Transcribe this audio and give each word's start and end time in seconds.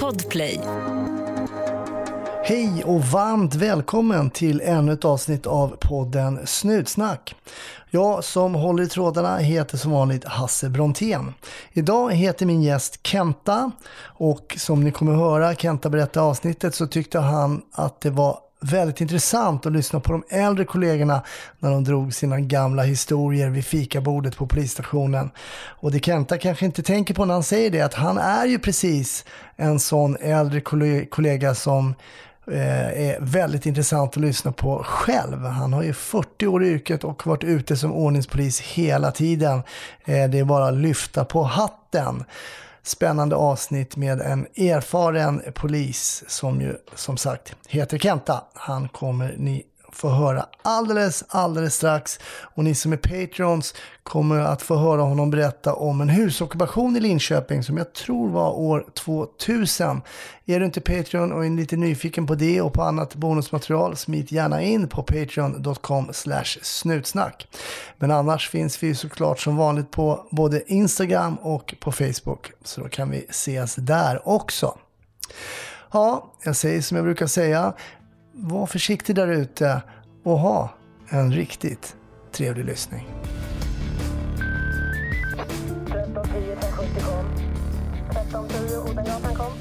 Podplay. 0.00 0.60
Hej 2.44 2.84
och 2.84 3.00
varmt 3.00 3.54
välkommen 3.54 4.30
till 4.30 4.60
ännu 4.60 4.92
ett 4.92 5.04
avsnitt 5.04 5.46
av 5.46 5.76
podden 5.80 6.46
Snutsnack. 6.46 7.34
Jag 7.90 8.24
som 8.24 8.54
håller 8.54 8.82
i 8.82 8.88
trådarna 8.88 9.36
heter 9.36 9.78
som 9.78 9.90
vanligt 9.90 10.24
Hasse 10.24 10.68
Brontén. 10.68 11.34
Idag 11.72 12.12
heter 12.12 12.46
min 12.46 12.62
gäst 12.62 13.06
Kenta 13.06 13.70
och 14.02 14.56
som 14.58 14.84
ni 14.84 14.90
kommer 14.92 15.14
höra 15.14 15.54
Kenta 15.54 15.90
berätta 15.90 16.20
avsnittet 16.20 16.74
så 16.74 16.86
tyckte 16.86 17.18
han 17.18 17.62
att 17.72 18.00
det 18.00 18.10
var 18.10 18.38
väldigt 18.64 19.00
intressant 19.00 19.66
att 19.66 19.72
lyssna 19.72 20.00
på 20.00 20.12
de 20.12 20.24
äldre 20.30 20.64
kollegorna 20.64 21.22
när 21.58 21.70
de 21.70 21.84
drog 21.84 22.14
sina 22.14 22.40
gamla 22.40 22.82
historier 22.82 23.50
vid 23.50 23.64
fikabordet 23.64 24.36
på 24.36 24.46
polisstationen. 24.46 25.30
Och 25.66 25.92
det 25.92 26.04
Kenta 26.04 26.38
kanske 26.38 26.66
inte 26.66 26.82
tänker 26.82 27.14
på 27.14 27.24
när 27.24 27.34
han 27.34 27.42
säger 27.42 27.70
det, 27.70 27.80
att 27.80 27.94
han 27.94 28.18
är 28.18 28.46
ju 28.46 28.58
precis 28.58 29.24
en 29.56 29.80
sån 29.80 30.16
äldre 30.16 30.60
kollega 31.04 31.54
som 31.54 31.94
eh, 32.46 33.08
är 33.08 33.16
väldigt 33.20 33.66
intressant 33.66 34.16
att 34.16 34.22
lyssna 34.22 34.52
på 34.52 34.82
själv. 34.84 35.44
Han 35.44 35.72
har 35.72 35.82
ju 35.82 35.92
40 35.92 36.46
år 36.46 36.64
i 36.64 36.68
yrket 36.68 37.04
och 37.04 37.26
varit 37.26 37.44
ute 37.44 37.76
som 37.76 37.92
ordningspolis 37.92 38.60
hela 38.60 39.10
tiden. 39.10 39.62
Eh, 40.04 40.28
det 40.30 40.38
är 40.38 40.44
bara 40.44 40.68
att 40.68 40.74
lyfta 40.74 41.24
på 41.24 41.42
hatten 41.42 42.24
spännande 42.84 43.36
avsnitt 43.36 43.96
med 43.96 44.20
en 44.20 44.46
erfaren 44.56 45.42
polis 45.54 46.24
som 46.26 46.60
ju 46.60 46.76
som 46.94 47.16
sagt 47.16 47.56
heter 47.68 47.98
Kenta. 47.98 48.44
Han 48.54 48.88
kommer 48.88 49.34
ni 49.38 49.64
få 49.94 50.08
höra 50.08 50.46
alldeles, 50.62 51.24
alldeles 51.28 51.74
strax. 51.74 52.18
Och 52.54 52.64
ni 52.64 52.74
som 52.74 52.92
är 52.92 52.96
Patrons 52.96 53.74
kommer 54.02 54.38
att 54.38 54.62
få 54.62 54.76
höra 54.76 55.02
honom 55.02 55.30
berätta 55.30 55.74
om 55.74 56.00
en 56.00 56.08
husockupation 56.08 56.96
i 56.96 57.00
Linköping 57.00 57.62
som 57.62 57.76
jag 57.76 57.92
tror 57.92 58.28
var 58.28 58.50
år 58.50 58.86
2000. 58.94 60.02
Är 60.46 60.60
du 60.60 60.66
inte 60.66 60.80
Patreon 60.80 61.32
och 61.32 61.46
är 61.46 61.50
lite 61.50 61.76
nyfiken 61.76 62.26
på 62.26 62.34
det 62.34 62.60
och 62.60 62.72
på 62.72 62.82
annat 62.82 63.14
bonusmaterial, 63.14 63.96
smit 63.96 64.32
gärna 64.32 64.62
in 64.62 64.88
på 64.88 65.02
patreon.com 65.02 66.10
snutsnack. 66.62 67.48
Men 67.98 68.10
annars 68.10 68.48
finns 68.48 68.82
vi 68.82 68.94
såklart 68.94 69.40
som 69.40 69.56
vanligt 69.56 69.90
på 69.90 70.26
både 70.30 70.72
Instagram 70.72 71.36
och 71.36 71.74
på 71.80 71.92
Facebook, 71.92 72.52
så 72.64 72.80
då 72.80 72.88
kan 72.88 73.10
vi 73.10 73.26
ses 73.28 73.74
där 73.74 74.28
också. 74.28 74.78
Ja, 75.92 76.32
jag 76.44 76.56
säger 76.56 76.82
som 76.82 76.96
jag 76.96 77.04
brukar 77.04 77.26
säga, 77.26 77.72
var 78.36 78.66
försiktig 78.66 79.16
där 79.16 79.28
ute 79.28 79.82
och 80.22 80.38
ha 80.38 80.70
en 81.08 81.32
riktigt 81.32 81.96
trevlig 82.32 82.64
lyssning. 82.64 83.08
1310 85.86 86.52
1070 86.52 87.00
kom. 87.00 87.26
1310 88.10 88.90
Odengatan 88.90 89.34
kom. 89.34 89.52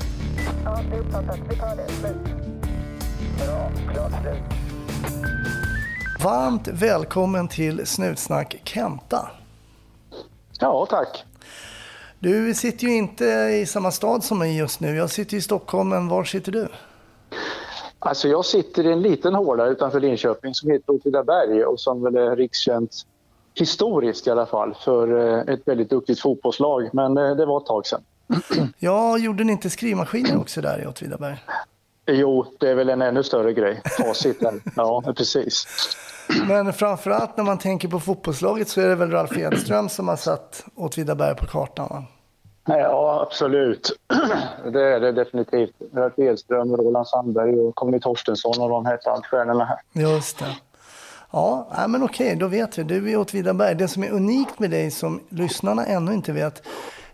Ja, 0.66 0.80
det 0.90 0.96
är 0.96 1.00
uppfattat. 1.00 1.40
Vi 1.50 1.56
tar 1.56 1.76
det. 1.76 1.88
Slut. 1.88 2.16
Bra. 3.46 3.72
Klart 3.94 4.12
slut. 4.22 4.42
Varmt 6.24 6.68
välkommen 6.68 7.48
till 7.48 7.88
Snutsnack 7.88 8.56
Kenta. 8.64 9.32
Ja, 10.60 10.88
tack. 10.90 11.26
Du 12.20 12.54
sitter 12.54 12.88
ju 12.88 12.96
inte 12.96 13.26
i 13.62 13.66
samma 13.66 13.92
stad 13.92 14.24
som 14.24 14.40
mig 14.40 14.58
just 14.58 14.80
nu. 14.80 14.96
Jag 14.96 15.10
sitter 15.10 15.38
i 15.38 15.42
Stockholm, 15.42 15.90
men 15.90 16.08
var 16.08 16.24
sitter 16.24 16.52
du? 16.52 16.68
Alltså 18.06 18.28
jag 18.28 18.46
sitter 18.46 18.86
i 18.86 18.92
en 18.92 19.02
liten 19.02 19.36
håla 19.36 19.66
utanför 19.66 20.00
Linköping 20.00 20.54
som 20.54 20.72
heter 20.72 20.94
Åtvidaberg 20.94 21.66
och 21.66 21.80
som 21.80 22.04
väl 22.04 22.16
är 22.16 22.36
rikskänt 22.36 22.92
historiskt 23.54 24.28
i 24.28 24.30
alla 24.30 24.46
fall 24.46 24.76
för 24.86 25.38
eh, 25.48 25.54
ett 25.54 25.68
väldigt 25.68 25.90
duktigt 25.90 26.20
fotbollslag. 26.20 26.90
Men 26.94 27.18
eh, 27.18 27.36
det 27.36 27.46
var 27.46 27.58
ett 27.58 27.66
tag 27.66 27.86
sedan. 27.86 28.02
Ja, 28.80 29.18
gjorde 29.18 29.44
ni 29.44 29.52
inte 29.52 29.70
skrivmaskiner 29.70 30.38
också 30.38 30.62
där 30.62 30.84
i 30.84 30.88
Åtvidaberg? 30.88 31.38
Jo, 32.08 32.46
det 32.60 32.70
är 32.70 32.76
väl 32.76 32.90
en 32.90 33.02
ännu 33.02 33.24
större 33.24 33.54
grej. 33.54 33.82
Faciten. 33.98 34.62
Ja, 34.76 35.14
precis. 35.18 35.68
Men 36.48 36.74
framförallt 36.74 37.38
när 37.38 37.44
man 37.44 37.58
tänker 37.58 37.88
på 37.88 38.00
fotbollslaget 38.00 38.70
så 38.70 38.82
är 38.82 38.88
det 38.88 38.96
väl 38.96 39.12
Ralf 39.12 39.38
Edström 39.38 39.90
som 39.90 40.08
har 40.08 40.16
satt 40.16 40.66
Åtvidaberg 40.76 41.36
på 41.36 41.46
kartan? 41.46 41.88
Va? 41.90 42.04
Ja, 42.66 43.22
absolut. 43.28 43.92
Det 44.74 44.84
är 44.84 45.00
det 45.00 45.12
definitivt. 45.12 45.76
Ralf 45.94 46.20
Edström, 46.20 46.76
Roland 46.76 47.08
Sandberg 47.08 47.60
och 47.60 47.76
Conny 47.76 48.00
Torstensson 48.00 48.62
och 48.62 48.70
de 48.70 48.86
hette 48.86 49.12
allt 49.12 49.26
stjärnorna 49.26 49.66
här. 49.66 49.80
Just 49.94 50.40
det. 50.40 50.58
Ja, 51.32 51.86
men 51.88 52.04
okej, 52.04 52.36
då 52.36 52.48
vet 52.48 52.78
vi. 52.78 52.84
Du 52.84 53.12
är 53.12 53.18
Åtvidaberg. 53.18 53.76
Det 53.76 53.88
som 53.88 54.04
är 54.04 54.12
unikt 54.12 54.60
med 54.60 54.72
dig 54.72 54.92
som 54.92 55.22
lyssnarna 55.30 55.86
ännu 55.86 56.14
inte 56.14 56.32
vet, 56.32 56.64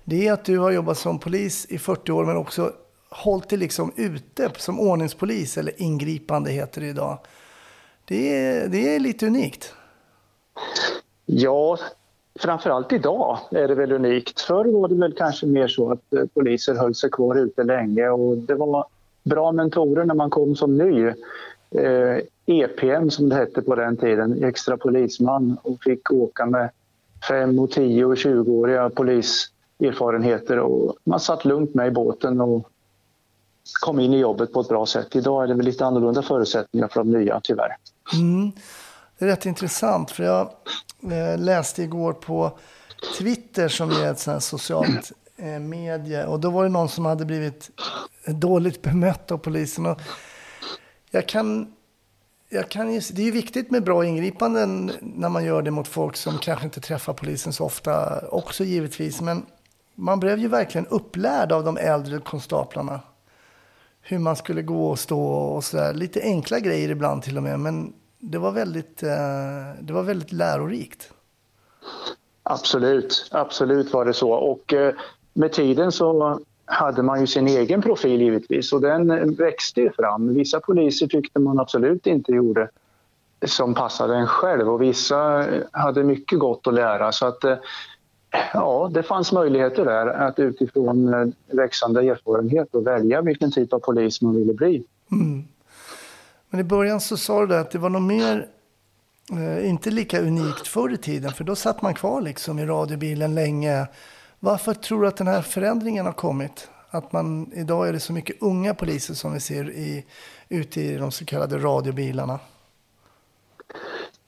det 0.03 0.27
är 0.27 0.33
att 0.33 0.45
du 0.45 0.59
har 0.59 0.71
jobbat 0.71 0.97
som 0.97 1.19
polis 1.19 1.65
i 1.65 1.77
40 1.77 2.11
år 2.11 2.25
men 2.25 2.37
också 2.37 2.71
hållit 3.09 3.49
dig 3.49 3.59
liksom 3.59 3.93
ute 3.95 4.51
som 4.57 4.79
ordningspolis, 4.79 5.57
eller 5.57 5.81
ingripande 5.81 6.51
heter 6.51 6.81
det 6.81 6.87
idag. 6.87 7.17
Det 8.05 8.35
är, 8.35 8.67
det 8.67 8.95
är 8.95 8.99
lite 8.99 9.27
unikt. 9.27 9.73
Ja, 11.25 11.77
framförallt 12.39 12.93
idag 12.93 13.39
är 13.51 13.67
det 13.67 13.75
väl 13.75 13.91
unikt. 13.91 14.41
Förr 14.41 14.65
var 14.65 14.87
det 14.87 14.95
väl 14.95 15.13
kanske 15.13 15.45
mer 15.45 15.67
så 15.67 15.91
att 15.91 16.13
eh, 16.13 16.25
poliser 16.33 16.75
höll 16.75 16.95
sig 16.95 17.09
kvar 17.09 17.35
ute 17.35 17.63
länge 17.63 18.09
och 18.09 18.37
det 18.37 18.55
var 18.55 18.85
bra 19.23 19.51
mentorer 19.51 20.05
när 20.05 20.15
man 20.15 20.29
kom 20.29 20.55
som 20.55 20.77
ny. 20.77 21.07
Eh, 21.71 22.17
EPM 22.45 23.09
som 23.11 23.29
det 23.29 23.35
hette 23.35 23.61
på 23.61 23.75
den 23.75 23.97
tiden, 23.97 24.43
extra 24.43 24.77
polisman 24.77 25.57
och 25.61 25.83
fick 25.83 26.11
åka 26.11 26.45
med 26.45 26.69
5 27.27 27.59
och 27.59 27.71
10 27.71 28.05
och 28.05 28.15
20-åriga 28.15 28.89
poliserfarenheter 28.89 30.59
och 30.59 30.95
man 31.03 31.19
satt 31.19 31.45
lugnt 31.45 31.73
med 31.73 31.87
i 31.87 31.91
båten 31.91 32.41
och 32.41 32.69
kom 33.81 33.99
in 33.99 34.13
i 34.13 34.19
jobbet 34.19 34.53
på 34.53 34.61
ett 34.61 34.67
bra 34.67 34.85
sätt. 34.85 35.15
Idag 35.15 35.43
är 35.43 35.47
det 35.47 35.53
väl 35.53 35.65
lite 35.65 35.85
annorlunda 35.85 36.21
förutsättningar 36.21 36.87
för 36.87 36.99
de 36.99 37.11
nya 37.11 37.39
tyvärr. 37.43 37.75
Mm. 38.13 38.51
Det 39.19 39.25
är 39.25 39.29
rätt 39.29 39.45
intressant 39.45 40.11
för 40.11 40.23
jag 40.23 40.51
eh, 41.11 41.37
läste 41.37 41.83
igår 41.83 42.13
på 42.13 42.57
Twitter 43.17 43.67
som 43.67 43.91
är 43.91 44.11
ett 44.11 44.19
sånt 44.19 44.43
socialt 44.43 45.11
eh, 45.37 45.59
medie 45.59 46.25
och 46.25 46.39
då 46.39 46.49
var 46.49 46.63
det 46.63 46.69
någon 46.69 46.89
som 46.89 47.05
hade 47.05 47.25
blivit 47.25 47.69
dåligt 48.25 48.81
bemött 48.81 49.31
av 49.31 49.37
polisen. 49.37 49.85
Och 49.85 50.01
jag 51.11 51.27
kan, 51.27 51.73
jag 52.49 52.69
kan 52.69 52.93
ju, 52.93 53.01
det 53.11 53.21
är 53.21 53.25
ju 53.25 53.31
viktigt 53.31 53.71
med 53.71 53.83
bra 53.83 54.05
ingripanden 54.05 54.91
när 55.01 55.29
man 55.29 55.45
gör 55.45 55.61
det 55.61 55.71
mot 55.71 55.87
folk 55.87 56.15
som 56.15 56.37
kanske 56.37 56.65
inte 56.65 56.81
träffar 56.81 57.13
polisen 57.13 57.53
så 57.53 57.65
ofta 57.65 58.21
också 58.27 58.63
givetvis. 58.63 59.21
Men 59.21 59.45
man 59.95 60.19
blev 60.19 60.39
ju 60.39 60.47
verkligen 60.47 60.87
upplärd 60.87 61.51
av 61.51 61.63
de 61.63 61.77
äldre 61.77 62.19
konstaplarna. 62.19 62.99
Hur 64.01 64.19
man 64.19 64.35
skulle 64.35 64.61
gå 64.61 64.89
och 64.89 64.99
stå 64.99 65.21
och 65.29 65.63
sådär. 65.63 65.93
Lite 65.93 66.21
enkla 66.21 66.59
grejer 66.59 66.89
ibland 66.89 67.23
till 67.23 67.37
och 67.37 67.43
med. 67.43 67.59
Men 67.59 67.93
det 68.19 68.37
var 68.37 68.51
väldigt, 68.51 69.03
eh, 69.03 69.81
det 69.81 69.93
var 69.93 70.03
väldigt 70.03 70.31
lärorikt. 70.31 71.13
Absolut, 72.43 73.29
absolut 73.31 73.93
var 73.93 74.05
det 74.05 74.13
så. 74.13 74.31
Och 74.31 74.73
eh, 74.73 74.93
med 75.33 75.51
tiden 75.51 75.91
så 75.91 76.39
hade 76.65 77.03
man 77.03 77.19
ju 77.19 77.27
sin 77.27 77.47
egen 77.47 77.81
profil 77.81 78.21
givetvis 78.21 78.73
och 78.73 78.81
den 78.81 79.35
växte 79.35 79.81
ju 79.81 79.91
fram. 79.91 80.33
Vissa 80.33 80.59
poliser 80.59 81.07
tyckte 81.07 81.39
man 81.39 81.59
absolut 81.59 82.07
inte 82.07 82.31
gjorde 82.31 82.69
som 83.45 83.73
passade 83.73 84.15
en 84.15 84.27
själv 84.27 84.69
och 84.69 84.81
vissa 84.81 85.45
hade 85.71 86.03
mycket 86.03 86.39
gott 86.39 86.67
att 86.67 86.73
lära. 86.73 87.11
Så 87.11 87.25
att, 87.25 87.43
eh, 87.43 87.57
ja, 88.53 88.89
det 88.93 89.03
fanns 89.03 89.31
möjligheter 89.31 89.85
där 89.85 90.07
att 90.07 90.39
utifrån 90.39 91.33
växande 91.47 92.01
erfarenhet 92.01 92.75
och 92.75 92.87
välja 92.87 93.21
vilken 93.21 93.51
typ 93.51 93.73
av 93.73 93.79
polis 93.79 94.21
man 94.21 94.35
ville 94.35 94.53
bli. 94.53 94.83
Mm. 95.11 95.43
Men 96.49 96.59
i 96.59 96.63
början 96.63 97.01
så 97.01 97.17
sa 97.17 97.45
du 97.45 97.55
att 97.55 97.71
det 97.71 97.77
var 97.77 97.89
nog 97.89 98.01
mer, 98.01 98.47
eh, 99.31 99.69
inte 99.69 99.91
lika 99.91 100.21
unikt 100.21 100.67
förr 100.67 100.93
i 100.93 100.97
tiden, 100.97 101.31
för 101.31 101.43
då 101.43 101.55
satt 101.55 101.81
man 101.81 101.93
kvar 101.93 102.21
liksom 102.21 102.59
i 102.59 102.65
radiobilen 102.65 103.35
länge. 103.35 103.87
Varför 104.39 104.73
tror 104.73 105.01
du 105.01 105.07
att 105.07 105.17
den 105.17 105.27
här 105.27 105.41
förändringen 105.41 106.05
har 106.05 106.13
kommit? 106.13 106.69
Att 106.89 107.11
man, 107.11 107.51
idag 107.53 107.87
är 107.87 107.93
det 107.93 107.99
så 107.99 108.13
mycket 108.13 108.41
unga 108.41 108.73
poliser 108.73 109.13
som 109.13 109.33
vi 109.33 109.39
ser 109.39 109.69
i, 109.69 110.05
ute 110.49 110.81
i 110.81 110.97
de 110.97 111.11
så 111.11 111.25
kallade 111.25 111.57
radiobilarna. 111.57 112.39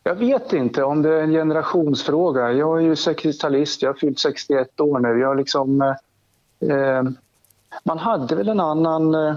Jag 0.03 0.15
vet 0.15 0.53
inte 0.53 0.83
om 0.83 1.01
det 1.01 1.09
är 1.09 1.23
en 1.23 1.31
generationsfråga. 1.31 2.51
Jag 2.51 2.77
är 2.77 2.81
ju 2.81 2.93
60-talist, 2.93 3.81
jag 3.81 3.89
har 3.89 3.93
fyllt 3.93 4.19
61 4.19 4.79
år 4.79 4.99
nu. 4.99 5.19
Jag 5.19 5.37
liksom, 5.37 5.81
eh, 5.81 6.69
eh, 6.69 7.03
man 7.83 7.97
hade 7.97 8.35
väl 8.35 8.49
en 8.49 8.59
annan 8.59 9.15
eh, 9.15 9.35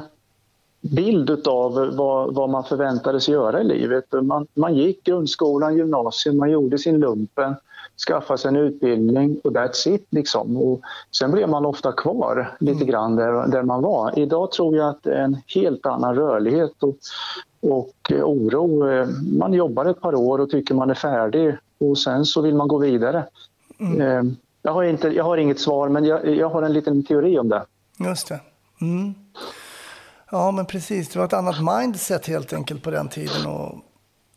bild 0.91 1.49
av 1.49 1.95
vad, 1.97 2.35
vad 2.35 2.51
man 2.51 2.65
förväntades 2.65 3.29
göra 3.29 3.61
i 3.61 3.65
livet. 3.65 4.05
Man, 4.23 4.47
man 4.55 4.75
gick 4.75 5.05
grundskolan, 5.05 5.77
gymnasiet, 5.77 6.35
man 6.35 6.51
gjorde 6.51 6.79
sin 6.79 7.01
lumpen, 7.01 7.55
skaffade 8.09 8.39
sig 8.39 8.49
en 8.49 8.57
utbildning 8.57 9.41
och 9.45 9.51
that's 9.51 9.89
it. 9.89 10.07
Liksom. 10.11 10.57
Och 10.57 10.81
sen 11.19 11.31
blev 11.31 11.49
man 11.49 11.67
ofta 11.67 11.93
kvar 11.93 12.57
lite 12.61 12.77
mm. 12.77 12.89
grann 12.89 13.17
där, 13.17 13.47
där 13.47 13.63
man 13.63 13.83
var. 13.83 14.19
Idag 14.19 14.53
tror 14.53 14.77
jag 14.77 14.89
att 14.89 15.03
det 15.03 15.15
är 15.15 15.23
en 15.23 15.37
helt 15.47 15.87
annan 15.87 16.15
rörlighet 16.15 16.83
och, 16.83 16.97
och 17.61 18.13
oro. 18.23 18.85
Man 19.39 19.53
jobbar 19.53 19.85
ett 19.85 20.01
par 20.01 20.15
år 20.15 20.41
och 20.41 20.51
tycker 20.51 20.75
man 20.75 20.91
är 20.91 20.95
färdig 20.95 21.57
och 21.79 21.99
sen 21.99 22.25
så 22.25 22.41
vill 22.41 22.55
man 22.55 22.69
gå 22.69 22.79
vidare. 22.79 23.25
Mm. 23.79 24.01
Eh, 24.01 24.35
jag, 24.63 24.73
har 24.73 24.83
inte, 24.83 25.09
jag 25.09 25.25
har 25.25 25.37
inget 25.37 25.61
svar 25.61 25.89
men 25.89 26.05
jag, 26.05 26.37
jag 26.37 26.49
har 26.49 26.63
en 26.63 26.73
liten 26.73 27.03
teori 27.03 27.39
om 27.39 27.49
det. 27.49 27.63
Just 27.99 28.29
det. 28.29 28.41
Mm. 28.81 29.15
Ja, 30.35 30.51
men 30.51 30.67
precis. 30.67 31.09
Det 31.09 31.19
var 31.19 31.27
ett 31.27 31.33
annat 31.33 31.57
mindset 31.61 32.27
helt 32.27 32.53
enkelt 32.53 32.83
på 32.83 32.91
den 32.91 33.09
tiden. 33.09 33.47
Och 33.47 33.75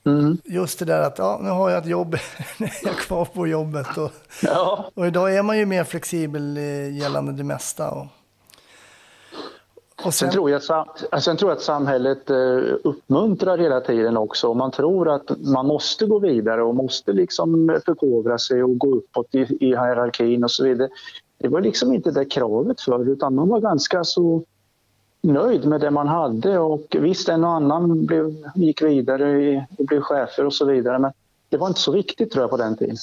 mm. 0.06 0.38
Just 0.46 0.80
det 0.80 0.86
där 0.86 1.02
att 1.02 1.18
ja, 1.18 1.40
nu 1.44 1.50
har 1.50 1.70
jag 1.70 1.80
ett 1.84 1.90
jobb, 1.90 2.16
nu 2.60 2.66
är 2.66 2.88
jag 2.88 2.96
kvar 2.96 3.26
på 3.26 3.48
jobbet. 3.48 3.98
Och, 3.98 4.12
ja. 4.44 4.92
och 4.94 5.08
idag 5.08 5.36
är 5.36 5.44
man 5.44 5.58
ju 5.58 5.66
mer 5.66 5.84
flexibel 5.84 6.58
gällande 6.92 7.32
det 7.32 7.44
mesta. 7.44 7.92
Och, 7.92 8.06
och 10.06 10.14
sen, 10.14 10.14
sen, 10.14 10.32
tror 10.32 10.50
jag, 10.52 10.62
sen 11.24 11.38
tror 11.38 11.52
jag 11.52 11.58
att 11.58 11.64
samhället 11.64 12.30
eh, 12.30 12.60
uppmuntrar 12.84 13.58
hela 13.58 13.82
tiden 13.82 14.18
också. 14.18 14.54
Man 14.54 14.72
tror 14.72 15.10
att 15.10 15.32
man 15.40 15.66
måste 15.66 16.06
gå 16.06 16.20
vidare 16.20 16.64
och 16.64 16.76
måste 16.76 17.14
liksom 17.14 17.80
förkovra 17.86 18.38
sig 18.38 18.64
och 18.64 18.78
gå 18.78 18.96
uppåt 18.96 19.36
i, 19.36 19.40
i 19.40 19.68
hierarkin 19.68 20.44
och 20.44 20.52
så 20.52 20.64
vidare. 20.64 20.90
Det 21.38 21.48
var 21.48 21.62
liksom 21.62 21.94
inte 21.94 22.12
det 22.12 22.26
kravet 22.26 22.82
för 22.82 23.10
utan 23.10 23.36
man 23.36 23.50
var 23.50 23.60
ganska 23.60 24.04
så 24.04 24.44
nöjd 25.28 25.66
med 25.66 25.82
det 25.82 25.92
man 25.92 26.08
hade 26.08 26.60
och 26.60 26.96
visst 27.00 27.30
en 27.30 27.44
och 27.44 27.50
annan 27.50 28.06
blev, 28.06 28.36
gick 28.56 28.82
vidare 28.82 29.66
och 29.78 29.86
blev 29.86 30.02
chefer 30.02 30.46
och 30.46 30.54
så 30.54 30.66
vidare 30.66 31.00
men 31.00 31.12
det 31.50 31.58
var 31.58 31.68
inte 31.68 31.80
så 31.80 31.92
viktigt 31.92 32.32
tror 32.32 32.44
jag 32.44 32.50
på 32.50 32.58
den 32.58 32.78
tiden. 32.78 32.96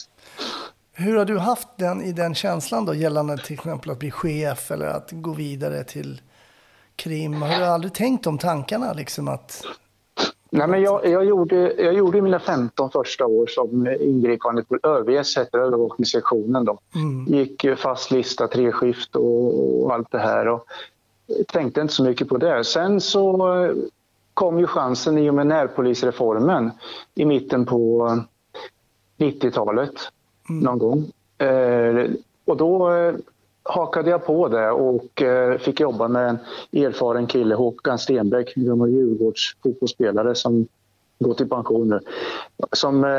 Hur 0.93 1.17
har 1.17 1.25
du 1.25 1.39
haft 1.39 1.69
den 1.77 2.03
i 2.03 2.13
den 2.13 2.35
känslan 2.35 2.85
då 2.85 2.95
gällande 2.95 3.39
till 3.39 3.55
exempel 3.55 3.91
att 3.91 3.99
bli 3.99 4.11
chef 4.11 4.71
eller 4.71 4.87
att 4.87 5.09
gå 5.13 5.33
vidare 5.33 5.85
till 5.85 6.21
krim? 6.97 7.43
Har 7.43 7.59
du 7.59 7.65
aldrig 7.65 7.93
tänkt 7.93 8.27
om 8.27 8.39
tankarna 8.39 8.93
liksom 8.93 9.29
att 9.29 9.65
Nej, 10.57 10.69
men 10.69 10.83
jag, 10.83 11.07
jag, 11.07 11.25
gjorde, 11.25 11.73
jag 11.73 11.95
gjorde 11.95 12.23
mina 12.23 12.39
15 12.39 12.91
första 12.91 13.27
år 13.27 13.47
som 13.47 13.87
ingripande 14.01 14.65
på 14.65 14.79
ÖVS, 14.83 15.39
heter 15.39 15.59
övervakningssektionen. 15.59 16.65
Då. 16.65 16.79
Mm. 16.95 17.25
Gick 17.25 17.79
fast 17.79 18.11
lista, 18.11 18.49
treskift 18.49 19.17
och, 19.17 19.85
och 19.85 19.95
allt 19.95 20.11
det 20.11 20.19
här. 20.19 20.49
Och 20.49 20.67
tänkte 21.49 21.81
inte 21.81 21.95
så 21.95 22.05
mycket 22.05 22.29
på 22.29 22.37
det. 22.37 22.65
Sen 22.65 23.01
så 23.01 23.47
kom 24.35 24.59
ju 24.59 24.67
chansen 24.67 25.19
i 25.19 25.31
och 25.31 25.35
med 25.35 25.47
närpolisreformen 25.47 26.71
i 27.15 27.25
mitten 27.25 27.67
på 27.67 28.09
90-talet 29.19 29.95
mm. 30.49 30.65
någon 30.65 30.79
gång. 30.79 31.05
Eh, 31.39 32.11
och 32.45 32.57
då 32.57 32.93
eh, 32.93 33.15
hakade 33.63 34.11
jag 34.11 34.27
på 34.27 34.49
det 34.49 34.71
och 34.71 35.23
eh, 35.23 35.59
fick 35.59 35.81
jobba 35.81 36.09
med 36.09 36.29
en 36.29 36.39
erfaren 36.85 37.27
kille, 37.27 37.55
Håkan 37.55 37.99
Stenbeck, 37.99 38.55
gammal 38.55 38.91
Djurgårds 38.91 39.57
fotbollsspelare 39.63 40.35
som 40.35 40.67
i 41.41 41.45
pension 41.45 41.89
nu, 41.89 42.01
som 42.73 43.05
eh, 43.05 43.11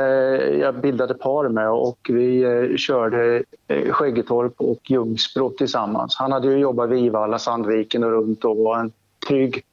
jag 0.59 0.75
bildade 0.75 1.13
par 1.13 1.49
med 1.49 1.69
och 1.69 1.97
vi 2.09 2.43
eh, 2.43 2.77
körde 2.77 3.43
Skäggetorp 3.89 4.53
och 4.57 4.91
Ljungsbro 4.91 5.49
tillsammans. 5.49 6.15
Han 6.15 6.31
hade 6.31 6.47
ju 6.47 6.57
jobbat 6.57 6.89
vid 6.89 7.05
Ivalla, 7.05 7.39
Sandviken 7.39 8.03
och 8.03 8.11
runt 8.11 8.45
och 8.45 8.57
var 8.57 8.79
en 8.79 8.91
trygg, 9.27 9.63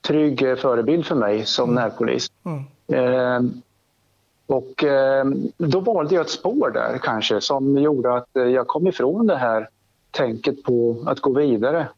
trygg 0.00 0.58
förebild 0.58 1.06
för 1.06 1.14
mig 1.14 1.46
som 1.46 1.70
mm. 1.70 1.82
närpolis. 1.82 2.30
Mm. 2.44 3.52
Och 4.46 4.84
då 5.56 5.80
valde 5.80 6.14
jag 6.14 6.22
ett 6.22 6.30
spår 6.30 6.70
där 6.70 6.98
kanske 7.02 7.40
som 7.40 7.78
gjorde 7.78 8.14
att 8.14 8.28
jag 8.32 8.66
kom 8.66 8.86
ifrån 8.86 9.26
det 9.26 9.36
här 9.36 9.68
tänket 10.10 10.62
på 10.62 10.96
att 11.06 11.20
gå 11.20 11.32
vidare. 11.32 11.88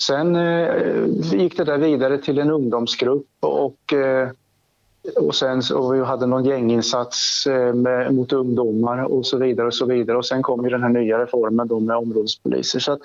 Sen 0.00 0.36
eh, 0.36 1.06
gick 1.32 1.56
det 1.56 1.64
där 1.64 1.78
vidare 1.78 2.18
till 2.18 2.38
en 2.38 2.50
ungdomsgrupp 2.50 3.26
och, 3.40 3.92
eh, 3.92 4.28
och 5.16 5.34
sen 5.34 5.62
och 5.74 5.94
vi 5.94 6.04
hade 6.04 6.26
någon 6.26 6.44
gänginsats 6.44 7.46
eh, 7.46 7.74
med, 7.74 8.14
mot 8.14 8.32
ungdomar 8.32 9.02
och 9.04 9.26
så 9.26 9.38
vidare 9.38 9.66
och 9.66 9.74
så 9.74 9.86
vidare. 9.86 10.16
Och 10.16 10.26
sen 10.26 10.42
kom 10.42 10.64
ju 10.64 10.70
den 10.70 10.82
här 10.82 10.88
nya 10.88 11.18
reformen 11.18 11.68
då 11.68 11.80
med 11.80 11.96
områdespoliser. 11.96 12.78
Så 12.78 12.98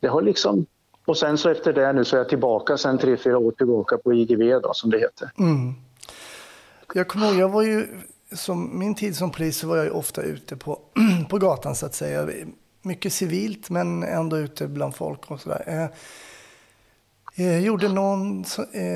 det 0.00 0.08
har 0.08 0.22
liksom 0.22 0.66
och 1.08 1.18
sen 1.18 1.38
så 1.38 1.50
efter 1.50 1.72
det 1.72 1.92
nu 1.92 2.04
så 2.04 2.16
är 2.16 2.20
jag 2.20 2.28
tillbaka 2.28 2.76
sen 2.76 2.98
tre, 2.98 3.16
fyra 3.16 3.38
år 3.38 3.50
tillbaka 3.50 3.98
på 3.98 4.14
IGV 4.14 4.60
då 4.62 4.74
som 4.74 4.90
det 4.90 4.98
heter. 4.98 5.30
Mm. 5.38 5.74
Jag 6.94 7.08
kommer 7.08 7.26
ihåg, 7.26 7.36
jag 7.36 7.48
var 7.48 7.62
ju, 7.62 7.86
som 8.32 8.78
min 8.78 8.94
tid 8.94 9.16
som 9.16 9.30
polis 9.30 9.58
så 9.58 9.66
var 9.66 9.76
jag 9.76 9.96
ofta 9.96 10.22
ute 10.22 10.56
på, 10.56 10.78
på 11.30 11.38
gatan 11.38 11.74
så 11.74 11.86
att 11.86 11.94
säga 11.94 12.28
mycket 12.82 13.12
civilt 13.12 13.70
men 13.70 14.02
ändå 14.02 14.38
ute 14.38 14.68
bland 14.68 14.94
folk 14.94 15.30
och 15.30 15.40
sådär. 15.40 15.90
Jag 17.34 17.60
gjorde 17.60 17.88
någon, 17.88 18.44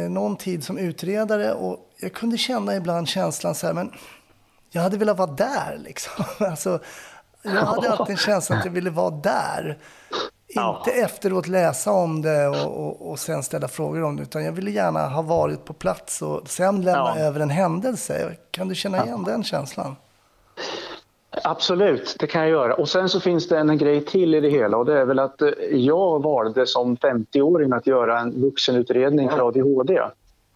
någon 0.08 0.36
tid 0.36 0.64
som 0.64 0.78
utredare 0.78 1.52
och 1.52 1.91
jag 2.02 2.12
kunde 2.12 2.38
känna 2.38 2.76
ibland 2.76 3.08
känslan 3.08 3.54
så 3.54 3.66
här, 3.66 3.74
men 3.74 3.92
jag 4.70 4.82
hade 4.82 4.96
velat 4.96 5.18
vara 5.18 5.30
där 5.30 5.80
liksom. 5.84 6.24
Alltså, 6.46 6.78
jag 7.42 7.50
hade 7.50 7.90
alltid 7.90 8.10
en 8.10 8.16
känsla 8.16 8.56
att 8.56 8.64
jag 8.64 8.72
ville 8.72 8.90
vara 8.90 9.10
där. 9.10 9.78
Inte 10.48 10.90
efteråt 10.90 11.48
läsa 11.48 11.90
om 11.90 12.22
det 12.22 12.48
och, 12.48 12.86
och, 12.86 13.10
och, 13.10 13.18
sen 13.18 13.42
ställa 13.42 13.68
frågor 13.68 14.02
om 14.02 14.16
det, 14.16 14.22
utan 14.22 14.44
jag 14.44 14.52
ville 14.52 14.70
gärna 14.70 15.08
ha 15.08 15.22
varit 15.22 15.64
på 15.64 15.72
plats 15.72 16.22
och 16.22 16.48
sen 16.48 16.82
lämna 16.82 17.16
över 17.18 17.40
en 17.40 17.50
händelse. 17.50 18.36
Kan 18.50 18.68
du 18.68 18.74
känna 18.74 19.04
igen 19.04 19.24
den 19.24 19.44
känslan? 19.44 19.96
Absolut, 21.44 22.16
det 22.18 22.26
kan 22.26 22.40
jag 22.40 22.50
göra. 22.50 22.74
Och 22.74 22.88
sen 22.88 23.08
så 23.08 23.20
finns 23.20 23.48
det 23.48 23.58
en 23.58 23.78
grej 23.78 24.04
till 24.04 24.34
i 24.34 24.40
det 24.40 24.50
hela 24.50 24.76
och 24.76 24.84
det 24.84 25.00
är 25.00 25.04
väl 25.04 25.18
att 25.18 25.42
eh, 25.42 25.48
jag 25.70 26.22
valde 26.22 26.66
som 26.66 26.96
50-åring 26.96 27.72
att 27.72 27.86
göra 27.86 28.20
en 28.20 28.40
vuxenutredning 28.40 29.30
för 29.30 29.48
ADHD. 29.48 30.00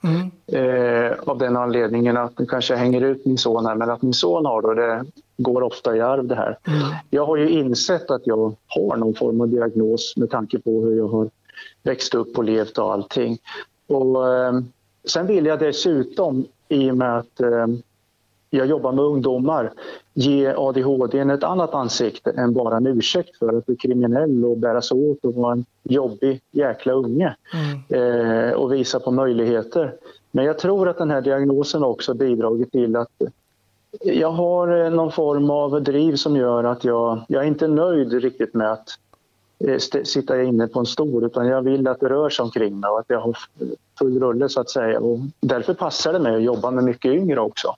Mm. 0.05 0.31
Eh, 0.47 1.13
av 1.27 1.39
den 1.39 1.57
anledningen 1.57 2.17
att 2.17 2.37
det 2.37 2.47
kanske 2.47 2.75
hänger 2.75 3.01
ut 3.01 3.27
min 3.27 3.39
son 3.39 3.67
här, 3.67 3.75
men 3.75 3.91
att 3.91 4.03
min 4.03 4.15
son 4.15 4.47
har 4.47 4.75
det, 4.75 4.87
det 4.87 5.05
går 5.37 5.63
ofta 5.63 5.97
i 5.97 6.01
arv 6.01 6.27
det 6.27 6.35
här. 6.35 6.59
Mm. 6.67 6.81
Jag 7.11 7.27
har 7.27 7.37
ju 7.37 7.49
insett 7.49 8.11
att 8.11 8.27
jag 8.27 8.55
har 8.67 8.97
någon 8.97 9.15
form 9.15 9.41
av 9.41 9.49
diagnos 9.49 10.17
med 10.17 10.31
tanke 10.31 10.59
på 10.59 10.71
hur 10.71 10.97
jag 10.97 11.09
har 11.09 11.31
växt 11.83 12.15
upp 12.15 12.39
och 12.39 12.45
levt 12.45 12.79
och 12.79 12.93
allting. 12.93 13.39
Och, 13.87 14.35
eh, 14.35 14.53
sen 15.09 15.27
vill 15.27 15.47
jag 15.47 15.59
dessutom, 15.59 16.45
i 16.69 16.91
och 16.91 16.97
med 16.97 17.19
att 17.19 17.41
eh, 17.41 17.67
jag 18.51 18.67
jobbar 18.67 18.93
med 18.93 19.05
ungdomar, 19.05 19.73
ge 20.15 20.55
ADHD 20.57 21.19
ett 21.19 21.45
annat 21.45 21.75
ansikte 21.75 22.31
än 22.31 22.55
bara 22.55 22.77
en 22.77 22.87
ursäkt 22.87 23.37
för 23.39 23.59
att 23.59 23.67
bli 23.67 23.77
kriminell 23.77 24.45
och 24.45 24.59
bära 24.59 24.83
sig 24.83 25.11
åt 25.11 25.25
och 25.25 25.35
vara 25.35 25.53
en 25.53 25.65
jobbig 25.83 26.41
jäkla 26.51 26.93
unge 26.93 27.37
mm. 27.55 28.49
eh, 28.49 28.53
och 28.53 28.73
visa 28.73 29.01
på 29.01 29.11
möjligheter. 29.11 29.95
Men 30.31 30.45
jag 30.45 30.59
tror 30.59 30.89
att 30.89 30.99
den 30.99 31.11
här 31.11 31.21
diagnosen 31.21 31.85
också 31.85 32.15
bidragit 32.15 32.73
till 32.73 32.97
att 32.97 33.23
jag 34.03 34.31
har 34.31 34.85
eh, 34.85 34.91
någon 34.91 35.13
form 35.13 35.51
av 35.51 35.83
driv 35.83 36.17
som 36.17 36.37
gör 36.37 36.65
att 36.65 36.85
jag, 36.85 37.21
jag 37.29 37.43
är 37.43 37.47
inte 37.47 37.69
nöjd 37.69 38.13
riktigt 38.13 38.55
med 38.55 38.73
att 38.73 38.89
eh, 39.59 39.79
sitta 40.05 40.43
inne 40.43 40.67
på 40.67 40.79
en 40.79 40.87
stol 40.87 41.25
utan 41.25 41.47
jag 41.47 41.63
vill 41.63 41.89
att 41.89 42.01
det 42.01 42.09
rör 42.09 42.31
sig 42.31 42.43
omkring 42.43 42.81
mig 42.81 42.91
och 42.91 42.99
att 42.99 43.11
jag 43.11 43.21
har 43.21 43.37
full 43.99 44.21
rulle 44.21 44.49
så 44.49 44.61
att 44.61 44.71
säga. 44.71 45.01
Och 45.01 45.19
därför 45.41 45.75
passar 45.75 46.13
det 46.13 46.19
mig 46.19 46.37
att 46.37 46.43
jobba 46.43 46.71
med 46.71 46.85
mycket 46.85 47.13
yngre 47.13 47.41
också. 47.41 47.77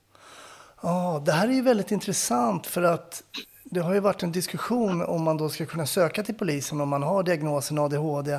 Ja, 0.81 1.21
det 1.25 1.31
här 1.31 1.47
är 1.47 1.53
ju 1.53 1.61
väldigt 1.61 1.91
intressant 1.91 2.67
för 2.67 2.83
att 2.83 3.23
det 3.63 3.79
har 3.79 3.93
ju 3.93 3.99
varit 3.99 4.23
en 4.23 4.31
diskussion 4.31 5.01
om 5.01 5.23
man 5.23 5.37
då 5.37 5.49
ska 5.49 5.65
kunna 5.65 5.85
söka 5.85 6.23
till 6.23 6.35
polisen 6.35 6.81
om 6.81 6.89
man 6.89 7.03
har 7.03 7.23
diagnosen 7.23 7.79
ADHD. 7.79 8.33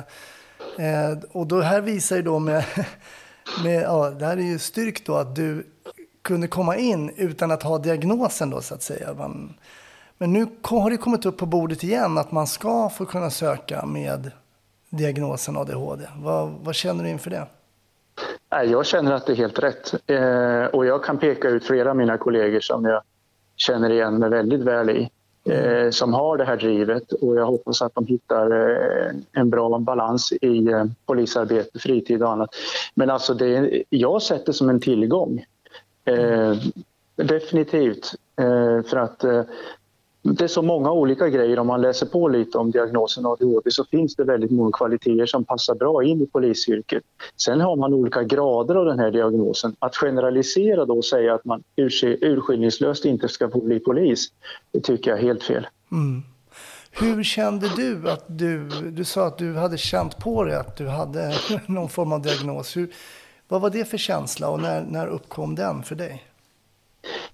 Eh, 0.77 1.17
och 1.31 1.47
då 1.47 1.61
här 1.61 1.81
visar 1.81 2.15
ju 2.15 2.21
då 2.21 2.39
med, 2.39 2.65
med, 3.63 3.83
ja, 3.83 4.09
det 4.09 4.25
här 4.25 4.37
är 4.37 4.41
ju 4.41 4.59
styrkt 4.59 5.05
då 5.05 5.15
att 5.15 5.35
du 5.35 5.67
kunde 6.21 6.47
komma 6.47 6.77
in 6.77 7.09
utan 7.15 7.51
att 7.51 7.63
ha 7.63 7.77
diagnosen 7.77 8.49
då 8.49 8.61
så 8.61 8.73
att 8.73 8.83
säga. 8.83 9.13
Man, 9.13 9.53
men 10.17 10.33
nu 10.33 10.47
har 10.61 10.89
det 10.89 10.97
kommit 10.97 11.25
upp 11.25 11.37
på 11.37 11.45
bordet 11.45 11.83
igen 11.83 12.17
att 12.17 12.31
man 12.31 12.47
ska 12.47 12.89
få 12.89 13.05
kunna 13.05 13.29
söka 13.29 13.85
med 13.85 14.31
diagnosen 14.89 15.57
ADHD. 15.57 16.07
Vad, 16.15 16.49
vad 16.49 16.75
känner 16.75 17.03
du 17.03 17.09
inför 17.09 17.29
det? 17.29 17.47
Jag 18.51 18.85
känner 18.85 19.11
att 19.11 19.25
det 19.25 19.33
är 19.33 19.35
helt 19.35 19.59
rätt. 19.59 19.93
Eh, 20.07 20.65
och 20.65 20.85
jag 20.85 21.03
kan 21.03 21.17
peka 21.17 21.49
ut 21.49 21.63
flera 21.63 21.89
av 21.89 21.95
mina 21.95 22.17
kollegor 22.17 22.59
som 22.59 22.85
jag 22.85 23.01
känner 23.55 23.89
igen 23.89 24.19
mig 24.19 24.29
väldigt 24.29 24.61
väl 24.61 24.89
i. 24.89 25.09
Eh, 25.49 25.89
som 25.89 26.13
har 26.13 26.37
det 26.37 26.45
här 26.45 26.57
drivet 26.57 27.11
och 27.11 27.35
jag 27.35 27.45
hoppas 27.45 27.81
att 27.81 27.95
de 27.95 28.05
hittar 28.05 28.51
eh, 28.51 29.11
en 29.31 29.49
bra 29.49 29.79
balans 29.79 30.31
i 30.31 30.67
eh, 30.67 30.85
polisarbete, 31.05 31.79
fritid 31.79 32.23
och 32.23 32.31
annat. 32.31 32.49
Men 32.95 33.09
alltså 33.09 33.33
det, 33.33 33.83
jag 33.89 34.21
sett 34.21 34.45
det 34.45 34.53
som 34.53 34.69
en 34.69 34.79
tillgång. 34.79 35.45
Eh, 36.05 36.55
definitivt. 37.15 38.13
Eh, 38.35 38.83
för 38.83 38.97
att 38.97 39.23
det 40.23 40.43
är 40.43 40.47
så 40.47 40.61
många 40.61 40.91
olika 40.91 41.29
grejer. 41.29 41.59
Om 41.59 41.67
man 41.67 41.81
läser 41.81 42.05
på 42.05 42.27
lite 42.27 42.57
om 42.57 42.71
diagnosen 42.71 43.25
ADHD 43.25 43.71
så 43.71 43.85
finns 43.85 44.15
det 44.15 44.23
väldigt 44.23 44.51
många 44.51 44.71
kvaliteter 44.71 45.25
som 45.25 45.45
passar 45.45 45.75
bra 45.75 46.03
in 46.03 46.21
i 46.21 46.25
polisyrket. 46.25 47.03
Sen 47.37 47.61
har 47.61 47.75
man 47.75 47.93
olika 47.93 48.23
grader 48.23 48.75
av 48.75 48.85
den 48.85 48.99
här 48.99 49.11
diagnosen. 49.11 49.75
Att 49.79 49.95
generalisera 49.95 50.85
då 50.85 50.97
och 50.97 51.05
säga 51.05 51.33
att 51.33 51.45
man 51.45 51.63
urskillningslöst 52.21 53.05
inte 53.05 53.27
ska 53.27 53.49
få 53.49 53.61
bli 53.61 53.79
polis, 53.79 54.27
det 54.71 54.79
tycker 54.79 55.11
jag 55.11 55.19
är 55.19 55.23
helt 55.23 55.43
fel. 55.43 55.67
Mm. 55.91 56.21
Hur 56.91 57.23
kände 57.23 57.69
du 57.75 58.09
att 58.09 58.25
du, 58.27 58.69
du 58.91 59.03
sa 59.03 59.27
att 59.27 59.37
du 59.37 59.55
hade 59.55 59.77
känt 59.77 60.17
på 60.17 60.43
dig 60.43 60.55
att 60.55 60.77
du 60.77 60.87
hade 60.87 61.33
någon 61.67 61.89
form 61.89 62.11
av 62.11 62.21
diagnos. 62.21 62.77
Hur, 62.77 62.93
vad 63.47 63.61
var 63.61 63.69
det 63.69 63.85
för 63.85 63.97
känsla 63.97 64.49
och 64.49 64.61
när, 64.61 64.81
när 64.81 65.07
uppkom 65.07 65.55
den 65.55 65.83
för 65.83 65.95
dig? 65.95 66.30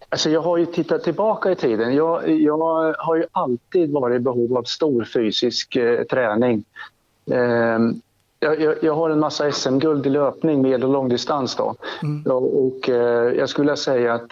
Alltså 0.09 0.29
jag 0.29 0.41
har 0.41 0.57
ju 0.57 0.65
tittat 0.65 1.03
tillbaka 1.03 1.51
i 1.51 1.55
tiden. 1.55 1.95
Jag, 1.95 2.29
jag 2.29 2.57
har 2.97 3.15
ju 3.15 3.25
alltid 3.31 3.91
varit 3.91 4.15
i 4.15 4.19
behov 4.19 4.57
av 4.57 4.63
stor 4.63 5.03
fysisk 5.03 5.75
eh, 5.75 6.03
träning. 6.03 6.63
Ehm, 7.31 8.01
jag, 8.39 8.75
jag, 8.83 8.95
har 8.95 9.09
en 9.09 9.19
massa 9.19 9.51
SM-guld 9.51 10.07
i 10.07 10.09
löpning, 10.09 10.61
med 10.61 10.83
och 10.83 10.89
långdistans. 10.89 11.55
Då. 11.55 11.75
Mm. 12.03 12.31
Och, 12.31 12.89
eh, 12.89 13.33
jag 13.33 13.49
skulle 13.49 13.77
säga 13.77 14.13
att 14.13 14.31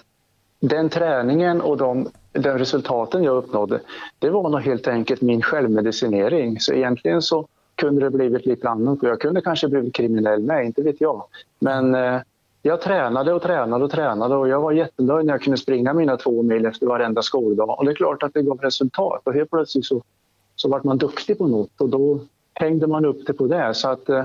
den 0.60 0.89
träningen 0.89 1.62
och 1.62 1.77
de, 1.77 2.10
den 2.32 2.60
resultaten 2.60 3.24
jag 3.24 3.38
uppnådde, 3.38 3.80
det 4.20 4.30
var 4.30 4.50
nog 4.50 4.62
helt 4.62 4.88
enkelt 4.88 5.22
min 5.22 5.42
självmedicinering. 5.42 6.60
Så 6.60 6.74
egentligen 6.74 7.22
så 7.22 7.48
kunde 7.75 8.01
det 8.01 8.10
blivit 8.10 8.46
lite 8.46 8.70
annat 8.70 9.04
och 9.04 9.10
jag 9.10 9.22
kunde 9.22 9.42
kanske 9.42 9.68
blivit 9.68 9.94
kriminell 9.94 10.42
med, 10.42 10.65
inte 10.65 10.82
vet 10.82 11.01
jag. 11.01 11.24
Men 11.60 11.96
eh, 11.96 12.22
jag 12.67 12.81
tränade 12.81 13.34
och 13.34 13.41
tränade 13.41 13.84
och 13.84 13.91
tränade 13.91 14.36
och 14.36 14.48
jag 14.48 14.62
var 14.62 14.72
jättenöjd 14.72 15.25
när 15.25 15.34
jag 15.34 15.41
kunde 15.41 15.57
springa 15.57 15.93
mina 15.93 16.17
två 16.17 16.41
mil 16.41 16.65
efter 16.65 16.88
varenda 16.88 17.22
skoldag. 17.22 17.79
Och 17.79 17.86
det 17.86 17.91
är 17.91 17.95
klart 17.95 18.24
att 18.24 18.34
det 18.34 18.41
gav 18.41 18.60
resultat 18.60 19.22
och 19.24 19.34
helt 19.34 19.50
plötsligt 19.50 19.86
så, 19.86 20.01
så 20.55 20.69
vart 20.69 20.84
man 20.84 20.98
duktig 20.98 21.38
på 21.38 21.48
något 21.48 21.81
och 21.81 21.89
då 21.89 22.19
hängde 22.53 22.88
man 22.88 23.05
upp 23.05 23.27
det 23.27 23.34
på 23.34 23.48
det. 23.48 23.74
Så 23.74 23.89
att, 23.89 24.10
eh, 24.10 24.24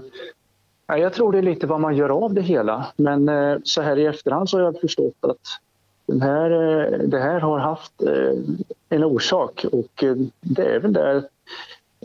ja, 0.86 0.98
jag 0.98 1.12
tror 1.12 1.32
det 1.32 1.38
är 1.38 1.42
lite 1.42 1.66
vad 1.66 1.80
man 1.80 1.96
gör 1.96 2.08
av 2.08 2.34
det 2.34 2.40
hela. 2.40 2.86
Men 2.96 3.28
eh, 3.28 3.58
så 3.64 3.82
här 3.82 3.98
i 3.98 4.06
efterhand 4.06 4.50
så 4.50 4.56
har 4.56 4.64
jag 4.64 4.80
förstått 4.80 5.16
att 5.20 5.60
den 6.06 6.22
här, 6.22 6.50
eh, 6.50 6.98
det 6.98 7.18
här 7.18 7.40
har 7.40 7.58
haft 7.58 8.02
en 8.88 9.04
orsak 9.04 9.66
och 9.72 10.04
det 10.40 10.74
är 10.74 10.80
väl 10.80 10.92
det 10.92 11.28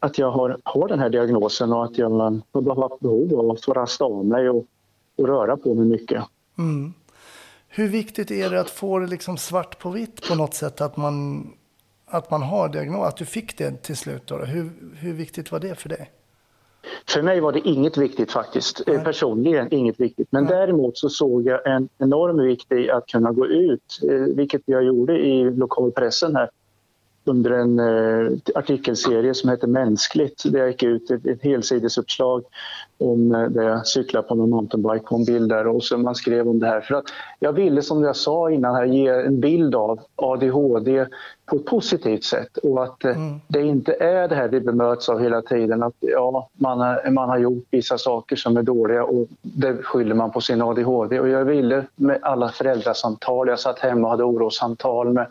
att 0.01 0.17
jag 0.17 0.31
har, 0.31 0.57
har 0.63 0.87
den 0.87 0.99
här 0.99 1.09
diagnosen 1.09 1.73
och 1.73 1.83
att 1.85 1.97
jag 1.97 2.09
har 2.09 2.81
haft 2.81 2.99
behov 2.99 3.39
av 3.39 3.51
att 3.51 3.65
få 3.65 3.73
rasta 3.73 4.05
av 4.05 4.25
mig 4.25 4.49
och, 4.49 4.65
och 5.15 5.27
röra 5.27 5.57
på 5.57 5.73
mig 5.73 5.85
mycket. 5.85 6.23
Mm. 6.57 6.93
Hur 7.67 7.87
viktigt 7.87 8.31
är 8.31 8.49
det 8.49 8.59
att 8.59 8.69
få 8.69 8.99
det 8.99 9.07
liksom 9.07 9.37
svart 9.37 9.79
på 9.79 9.89
vitt 9.89 10.27
på 10.27 10.35
något 10.35 10.53
sätt 10.53 10.81
att 10.81 10.97
man, 10.97 11.47
att 12.05 12.31
man 12.31 12.41
har 12.41 12.69
diagnos, 12.69 13.07
att 13.07 13.17
du 13.17 13.25
fick 13.25 13.57
det 13.57 13.83
till 13.83 13.97
slut? 13.97 14.27
Då? 14.27 14.37
Hur, 14.37 14.69
hur 14.95 15.13
viktigt 15.13 15.51
var 15.51 15.59
det 15.59 15.75
för 15.75 15.89
dig? 15.89 16.11
För 17.07 17.21
mig 17.21 17.39
var 17.39 17.51
det 17.51 17.67
inget 17.67 17.97
viktigt 17.97 18.31
faktiskt, 18.31 18.81
Nej. 18.87 19.03
personligen 19.03 19.73
inget 19.73 19.99
viktigt. 19.99 20.27
Men 20.31 20.43
Nej. 20.43 20.53
däremot 20.53 20.97
så 20.97 21.09
såg 21.09 21.45
jag 21.45 21.67
en 21.67 21.89
enorm 21.97 22.37
vikt 22.37 22.71
i 22.71 22.89
att 22.91 23.07
kunna 23.07 23.31
gå 23.31 23.47
ut, 23.47 23.99
vilket 24.35 24.61
jag 24.65 24.83
gjorde 24.83 25.19
i 25.19 25.43
lokalpressen 25.43 26.35
här 26.35 26.49
under 27.25 27.51
en 27.51 27.79
eh, 27.79 28.31
artikelserie 28.55 29.33
som 29.33 29.49
heter 29.49 29.67
Mänskligt 29.67 30.43
där 30.45 30.59
jag 30.59 30.67
gick 30.67 30.83
ut 30.83 31.11
ett, 31.11 31.25
ett 31.25 31.43
helsidesuppslag 31.43 32.43
om 32.97 33.35
eh, 33.35 33.49
där 33.49 33.63
jag 33.63 33.87
cyklar 33.87 34.21
på 34.21 34.35
någon 34.35 34.49
mountainbike 34.49 35.05
på 35.05 35.15
en 35.15 35.25
bild 35.25 35.49
där 35.49 35.67
och 35.67 35.83
så 35.83 35.97
man 35.97 36.15
skrev 36.15 36.47
om 36.47 36.59
det 36.59 36.67
här. 36.67 36.81
För 36.81 36.95
att 36.95 37.05
jag 37.39 37.53
ville 37.53 37.81
som 37.81 38.03
jag 38.03 38.15
sa 38.15 38.51
innan 38.51 38.75
här 38.75 38.85
ge 38.85 39.07
en 39.07 39.39
bild 39.39 39.75
av 39.75 39.99
ADHD 40.15 41.05
på 41.45 41.55
ett 41.55 41.65
positivt 41.65 42.23
sätt 42.23 42.57
och 42.57 42.83
att 42.83 43.05
eh, 43.05 43.17
mm. 43.17 43.41
det 43.47 43.61
inte 43.61 43.93
är 43.93 44.27
det 44.27 44.35
här 44.35 44.47
vi 44.47 44.59
bemöts 44.59 45.09
av 45.09 45.19
hela 45.19 45.41
tiden 45.41 45.83
att 45.83 45.93
ja, 45.99 46.49
man 46.53 46.79
har, 46.79 47.11
man 47.11 47.29
har 47.29 47.37
gjort 47.37 47.63
vissa 47.71 47.97
saker 47.97 48.35
som 48.35 48.57
är 48.57 48.63
dåliga 48.63 49.03
och 49.03 49.27
det 49.41 49.83
skyller 49.83 50.15
man 50.15 50.31
på 50.31 50.41
sin 50.41 50.61
ADHD 50.61 51.19
och 51.19 51.29
jag 51.29 51.45
ville 51.45 51.85
med 51.95 52.19
alla 52.21 52.49
föräldrasamtal, 52.49 53.47
jag 53.47 53.59
satt 53.59 53.79
hemma 53.79 54.07
och 54.07 54.11
hade 54.11 54.23
orossamtal 54.23 55.13
med, 55.13 55.27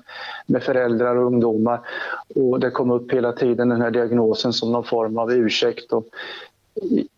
med 0.46 0.62
föräldrar 0.62 1.16
och 1.16 1.26
ungdomar 1.26 1.80
och 2.34 2.60
det 2.60 2.70
kom 2.70 2.90
upp 2.90 3.12
hela 3.12 3.32
tiden 3.32 3.68
den 3.68 3.80
här 3.80 3.90
diagnosen 3.90 4.52
som 4.52 4.72
någon 4.72 4.84
form 4.84 5.18
av 5.18 5.32
ursäkt 5.32 5.92
och 5.92 6.04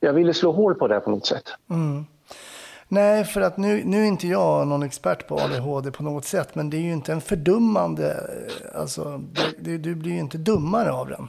jag 0.00 0.12
ville 0.12 0.34
slå 0.34 0.52
hål 0.52 0.74
på 0.74 0.88
det 0.88 1.00
på 1.00 1.10
något 1.10 1.26
sätt. 1.26 1.48
Mm. 1.70 2.04
Nej, 2.88 3.24
för 3.24 3.40
att 3.40 3.56
nu, 3.56 3.84
nu 3.84 4.02
är 4.02 4.04
inte 4.04 4.26
jag 4.26 4.66
någon 4.66 4.82
expert 4.82 5.26
på 5.26 5.40
ADHD 5.40 5.90
på 5.90 6.02
något 6.02 6.24
sätt, 6.24 6.54
men 6.54 6.70
det 6.70 6.76
är 6.76 6.80
ju 6.80 6.92
inte 6.92 7.12
en 7.12 7.20
fördummande, 7.20 8.16
alltså, 8.74 9.22
det, 9.58 9.78
du 9.78 9.94
blir 9.94 10.12
ju 10.12 10.18
inte 10.18 10.38
dummare 10.38 10.92
av 10.92 11.08
den. 11.08 11.28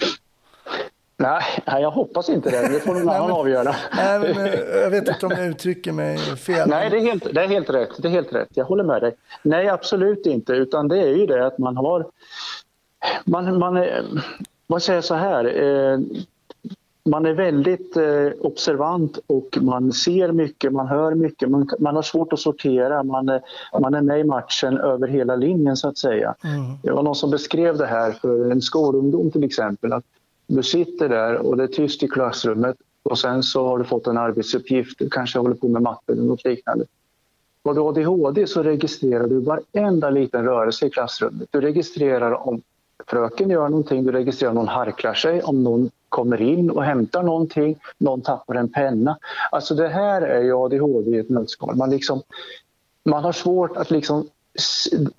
Nej, 1.18 1.44
jag 1.66 1.92
hoppas 1.92 2.30
inte 2.30 2.50
det. 2.50 2.68
Det 2.68 2.80
får 2.80 2.94
någon 2.94 3.10
annan 3.16 3.32
avgöra. 3.32 3.76
Nej, 3.96 4.20
men, 4.20 4.46
eh, 4.46 4.60
jag 4.60 4.90
vet 4.90 5.08
inte 5.08 5.26
om 5.26 5.32
jag 5.32 5.48
uttrycker 5.48 5.92
mig 5.92 6.18
fel. 6.18 6.70
Nej, 6.70 6.90
det 6.90 6.98
är, 6.98 7.02
helt, 7.02 7.34
det 7.34 7.44
är 7.44 7.48
helt 7.48 7.70
rätt. 7.70 7.90
Det 7.98 8.08
är 8.08 8.12
helt 8.12 8.34
rätt. 8.34 8.50
Jag 8.54 8.66
håller 8.66 8.84
med 8.84 9.02
dig. 9.02 9.16
Nej, 9.42 9.70
absolut 9.70 10.26
inte. 10.26 10.54
Utan 10.54 10.88
det 10.88 10.98
är 10.98 11.16
ju 11.16 11.26
det 11.26 11.46
att 11.46 11.58
man 11.58 11.78
har... 11.78 12.06
Man, 13.26 13.60
man 13.60 13.86
vad 14.68 14.84
säger 14.84 14.98
jag 14.98 15.04
så 15.04 15.16
här? 15.16 15.46
Man 17.08 17.26
är 17.26 17.34
väldigt 17.34 17.98
eh, 17.98 18.30
observant 18.42 19.20
och 19.28 19.58
man 19.62 19.94
ser 19.94 20.32
mycket, 20.32 20.74
man 20.74 20.88
hör 20.88 21.16
mycket, 21.16 21.50
man, 21.50 21.70
man 21.80 21.96
har 21.96 22.02
svårt 22.02 22.34
att 22.34 22.40
sortera, 22.40 23.04
man, 23.04 23.40
man 23.82 23.94
är 23.94 24.02
med 24.02 24.20
i 24.20 24.24
matchen 24.24 24.78
över 24.78 25.08
hela 25.08 25.36
linjen 25.36 25.78
så 25.78 25.88
att 25.88 25.98
säga. 25.98 26.36
Mm. 26.44 26.62
Det 26.84 26.92
var 26.92 27.04
någon 27.04 27.16
som 27.16 27.32
beskrev 27.32 27.78
det 27.78 27.86
här 27.86 28.12
för 28.12 28.52
en 28.52 28.62
skolungdom 28.62 29.32
till 29.32 29.44
exempel, 29.44 29.94
att 29.94 30.04
du 30.48 30.64
sitter 30.64 31.10
där 31.10 31.36
och 31.36 31.58
det 31.58 31.64
är 31.64 31.68
tyst 31.68 32.04
i 32.04 32.08
klassrummet 32.08 32.78
och 33.04 33.20
sen 33.20 33.44
så 33.44 33.68
har 33.68 33.78
du 33.78 33.84
fått 33.84 34.08
en 34.08 34.18
arbetsuppgift, 34.18 35.00
du 35.00 35.10
kanske 35.10 35.40
håller 35.40 35.56
på 35.56 35.68
med 35.68 35.82
matte 35.82 36.12
eller 36.12 36.24
något 36.24 36.46
liknande. 36.46 36.86
Har 37.64 37.74
du 37.74 37.82
ADHD 37.82 38.48
så 38.48 38.64
registrerar 38.64 39.28
du 39.28 39.40
varenda 39.40 40.10
liten 40.10 40.46
rörelse 40.46 40.86
i 40.86 40.90
klassrummet. 40.90 41.48
Du 41.52 41.62
registrerar 41.62 42.48
om 42.48 42.62
fröken 43.08 43.50
gör 43.50 43.70
någonting, 43.70 44.04
du 44.04 44.12
registrerar 44.12 44.50
om 44.50 44.56
någon 44.56 44.68
harklar 44.68 45.14
sig, 45.14 45.42
om 45.42 45.64
någon 45.64 45.90
kommer 46.10 46.42
in 46.42 46.70
och 46.70 46.84
hämtar 46.84 47.24
någonting, 47.24 47.80
någon 47.98 48.22
tappar 48.22 48.56
en 48.56 48.70
penna. 48.70 49.18
Alltså 49.52 49.76
det 49.76 49.90
här 49.90 50.22
är 50.22 50.42
ju 50.42 50.54
ADHD 50.54 51.12
i 51.12 51.20
ett 51.20 51.30
nötskal. 51.30 51.76
Man, 51.76 51.90
liksom, 51.90 52.22
man 53.06 53.24
har 53.24 53.32
svårt 53.32 53.78
att 53.78 53.92
liksom 53.92 54.28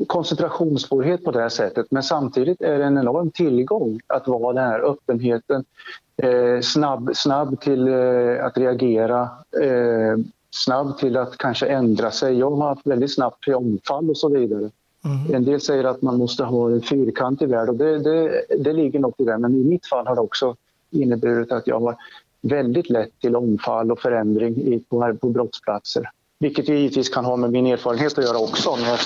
koncentrationssvårighet 0.06 1.24
på 1.24 1.30
det 1.30 1.40
här 1.40 1.48
sättet 1.48 1.86
men 1.90 2.02
samtidigt 2.02 2.60
är 2.60 2.78
det 2.78 2.84
en 2.84 2.98
enorm 2.98 3.30
tillgång 3.30 4.00
att 4.06 4.28
vara 4.28 4.52
den 4.52 4.64
här 4.64 4.80
öppenheten, 4.80 5.64
eh, 6.22 6.60
snabb, 6.60 7.10
snabb 7.14 7.60
till 7.60 7.88
eh, 7.88 8.44
att 8.44 8.58
reagera, 8.58 9.22
eh, 9.62 10.18
snabb 10.50 10.98
till 10.98 11.16
att 11.16 11.38
kanske 11.38 11.66
ändra 11.66 12.10
sig. 12.10 12.38
Jag 12.38 12.50
har 12.50 12.68
haft 12.68 12.86
väldigt 12.86 13.14
snabbt 13.14 13.44
till 13.44 13.54
omfall 13.54 14.10
och 14.10 14.18
så 14.18 14.28
vidare. 14.28 14.70
Mm. 15.04 15.34
En 15.34 15.44
del 15.44 15.60
säger 15.60 15.84
att 15.84 16.02
man 16.02 16.18
måste 16.18 16.44
ha 16.44 16.70
en 16.70 16.82
fyrkantig 16.82 17.48
värld 17.48 17.68
och 17.68 17.76
det, 17.76 17.98
det, 17.98 18.44
det 18.58 18.72
ligger 18.72 18.98
något 18.98 19.20
i 19.20 19.24
det 19.24 19.38
men 19.38 19.54
i 19.54 19.64
mitt 19.64 19.86
fall 19.86 20.06
har 20.06 20.14
det 20.14 20.20
också 20.20 20.56
inneburit 20.90 21.52
att 21.52 21.66
jag 21.66 21.80
har 21.80 21.96
väldigt 22.40 22.90
lätt 22.90 23.20
till 23.20 23.36
omfall 23.36 23.92
och 23.92 24.00
förändring 24.00 24.84
på, 24.90 25.16
på 25.20 25.28
brottsplatser. 25.28 26.10
Vilket 26.40 26.68
ju 26.68 26.78
givetvis 26.78 27.08
kan 27.08 27.24
ha 27.24 27.36
med 27.36 27.52
min 27.52 27.66
erfarenhet 27.66 28.18
att 28.18 28.24
göra 28.24 28.38
också 28.38 28.76
när 28.76 28.88
jag 28.88 28.98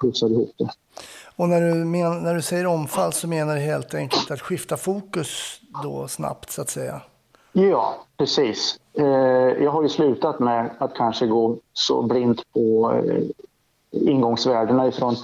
pussar 0.00 0.30
ihop 0.30 0.54
det. 0.58 0.68
Och 1.36 1.48
när 1.48 1.60
du, 1.60 1.74
men, 1.74 2.22
när 2.22 2.34
du 2.34 2.42
säger 2.42 2.66
omfall 2.66 3.12
så 3.12 3.28
menar 3.28 3.54
du 3.54 3.60
helt 3.60 3.94
enkelt 3.94 4.30
att 4.30 4.40
skifta 4.40 4.76
fokus 4.76 5.60
då 5.82 6.08
snabbt 6.08 6.50
så 6.50 6.62
att 6.62 6.70
säga? 6.70 7.02
Ja, 7.52 8.06
precis. 8.18 8.78
Eh, 8.98 9.04
jag 9.64 9.70
har 9.70 9.82
ju 9.82 9.88
slutat 9.88 10.40
med 10.40 10.70
att 10.78 10.94
kanske 10.94 11.26
gå 11.26 11.56
så 11.72 12.02
blint 12.02 12.52
på 12.52 12.92
eh, 12.92 13.22
ingångsvärdena 14.02 14.88
ifrån 14.88 15.14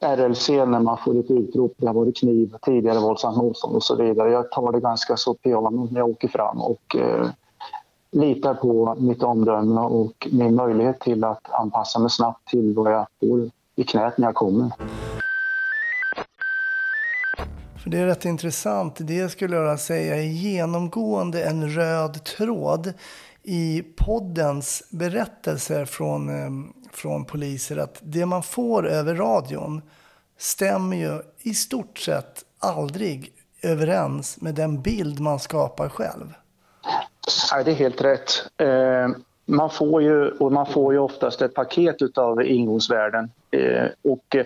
RLC 0.00 0.48
när 0.48 0.80
man 0.80 0.98
får 0.98 1.20
ett 1.20 1.30
utrop, 1.30 1.74
det 1.76 1.86
har 1.86 1.94
varit 1.94 2.16
kniv, 2.16 2.56
tidigare 2.62 2.98
våldsamt 2.98 3.36
motstånd 3.36 3.76
och 3.76 3.82
så 3.82 3.96
vidare. 3.96 4.30
Jag 4.30 4.50
tar 4.50 4.72
det 4.72 4.80
ganska 4.80 5.16
så 5.16 5.34
piano 5.34 5.88
när 5.90 6.00
jag 6.00 6.08
åker 6.08 6.28
fram 6.28 6.60
och 6.60 6.96
eh, 6.96 7.26
litar 8.12 8.54
på 8.54 8.96
mitt 8.98 9.22
omdöme 9.22 9.80
och 9.80 10.28
min 10.32 10.54
möjlighet 10.54 11.00
till 11.00 11.24
att 11.24 11.50
anpassa 11.50 11.98
mig 11.98 12.10
snabbt 12.10 12.48
till 12.48 12.74
vad 12.74 12.92
jag 12.92 13.06
får 13.20 13.50
i 13.76 13.84
knät 13.84 14.18
när 14.18 14.28
jag 14.28 14.34
kommer. 14.34 14.70
För 17.82 17.90
det 17.90 17.98
är 17.98 18.06
rätt 18.06 18.24
intressant. 18.24 18.96
Det 18.98 19.28
skulle 19.28 19.56
jag 19.56 19.80
säga 19.80 20.16
är 20.16 20.22
genomgående 20.22 21.44
en 21.44 21.68
röd 21.68 22.24
tråd 22.24 22.92
i 23.42 23.82
poddens 23.96 24.82
berättelser 24.90 25.84
från 25.84 26.28
eh, 26.28 26.50
från 26.92 27.24
poliser 27.24 27.76
att 27.76 27.98
det 28.02 28.26
man 28.26 28.42
får 28.42 28.88
över 28.88 29.14
radion 29.14 29.82
stämmer 30.38 30.96
ju 30.96 31.22
i 31.40 31.54
stort 31.54 31.98
sett 31.98 32.44
aldrig 32.58 33.32
överens 33.62 34.40
med 34.40 34.54
den 34.54 34.82
bild 34.82 35.20
man 35.20 35.38
skapar 35.38 35.88
själv. 35.88 36.34
Nej, 37.52 37.64
det 37.64 37.70
är 37.70 37.74
helt 37.74 38.00
rätt. 38.00 38.30
Eh, 38.56 39.08
man 39.46 39.70
får 39.70 40.02
ju, 40.02 40.28
och 40.28 40.52
man 40.52 40.66
får 40.66 40.92
ju 40.92 40.98
oftast 40.98 41.42
ett 41.42 41.54
paket 41.54 42.18
av 42.18 42.42
ingångsvärden. 42.42 43.30
Eh, 43.50 43.86
och 44.02 44.36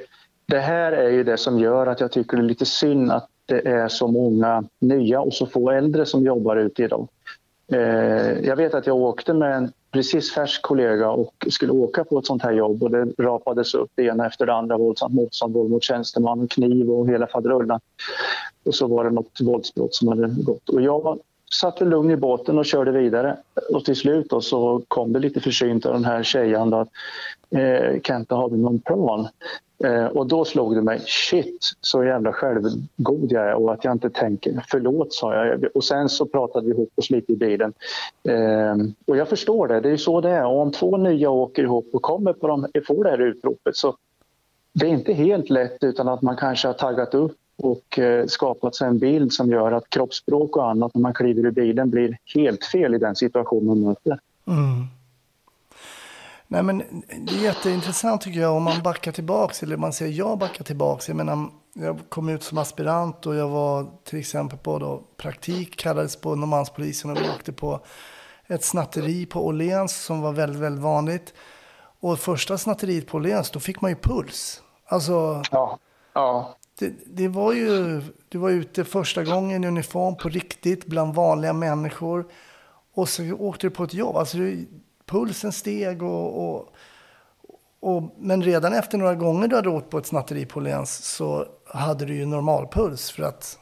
det 0.47 0.59
här 0.59 0.93
är 0.93 1.11
ju 1.11 1.25
det 1.25 1.37
som 1.37 1.59
gör 1.59 1.87
att 1.87 2.00
jag 2.00 2.12
tycker 2.12 2.37
det 2.37 2.43
är 2.43 2.49
lite 2.49 2.67
synd 2.67 3.12
att 3.12 3.29
det 3.47 3.69
är 3.69 3.88
så 3.88 4.09
många 4.09 4.65
nya 4.79 5.21
och 5.21 5.35
så 5.35 5.47
få 5.47 5.71
äldre 5.71 6.07
som 6.07 6.25
jobbar 6.25 6.57
ute 6.57 6.83
idag. 6.83 7.09
Eh, 7.73 8.41
jag 8.41 8.57
vet 8.57 8.75
att 8.75 8.87
jag 8.87 8.97
åkte 8.97 9.35
med 9.35 9.57
en 9.57 9.73
precis 9.93 10.33
färsk 10.33 10.62
kollega 10.62 11.11
och 11.11 11.47
skulle 11.50 11.73
åka 11.73 12.05
på 12.05 12.19
ett 12.19 12.26
sånt 12.26 12.43
här 12.43 12.52
jobb 12.52 12.83
och 12.83 12.90
det 12.90 13.05
rapades 13.19 13.75
upp 13.75 13.90
det 13.95 14.02
ena 14.02 14.26
efter 14.26 14.47
det 14.47 14.55
andra, 14.55 14.78
våldsamt 14.78 15.14
motstånd, 15.14 15.55
våld 15.55 15.71
mot 15.71 15.83
tjänsteman, 15.83 16.49
kniv 16.49 16.90
och 16.90 17.09
hela 17.09 17.26
faderullan. 17.26 17.81
Och 18.64 18.75
så 18.75 18.87
var 18.87 19.05
det 19.05 19.11
något 19.11 19.40
våldsbrott 19.40 19.95
som 19.95 20.09
hade 20.09 20.28
gått. 20.28 20.69
Och 20.69 20.83
jag 20.83 21.19
satt 21.61 21.81
väl 21.81 21.88
lugn 21.88 22.11
i 22.11 22.16
båten 22.16 22.59
och 22.59 22.66
körde 22.66 22.93
vidare. 22.93 23.37
Och 23.71 23.85
till 23.85 23.97
slut 23.97 24.31
då 24.31 24.40
så 24.40 24.83
kom 24.88 25.12
det 25.12 25.19
lite 25.19 25.40
försynt 25.40 25.87
av 25.87 25.93
den 25.93 26.05
här 26.05 26.23
tjejen 26.23 26.71
då, 26.71 26.76
att 26.76 26.88
eh, 27.50 28.00
Kenta, 28.02 28.35
har 28.35 28.49
vi 28.49 28.59
någon 28.59 28.78
plan? 28.78 29.28
Eh, 29.85 30.06
och 30.06 30.26
då 30.26 30.45
slog 30.45 30.75
det 30.75 30.83
mig, 30.83 31.00
shit 31.06 31.59
så 31.80 32.04
jävla 32.04 32.33
självgod 32.33 33.33
jag 33.33 33.49
är 33.49 33.54
och 33.54 33.73
att 33.73 33.85
jag 33.85 33.92
inte 33.92 34.11
tänker. 34.11 34.64
Förlåt 34.68 35.12
sa 35.12 35.35
jag 35.35 35.64
och 35.75 35.85
sen 35.85 36.09
så 36.09 36.26
pratade 36.26 36.66
vi 36.66 36.73
ihop 36.73 36.92
oss 36.95 37.11
lite 37.11 37.33
i 37.33 37.37
bilen. 37.37 37.73
Eh, 38.28 38.76
och 39.06 39.16
jag 39.16 39.28
förstår 39.28 39.68
det, 39.68 39.80
det 39.80 39.90
är 39.90 39.97
så 39.97 40.21
det 40.21 40.30
är. 40.30 40.47
Och 40.47 40.61
om 40.61 40.73
två 40.73 40.97
nya 40.97 41.30
åker 41.30 41.62
ihop 41.62 41.88
och 41.92 42.02
kommer 42.02 42.33
på 42.33 42.47
de, 42.47 42.66
får 42.87 43.04
det 43.04 43.11
här 43.11 43.21
utropet 43.21 43.76
så 43.76 43.97
det 44.73 44.87
är 44.87 44.90
inte 44.90 45.12
helt 45.12 45.50
lätt 45.50 45.85
utan 45.85 46.09
att 46.09 46.23
man 46.23 46.37
kanske 46.37 46.68
har 46.68 46.75
taggat 46.75 47.14
upp 47.14 47.37
och 47.56 47.99
eh, 47.99 48.26
skapat 48.26 48.75
sig 48.75 48.88
en 48.88 48.99
bild 48.99 49.33
som 49.33 49.50
gör 49.50 49.73
att 49.73 49.90
kroppsspråk 49.90 50.56
och 50.56 50.71
annat 50.71 50.95
när 50.95 51.02
man 51.02 51.14
kliver 51.14 51.47
ur 51.47 51.50
bilen 51.50 51.90
blir 51.90 52.18
helt 52.35 52.64
fel 52.64 52.95
i 52.95 52.99
den 52.99 53.16
situation 53.16 53.66
man 53.66 53.80
möter. 53.80 54.18
Mm. 54.47 54.87
Nej, 56.49 56.62
men 56.62 56.79
det 57.21 57.35
är 57.35 57.43
jätteintressant 57.43 58.21
tycker 58.21 58.41
jag 58.41 58.57
om 58.57 58.62
man 58.62 58.83
backar 58.83 59.12
tillbaks, 59.12 59.62
eller 59.62 59.76
man 59.76 59.93
säger 59.93 60.12
jag 60.12 60.38
backar 60.38 60.65
tillbaks. 60.65 61.09
Jag 61.09 61.17
menar, 61.17 61.49
jag 61.73 62.00
kom 62.09 62.29
ut 62.29 62.43
som 62.43 62.59
aspirant 62.59 63.26
och 63.26 63.35
jag 63.35 63.49
var 63.49 63.87
till 64.05 64.19
exempel 64.19 64.59
på 64.59 64.79
då, 64.79 65.03
praktik, 65.17 65.76
kallades 65.76 66.17
på 66.17 66.35
Norrmalmspolisen 66.35 67.11
och 67.11 67.17
vi 67.17 67.29
åkte 67.29 67.53
på 67.53 67.81
ett 68.47 68.65
snatteri 68.65 69.26
på 69.26 69.47
Åhléns 69.47 70.05
som 70.05 70.21
var 70.21 70.33
väldigt, 70.33 70.61
väldigt 70.61 70.83
vanligt. 70.83 71.35
Och 72.00 72.19
första 72.19 72.59
snatteriet 72.59 73.07
på 73.07 73.17
Åhléns, 73.17 73.50
då 73.50 73.61
fick 73.61 73.81
man 73.81 73.91
ju 73.91 73.97
puls. 73.97 74.62
Alltså, 74.87 75.43
ja. 75.50 75.79
Ja. 76.12 76.57
Det, 76.79 76.95
det, 77.07 77.29
var 77.29 77.53
ju, 77.53 78.03
du 78.29 78.38
var 78.38 78.50
ute 78.50 78.85
första 78.85 79.25
gången 79.25 79.65
i 79.65 79.69
uniform 79.69 80.17
på 80.17 80.29
riktigt 80.29 80.87
bland 80.87 81.15
vanliga 81.15 81.53
människor. 81.53 82.26
Och 82.95 83.09
så 83.09 83.33
åkte 83.33 83.67
du 83.67 83.71
på 83.71 83.85
ett 83.85 83.95
jobb. 83.95 84.17
Alltså, 84.17 84.38
pulsen 85.06 85.52
steg 85.52 86.02
och, 86.02 86.48
och, 86.48 86.68
och, 87.80 88.02
men 88.18 88.42
redan 88.42 88.72
efter 88.72 88.98
några 88.98 89.14
gånger 89.14 89.48
du 89.48 89.56
hade 89.56 89.68
åkt 89.68 89.90
på 89.90 89.98
ett 89.98 90.06
snatteri 90.06 90.46
på 90.46 90.60
Läns 90.60 91.04
så 91.04 91.46
hade 91.66 92.04
du 92.04 92.14
ju 92.14 92.26
normalpuls 92.26 93.10
för 93.10 93.22
att 93.22 93.58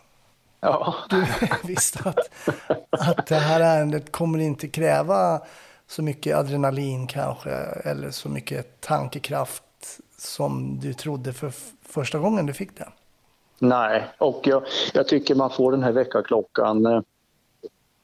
ja. 0.60 0.94
du 1.10 1.26
visste 1.68 2.08
att, 2.08 2.30
att 2.90 3.26
det 3.26 3.34
här 3.34 3.60
ärendet 3.60 4.12
kommer 4.12 4.38
inte 4.38 4.68
kräva 4.68 5.40
så 5.86 6.02
mycket 6.02 6.36
adrenalin 6.36 7.06
kanske 7.06 7.50
eller 7.84 8.10
så 8.10 8.28
mycket 8.28 8.80
tankekraft 8.80 9.62
som 10.18 10.80
du 10.80 10.94
trodde 10.94 11.32
för 11.32 11.52
första 11.88 12.18
gången 12.18 12.46
du 12.46 12.52
fick 12.52 12.78
det. 12.78 12.88
Nej, 13.58 14.04
och 14.18 14.40
jag, 14.44 14.62
jag 14.94 15.08
tycker 15.08 15.34
man 15.34 15.50
får 15.50 15.72
den 15.72 15.82
här 15.82 15.92
väckarklockan 15.92 16.86
eh, 16.86 17.00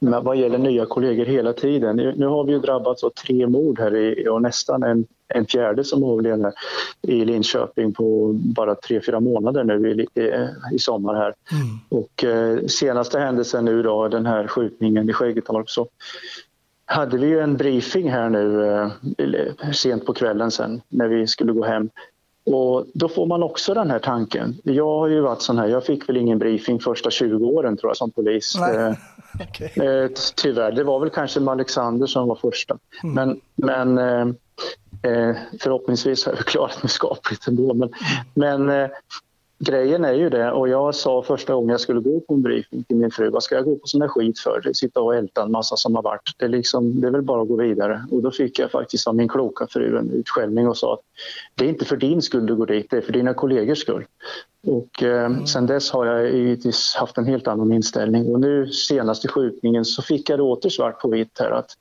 vad 0.01 0.37
gäller 0.37 0.57
nya 0.57 0.85
kollegor 0.85 1.25
hela 1.25 1.53
tiden. 1.53 1.95
Nu 1.95 2.25
har 2.25 2.43
vi 2.43 2.51
ju 2.51 2.59
drabbats 2.59 3.03
av 3.03 3.09
tre 3.09 3.47
mord 3.47 3.79
här 3.79 3.95
i, 3.95 4.27
och 4.27 4.41
nästan 4.41 4.83
en, 4.83 5.05
en 5.27 5.45
fjärde 5.45 5.83
som 5.83 6.03
överlevde 6.03 6.51
i 7.01 7.25
Linköping 7.25 7.93
på 7.93 8.31
bara 8.33 8.75
tre, 8.75 9.01
fyra 9.05 9.19
månader 9.19 9.63
nu 9.63 9.91
i, 9.91 10.21
i, 10.21 10.31
i 10.73 10.79
sommar 10.79 11.15
här. 11.15 11.33
Mm. 11.51 12.03
Och 12.03 12.23
eh, 12.23 12.65
senaste 12.65 13.19
händelsen 13.19 13.65
nu 13.65 13.83
då, 13.83 14.07
den 14.07 14.25
här 14.25 14.47
skjutningen 14.47 15.09
i 15.09 15.13
Skäggetorp 15.13 15.69
så 15.69 15.87
hade 16.85 17.17
vi 17.17 17.27
ju 17.27 17.39
en 17.39 17.57
briefing 17.57 18.11
här 18.11 18.29
nu 18.29 18.65
eh, 18.65 19.71
sent 19.71 20.05
på 20.05 20.13
kvällen 20.13 20.51
sen 20.51 20.81
när 20.89 21.07
vi 21.07 21.27
skulle 21.27 21.53
gå 21.53 21.65
hem 21.65 21.89
och 22.45 22.85
då 22.93 23.09
får 23.09 23.25
man 23.25 23.43
också 23.43 23.73
den 23.73 23.91
här 23.91 23.99
tanken. 23.99 24.57
Jag 24.63 24.99
har 24.99 25.07
ju 25.07 25.21
varit 25.21 25.41
sån 25.41 25.57
här, 25.57 25.67
jag 25.67 25.85
fick 25.85 26.09
väl 26.09 26.17
ingen 26.17 26.39
briefing 26.39 26.79
första 26.79 27.11
20 27.11 27.45
åren 27.45 27.77
tror 27.77 27.89
jag 27.89 27.97
som 27.97 28.11
polis. 28.11 28.55
Eh, 28.55 28.93
okay. 29.49 29.87
eh, 29.87 30.09
tyvärr, 30.35 30.71
det 30.71 30.83
var 30.83 30.99
väl 30.99 31.09
kanske 31.09 31.49
Alexander 31.49 32.07
som 32.07 32.27
var 32.27 32.35
första. 32.35 32.77
Mm. 33.03 33.15
Men, 33.15 33.41
men 33.55 33.97
eh, 33.97 34.35
eh 35.11 35.35
förhoppningsvis 35.59 36.25
har 36.25 36.33
jag 36.33 36.45
klarat 36.45 36.83
mig 36.83 36.89
skapligt 36.89 37.47
ändå. 37.47 37.73
Men, 37.73 37.89
men 38.33 38.89
grejen 39.61 40.05
är 40.05 40.13
ju 40.13 40.29
det, 40.29 40.51
och 40.51 40.69
jag 40.69 40.95
sa 40.95 41.23
första 41.23 41.53
gången 41.53 41.69
jag 41.69 41.79
skulle 41.79 42.01
gå 42.01 42.19
på 42.19 42.33
en 42.33 42.41
briefing 42.41 42.83
till 42.83 42.95
min 42.95 43.11
fru, 43.11 43.29
vad 43.29 43.43
ska 43.43 43.55
jag 43.55 43.65
gå 43.65 43.75
på 43.75 43.87
sån 43.87 44.01
här 44.01 44.07
skit 44.07 44.39
för? 44.39 44.73
Sitta 44.73 45.01
och 45.01 45.15
älta 45.15 45.43
en 45.43 45.51
massa 45.51 45.75
som 45.77 45.95
har 45.95 46.03
varit. 46.03 46.35
Det 46.37 46.45
är, 46.45 46.49
liksom, 46.49 47.01
det 47.01 47.07
är 47.07 47.11
väl 47.11 47.21
bara 47.21 47.41
att 47.41 47.47
gå 47.47 47.55
vidare. 47.55 48.05
Och 48.11 48.21
då 48.21 48.31
fick 48.31 48.59
jag 48.59 48.71
faktiskt 48.71 49.07
av 49.07 49.15
min 49.15 49.27
kloka 49.27 49.67
fru 49.67 49.97
en 49.97 50.11
utskällning 50.11 50.67
och 50.67 50.77
sa 50.77 50.93
att 50.93 50.99
det 51.55 51.65
är 51.65 51.69
inte 51.69 51.85
för 51.85 51.97
din 51.97 52.21
skull 52.21 52.45
du 52.45 52.55
går 52.55 52.65
dit, 52.65 52.87
det 52.89 52.97
är 52.97 53.01
för 53.01 53.13
dina 53.13 53.33
kollegors 53.33 53.79
skull. 53.79 54.05
Och 54.67 55.03
eh, 55.03 55.25
mm. 55.25 55.47
sen 55.47 55.65
dess 55.65 55.91
har 55.91 56.05
jag 56.05 56.33
givetvis 56.35 56.95
haft 56.95 57.17
en 57.17 57.25
helt 57.25 57.47
annan 57.47 57.73
inställning 57.73 58.25
och 58.33 58.39
nu 58.39 58.67
senaste 58.67 59.27
skjutningen 59.27 59.85
så 59.85 60.01
fick 60.01 60.29
jag 60.29 60.39
det 60.39 60.43
åter 60.43 60.69
svart 60.69 61.01
på 61.01 61.09
vitt 61.09 61.39
här 61.39 61.51
att 61.51 61.71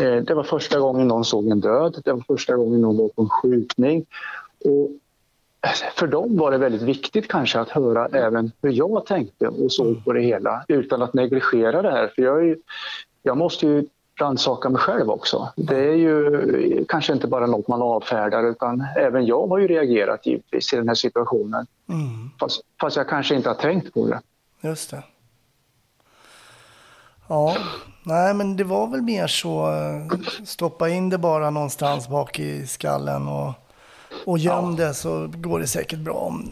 eh, 0.00 0.16
det 0.16 0.34
var 0.34 0.42
första 0.42 0.78
gången 0.78 1.08
någon 1.08 1.24
såg 1.24 1.48
en 1.48 1.60
död, 1.60 2.00
det 2.04 2.12
var 2.12 2.24
första 2.26 2.56
gången 2.56 2.80
någon 2.80 2.96
var 2.96 3.08
på 3.08 3.22
en 3.22 3.28
skjutning. 3.28 4.06
Och 4.64 4.90
för 5.94 6.06
dem 6.06 6.36
var 6.36 6.50
det 6.50 6.58
väldigt 6.58 6.82
viktigt 6.82 7.28
kanske 7.28 7.60
att 7.60 7.68
höra 7.68 8.06
även 8.06 8.52
hur 8.62 8.72
jag 8.72 9.06
tänkte 9.06 9.48
och 9.48 9.72
såg 9.72 10.04
på 10.04 10.12
det 10.12 10.20
hela 10.20 10.64
utan 10.68 11.02
att 11.02 11.14
negligera 11.14 11.82
det 11.82 11.90
här. 11.90 12.12
För 12.14 12.22
jag, 12.22 12.48
är, 12.48 12.56
jag 13.22 13.36
måste 13.36 13.66
ju 13.66 13.86
rannsaka 14.20 14.68
mig 14.68 14.80
själv 14.80 15.10
också. 15.10 15.52
Det 15.56 15.78
är 15.78 15.94
ju 15.94 16.84
kanske 16.88 17.12
inte 17.12 17.26
bara 17.26 17.46
något 17.46 17.68
man 17.68 17.82
avfärdar 17.82 18.50
utan 18.50 18.86
även 18.96 19.26
jag 19.26 19.46
har 19.46 19.58
ju 19.58 19.68
reagerat 19.68 20.26
givetvis 20.26 20.72
i 20.72 20.76
den 20.76 20.88
här 20.88 20.94
situationen. 20.94 21.66
Mm. 21.88 22.30
Fast, 22.40 22.60
fast 22.80 22.96
jag 22.96 23.08
kanske 23.08 23.34
inte 23.34 23.48
har 23.48 23.56
tänkt 23.56 23.94
på 23.94 24.06
det. 24.06 24.20
Just 24.68 24.90
det. 24.90 25.02
Ja, 27.28 27.56
nej 28.04 28.34
men 28.34 28.56
det 28.56 28.64
var 28.64 28.86
väl 28.86 29.02
mer 29.02 29.26
så, 29.26 29.72
eh, 29.72 30.18
stoppa 30.44 30.88
in 30.88 31.10
det 31.10 31.18
bara 31.18 31.50
någonstans 31.50 32.08
bak 32.08 32.38
i 32.38 32.66
skallen 32.66 33.28
och 33.28 33.52
och 34.26 34.38
göm 34.38 34.76
ja. 34.78 34.86
det 34.86 34.94
så 34.94 35.30
går 35.34 35.60
det 35.60 35.66
säkert 35.66 35.98
bra 35.98 36.14
om, 36.14 36.48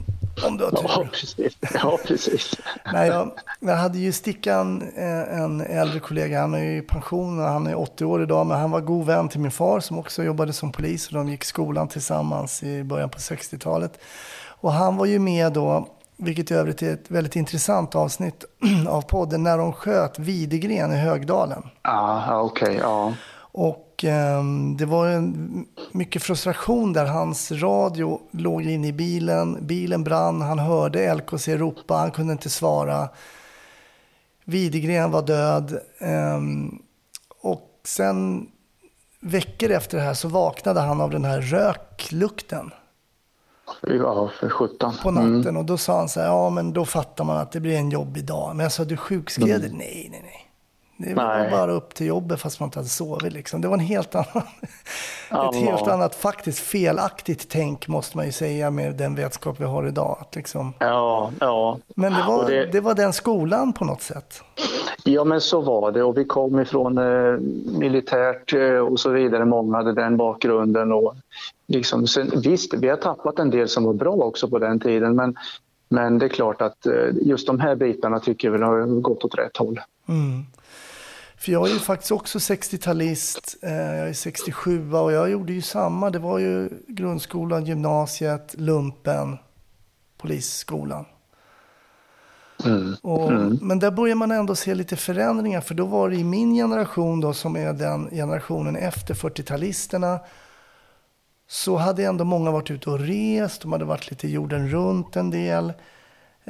om 0.46 0.56
du 0.56 0.64
har 0.64 0.70
tur. 0.70 0.88
Ja, 0.88 1.04
precis. 1.10 1.56
Ja, 1.74 1.98
precis. 2.06 2.54
Nej, 2.92 3.08
jag, 3.08 3.30
jag 3.60 3.76
hade 3.76 3.98
ju 3.98 4.12
Stickan, 4.12 4.82
eh, 4.96 5.40
en 5.40 5.60
äldre 5.60 6.00
kollega, 6.00 6.40
han 6.40 6.54
är 6.54 6.64
ju 6.64 6.76
i 6.76 6.82
pension 6.82 7.38
och 7.38 7.44
han 7.44 7.66
är 7.66 7.78
80 7.78 8.04
år 8.04 8.22
idag, 8.22 8.46
men 8.46 8.60
han 8.60 8.70
var 8.70 8.80
god 8.80 9.06
vän 9.06 9.28
till 9.28 9.40
min 9.40 9.50
far 9.50 9.80
som 9.80 9.98
också 9.98 10.22
jobbade 10.22 10.52
som 10.52 10.72
polis 10.72 11.08
och 11.08 11.14
de 11.14 11.28
gick 11.28 11.44
skolan 11.44 11.88
tillsammans 11.88 12.62
i 12.62 12.84
början 12.84 13.10
på 13.10 13.18
60-talet. 13.18 13.98
Och 14.60 14.72
han 14.72 14.96
var 14.96 15.06
ju 15.06 15.18
med 15.18 15.52
då, 15.52 15.88
vilket 16.16 16.50
i 16.50 16.54
övrigt 16.54 16.82
är 16.82 16.92
ett 16.92 17.10
väldigt 17.10 17.36
intressant 17.36 17.94
avsnitt 17.94 18.44
av 18.88 19.02
podden, 19.02 19.42
när 19.42 19.58
de 19.58 19.72
sköt 19.72 20.18
Videgren 20.18 20.92
i 20.92 20.96
Högdalen. 20.96 21.62
Ah, 21.82 22.40
okej, 22.40 22.68
okay, 22.68 22.80
ja. 22.82 23.14
Och 23.52 23.87
eh, 24.04 24.44
det 24.78 24.86
var 24.86 25.08
en, 25.08 25.66
mycket 25.92 26.22
frustration 26.22 26.92
där. 26.92 27.06
Hans 27.06 27.52
radio 27.52 28.20
låg 28.30 28.62
inne 28.62 28.88
i 28.88 28.92
bilen. 28.92 29.66
Bilen 29.66 30.04
brann. 30.04 30.42
Han 30.42 30.58
hörde 30.58 31.14
LKC 31.14 31.56
ropa. 31.56 31.94
Han 31.94 32.10
kunde 32.10 32.32
inte 32.32 32.50
svara. 32.50 33.08
Widegren 34.44 35.10
var 35.10 35.22
död. 35.22 35.78
Eh, 35.98 36.40
och 37.40 37.80
sen 37.84 38.48
veckor 39.20 39.70
efter 39.70 39.98
det 39.98 40.04
här 40.04 40.14
så 40.14 40.28
vaknade 40.28 40.80
han 40.80 41.00
av 41.00 41.10
den 41.10 41.24
här 41.24 41.40
röklukten. 41.40 42.70
Ja, 43.82 44.30
för 44.40 44.48
sjutton. 44.48 44.94
På 45.02 45.10
natten. 45.10 45.40
Mm. 45.40 45.56
Och 45.56 45.64
då 45.64 45.76
sa 45.76 45.98
han 45.98 46.08
så 46.08 46.20
här, 46.20 46.26
ja 46.26 46.50
men 46.50 46.72
då 46.72 46.84
fattar 46.84 47.24
man 47.24 47.36
att 47.36 47.52
det 47.52 47.60
blir 47.60 47.76
en 47.76 47.90
jobbig 47.90 48.24
dag. 48.24 48.56
Men 48.56 48.64
jag 48.64 48.72
sa, 48.72 48.84
du 48.84 48.96
sjukskrev 48.96 49.64
mm. 49.64 49.76
Nej, 49.76 50.08
nej, 50.10 50.20
nej. 50.22 50.47
Det 51.00 51.14
var 51.14 51.38
Nej. 51.38 51.50
bara 51.50 51.72
upp 51.72 51.94
till 51.94 52.06
jobbet 52.06 52.40
fast 52.40 52.60
man 52.60 52.66
inte 52.66 52.78
hade 52.78 52.88
sovit. 52.88 53.32
Liksom. 53.32 53.60
Det 53.60 53.68
var 53.68 53.74
en 53.74 53.80
helt 53.80 54.14
annan, 54.14 54.42
ett 55.50 55.56
helt 55.56 55.88
annat 55.88 56.14
faktiskt 56.14 56.58
felaktigt 56.58 57.48
tänk 57.48 57.88
måste 57.88 58.16
man 58.16 58.26
ju 58.26 58.32
säga 58.32 58.70
med 58.70 58.94
den 58.94 59.14
vetskap 59.14 59.60
vi 59.60 59.64
har 59.64 59.86
idag. 59.86 60.18
Att 60.20 60.36
liksom... 60.36 60.72
ja, 60.78 61.30
ja. 61.40 61.78
Men 61.94 62.12
det 62.12 62.24
var, 62.28 62.50
det... 62.50 62.66
det... 62.66 62.80
var 62.80 62.94
den 62.94 63.12
skolan 63.12 63.72
på 63.72 63.84
något 63.84 64.02
sätt. 64.02 64.42
Ja 65.04 65.24
men 65.24 65.40
så 65.40 65.60
var 65.60 65.92
det 65.92 66.02
och 66.02 66.18
vi 66.18 66.24
kom 66.24 66.60
ifrån 66.60 66.98
eh, 66.98 67.38
militärt 67.78 68.54
eh, 68.54 68.78
och 68.78 69.00
så 69.00 69.10
vidare. 69.10 69.44
Många 69.44 69.76
hade 69.76 69.92
den 69.92 70.16
bakgrunden. 70.16 70.92
Och 70.92 71.14
liksom, 71.66 72.06
sen, 72.06 72.32
visst, 72.44 72.74
vi 72.74 72.88
har 72.88 72.96
tappat 72.96 73.38
en 73.38 73.50
del 73.50 73.68
som 73.68 73.84
var 73.84 73.92
bra 73.92 74.12
också 74.12 74.48
på 74.48 74.58
den 74.58 74.80
tiden 74.80 75.16
men, 75.16 75.36
men 75.88 76.18
det 76.18 76.26
är 76.26 76.30
klart 76.30 76.62
att 76.62 76.86
eh, 76.86 77.08
just 77.22 77.46
de 77.46 77.60
här 77.60 77.74
bitarna 77.74 78.20
tycker 78.20 78.50
vi 78.50 78.64
har 78.64 79.00
gått 79.00 79.24
åt 79.24 79.38
rätt 79.38 79.56
håll. 79.56 79.80
Mm. 80.08 80.44
För 81.38 81.52
jag 81.52 81.68
är 81.68 81.72
ju 81.72 81.78
faktiskt 81.78 82.12
också 82.12 82.38
60-talist, 82.38 83.56
eh, 83.62 83.72
jag 83.72 84.08
är 84.08 84.12
67 84.12 84.92
och 84.92 85.12
jag 85.12 85.30
gjorde 85.30 85.52
ju 85.52 85.62
samma. 85.62 86.10
Det 86.10 86.18
var 86.18 86.38
ju 86.38 86.68
grundskolan, 86.88 87.64
gymnasiet, 87.64 88.54
lumpen, 88.58 89.38
polisskolan. 90.16 91.04
Mm. 92.64 92.94
Och, 93.02 93.32
mm. 93.32 93.58
Men 93.62 93.78
där 93.78 93.90
börjar 93.90 94.14
man 94.14 94.30
ändå 94.30 94.54
se 94.54 94.74
lite 94.74 94.96
förändringar, 94.96 95.60
för 95.60 95.74
då 95.74 95.84
var 95.84 96.10
det 96.10 96.16
i 96.16 96.24
min 96.24 96.54
generation 96.54 97.20
då, 97.20 97.32
som 97.32 97.56
är 97.56 97.72
den 97.72 98.10
generationen 98.10 98.76
efter 98.76 99.14
40-talisterna, 99.14 100.18
så 101.48 101.76
hade 101.76 102.04
ändå 102.04 102.24
många 102.24 102.50
varit 102.50 102.70
ute 102.70 102.90
och 102.90 103.00
rest, 103.00 103.62
de 103.62 103.72
hade 103.72 103.84
varit 103.84 104.10
lite 104.10 104.28
jorden 104.28 104.68
runt 104.68 105.16
en 105.16 105.30
del. 105.30 105.72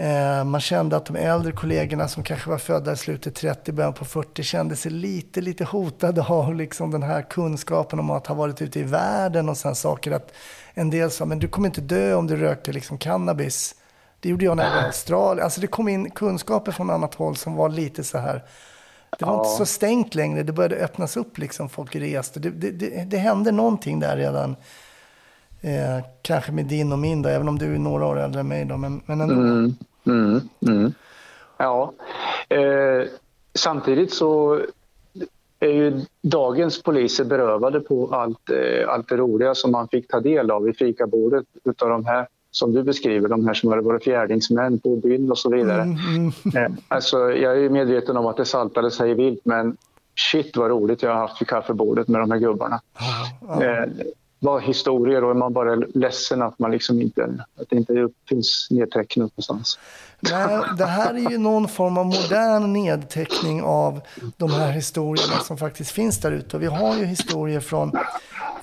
Eh, 0.00 0.44
man 0.44 0.60
kände 0.60 0.96
att 0.96 1.06
de 1.06 1.16
äldre 1.16 1.52
kollegorna 1.52 2.08
som 2.08 2.22
kanske 2.22 2.50
var 2.50 2.58
födda 2.58 2.92
i 2.92 2.96
slutet 2.96 3.34
30, 3.34 3.72
början 3.72 3.92
på 3.92 4.04
40 4.04 4.42
kände 4.42 4.76
sig 4.76 4.92
lite, 4.92 5.40
lite 5.40 5.64
hotade 5.64 6.22
av 6.28 6.54
liksom 6.54 6.90
den 6.90 7.02
här 7.02 7.22
kunskapen 7.22 8.00
om 8.00 8.10
att 8.10 8.26
ha 8.26 8.34
varit 8.34 8.62
ute 8.62 8.80
i 8.80 8.82
världen 8.82 9.48
och 9.48 9.56
sen 9.56 9.74
saker 9.74 10.12
att 10.12 10.32
en 10.74 10.90
del 10.90 11.10
sa, 11.10 11.24
men 11.24 11.38
du 11.38 11.48
kommer 11.48 11.68
inte 11.68 11.80
dö 11.80 12.14
om 12.14 12.26
du 12.26 12.36
röker 12.36 12.72
liksom 12.72 12.98
cannabis. 12.98 13.74
Det 14.20 14.28
gjorde 14.28 14.44
jag 14.44 14.56
när 14.56 14.64
jag 14.64 14.74
var 14.74 14.82
i 14.82 14.84
Australien. 14.84 15.44
Alltså 15.44 15.60
det 15.60 15.66
kom 15.66 15.88
in 15.88 16.10
kunskaper 16.10 16.72
från 16.72 16.90
annat 16.90 17.14
håll 17.14 17.36
som 17.36 17.54
var 17.54 17.68
lite 17.68 18.04
så 18.04 18.18
här, 18.18 18.44
det 19.18 19.24
var 19.24 19.32
ja. 19.32 19.38
inte 19.38 19.56
så 19.56 19.66
stängt 19.66 20.14
längre, 20.14 20.42
det 20.42 20.52
började 20.52 20.76
öppnas 20.76 21.16
upp 21.16 21.38
liksom, 21.38 21.68
folk 21.68 21.96
reste. 21.96 22.40
Det, 22.40 22.50
det, 22.50 22.70
det, 22.70 23.04
det 23.04 23.18
hände 23.18 23.52
någonting 23.52 24.00
där 24.00 24.16
redan. 24.16 24.56
Eh, 25.60 26.04
kanske 26.22 26.52
med 26.52 26.66
din 26.66 26.92
och 26.92 26.98
min 26.98 27.22
då, 27.22 27.28
även 27.28 27.48
om 27.48 27.58
du 27.58 27.74
är 27.74 27.78
några 27.78 28.06
år 28.06 28.18
äldre 28.18 28.40
än 28.40 28.48
mig 28.48 28.64
då, 28.64 28.76
men, 28.76 29.00
men 29.06 29.20
ändå. 29.20 29.34
Mm, 29.34 29.74
mm, 30.06 30.40
mm. 30.66 30.92
Ja, 31.56 31.92
eh, 32.48 33.08
samtidigt 33.54 34.12
så 34.12 34.60
är 35.60 35.68
ju 35.68 36.00
dagens 36.22 36.82
poliser 36.82 37.24
berövade 37.24 37.80
på 37.80 38.08
allt, 38.14 38.50
eh, 38.50 38.88
allt 38.88 39.08
det 39.08 39.16
roliga 39.16 39.54
som 39.54 39.70
man 39.72 39.88
fick 39.88 40.08
ta 40.08 40.20
del 40.20 40.50
av 40.50 40.68
i 40.68 40.72
fikabordet 40.72 41.44
utav 41.64 41.88
de 41.88 42.06
här 42.06 42.26
som 42.50 42.72
du 42.72 42.82
beskriver, 42.82 43.28
de 43.28 43.46
här 43.46 43.54
som 43.54 43.70
hade 43.70 43.82
varit 43.82 44.04
fjärdingsmän 44.04 44.78
på 44.78 44.96
byn 44.96 45.30
och 45.30 45.38
så 45.38 45.50
vidare. 45.50 45.82
Mm, 45.82 46.32
mm. 46.44 46.56
Eh, 46.56 46.78
alltså, 46.88 47.32
jag 47.32 47.64
är 47.64 47.70
medveten 47.70 48.16
om 48.16 48.26
att 48.26 48.36
det 48.36 48.44
saltade 48.44 48.90
sig 48.90 49.14
vilt 49.14 49.40
men 49.44 49.76
shit 50.32 50.56
vad 50.56 50.70
roligt 50.70 51.02
jag 51.02 51.10
har 51.10 51.18
haft 51.18 51.40
vid 51.40 51.48
kaffebordet 51.48 52.08
med 52.08 52.20
de 52.20 52.30
här 52.30 52.38
gubbarna. 52.38 52.80
Ja, 53.60 53.86
var 54.38 54.60
historier 54.60 55.24
och 55.24 55.30
är 55.30 55.34
man 55.34 55.52
bara 55.52 55.74
ledsen 55.74 56.42
att, 56.42 56.58
man 56.58 56.70
liksom 56.70 57.02
inte, 57.02 57.44
att 57.60 57.70
det 57.70 57.76
inte 57.76 58.08
finns 58.28 58.66
nedtecknat 58.70 59.30
någonstans. 59.30 59.78
Nej, 60.20 60.60
det 60.78 60.84
här 60.84 61.14
är 61.14 61.30
ju 61.30 61.38
någon 61.38 61.68
form 61.68 61.98
av 61.98 62.06
modern 62.06 62.72
nedteckning 62.72 63.62
av 63.62 64.00
de 64.36 64.50
här 64.50 64.72
historierna 64.72 65.40
som 65.40 65.58
faktiskt 65.58 65.90
finns 65.90 66.20
där 66.20 66.32
ute. 66.32 66.58
Vi 66.58 66.66
har 66.66 66.96
ju 66.96 67.04
historier 67.04 67.60
från 67.60 67.92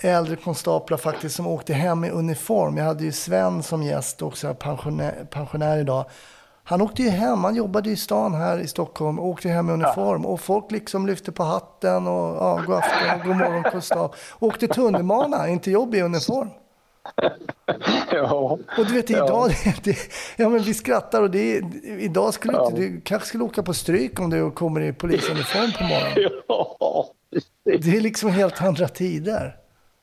äldre 0.02 0.36
konstaplar 0.36 0.98
faktiskt 0.98 1.36
som 1.36 1.48
åkte 1.48 1.74
hem 1.74 2.04
i 2.04 2.10
uniform. 2.10 2.78
Jag 2.78 2.86
hade 2.86 3.04
ju 3.04 3.12
Sven 3.12 3.64
som 3.64 3.84
gäst, 3.84 4.22
också 4.22 4.54
pensionär, 4.54 5.28
pensionär 5.32 5.78
idag. 5.78 6.06
Han 6.68 6.82
åkte 6.82 7.04
ju 7.04 7.10
hem, 7.10 7.44
han 7.44 7.56
jobbade 7.56 7.90
i 7.90 7.96
stan 7.96 8.34
här 8.34 8.60
i 8.60 8.68
Stockholm 8.68 9.20
åkte 9.20 9.50
hem 9.50 9.70
i 9.70 9.74
uniform. 9.74 10.24
Ja. 10.24 10.30
Och 10.30 10.42
folk 10.42 10.72
liksom 10.72 11.08
lyfte 11.08 11.32
på 11.32 11.44
hatten 11.44 12.08
och 12.08 12.36
ja, 12.36 12.64
god 12.68 12.76
afton 12.76 13.20
och 13.20 13.26
god 13.26 13.36
morgon 13.36 13.64
konstapel. 13.64 14.20
Åkte 14.40 14.68
tunnelbana, 14.68 15.50
inte 15.50 15.72
jobb 15.72 15.96
i 15.96 16.02
uniform. 16.02 16.50
ja. 18.12 18.58
Och 18.78 18.86
du 18.88 18.94
vet 18.94 19.10
idag, 19.10 19.52
ja. 19.66 19.72
Det, 19.84 19.98
ja 20.38 20.50
men 20.50 20.60
vi 20.60 20.74
skrattar 20.74 21.22
och 21.22 21.32
det, 21.32 21.62
idag 22.00 22.34
skulle 22.34 22.54
ja. 22.54 22.72
du, 22.76 22.90
du 22.90 23.02
kanske 23.02 23.28
skulle 23.28 23.44
åka 23.44 23.64
på 23.64 23.74
stryk 23.74 24.20
om 24.20 24.30
du 24.30 24.52
kommer 24.52 24.82
i 24.82 24.94
polisuniform 24.94 25.72
på 25.78 25.84
morgonen. 25.84 26.42
Ja. 26.48 27.10
Det 27.64 27.98
är 27.98 28.02
liksom 28.02 28.30
helt 28.30 28.62
andra 28.62 28.88
tider. 28.88 29.56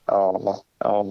Ja, 0.07 0.57
ja. 0.79 1.07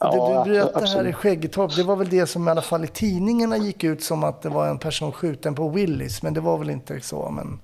Ja, 0.00 0.44
det 0.44 0.50
du 0.50 0.58
berättade 0.58 0.86
här 0.86 1.06
i 1.06 1.12
Skäggetorp, 1.12 1.76
det 1.76 1.82
var 1.82 1.96
väl 1.96 2.08
det 2.08 2.26
som 2.26 2.48
i 2.48 2.50
alla 2.50 2.62
fall 2.62 2.84
i 2.84 2.88
tidningarna 2.88 3.56
gick 3.56 3.84
ut 3.84 4.02
som 4.02 4.24
att 4.24 4.42
det 4.42 4.48
var 4.48 4.68
en 4.68 4.78
person 4.78 5.12
skjuten 5.12 5.54
på 5.54 5.68
Willys, 5.68 6.22
men 6.22 6.34
det 6.34 6.40
var 6.40 6.58
väl 6.58 6.70
inte 6.70 7.00
så? 7.00 7.30
Men... 7.30 7.60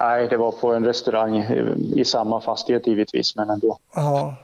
Nej, 0.00 0.28
det 0.28 0.36
var 0.36 0.52
på 0.52 0.72
en 0.74 0.84
restaurang 0.84 1.36
i 1.94 2.04
samma 2.04 2.40
fastighet 2.40 2.86
givetvis, 2.86 3.36
men 3.36 3.50
ändå. 3.50 3.78
Ja. 3.94 4.34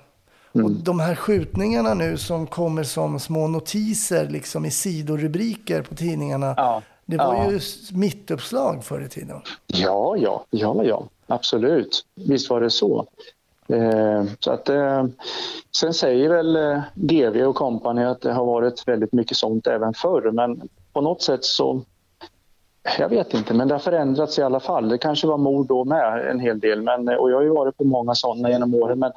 Mm. 0.52 0.66
Och 0.66 0.72
de 0.72 1.00
här 1.00 1.14
skjutningarna 1.14 1.94
nu 1.94 2.18
som 2.18 2.46
kommer 2.46 2.82
som 2.82 3.20
små 3.20 3.48
notiser 3.48 4.28
liksom 4.28 4.64
i 4.64 4.70
sidorubriker 4.70 5.82
på 5.82 5.94
tidningarna. 5.94 6.54
Ja. 6.56 6.82
Det 7.06 7.16
var 7.16 7.34
ja. 7.34 7.50
ju 7.50 7.60
mittuppslag 7.92 8.84
förr 8.84 9.00
i 9.00 9.08
tiden. 9.08 9.40
Ja, 9.66 10.16
ja, 10.16 10.44
ja, 10.50 10.84
ja, 10.84 11.04
absolut. 11.26 12.04
Visst 12.14 12.50
var 12.50 12.60
det 12.60 12.70
så. 12.70 13.06
Eh, 13.72 14.24
så 14.40 14.50
att, 14.50 14.68
eh, 14.68 15.04
sen 15.76 15.94
säger 15.94 16.28
väl 16.28 16.56
eh, 16.56 16.82
GV 16.94 17.42
och 17.42 17.56
kompani 17.56 18.04
att 18.04 18.20
det 18.20 18.32
har 18.32 18.44
varit 18.44 18.88
väldigt 18.88 19.12
mycket 19.12 19.36
sånt 19.36 19.66
även 19.66 19.94
förr 19.94 20.30
men 20.30 20.68
på 20.92 21.00
något 21.00 21.22
sätt 21.22 21.44
så 21.44 21.82
jag 22.98 23.08
vet 23.08 23.34
inte, 23.34 23.54
men 23.54 23.68
det 23.68 23.74
har 23.74 23.78
förändrats 23.78 24.38
i 24.38 24.42
alla 24.42 24.60
fall. 24.60 24.88
Det 24.88 24.98
kanske 24.98 25.26
var 25.26 25.38
mord 25.38 25.66
då 25.66 25.84
med 25.84 26.30
en 26.30 26.40
hel 26.40 26.60
del 26.60 26.82
men, 26.82 27.08
och 27.08 27.30
jag 27.30 27.36
har 27.36 27.42
ju 27.42 27.50
varit 27.50 27.76
på 27.76 27.84
många 27.84 28.14
sådana 28.14 28.50
genom 28.50 28.74
åren 28.74 28.98
men, 28.98 29.12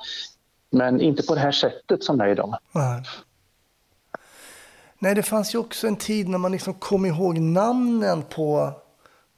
men 0.69 1.01
inte 1.01 1.23
på 1.23 1.35
det 1.35 1.41
här 1.41 1.51
sättet 1.51 2.03
som 2.03 2.17
det 2.17 2.23
är 2.23 2.27
idag. 2.27 2.57
Nej. 2.71 3.03
Nej, 4.99 5.15
det 5.15 5.23
fanns 5.23 5.55
ju 5.55 5.59
också 5.59 5.87
en 5.87 5.95
tid 5.95 6.29
när 6.29 6.37
man 6.37 6.51
liksom 6.51 6.73
kom 6.73 7.05
ihåg 7.05 7.39
namnen 7.39 8.23
på 8.23 8.71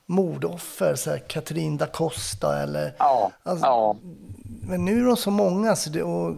mordoffer, 0.06 0.95
så 0.95 1.10
här 1.10 1.17
Katrin 1.17 1.78
da 1.78 1.86
Costa 1.86 2.63
eller... 2.63 2.95
Ja, 2.97 3.32
alltså, 3.43 3.65
ja. 3.65 3.95
Men 4.67 4.86
nu 4.86 4.99
är 4.99 5.06
de 5.06 5.17
så 5.17 5.32
många 5.32 5.75
så 5.75 5.89
det, 5.89 6.04
och 6.04 6.36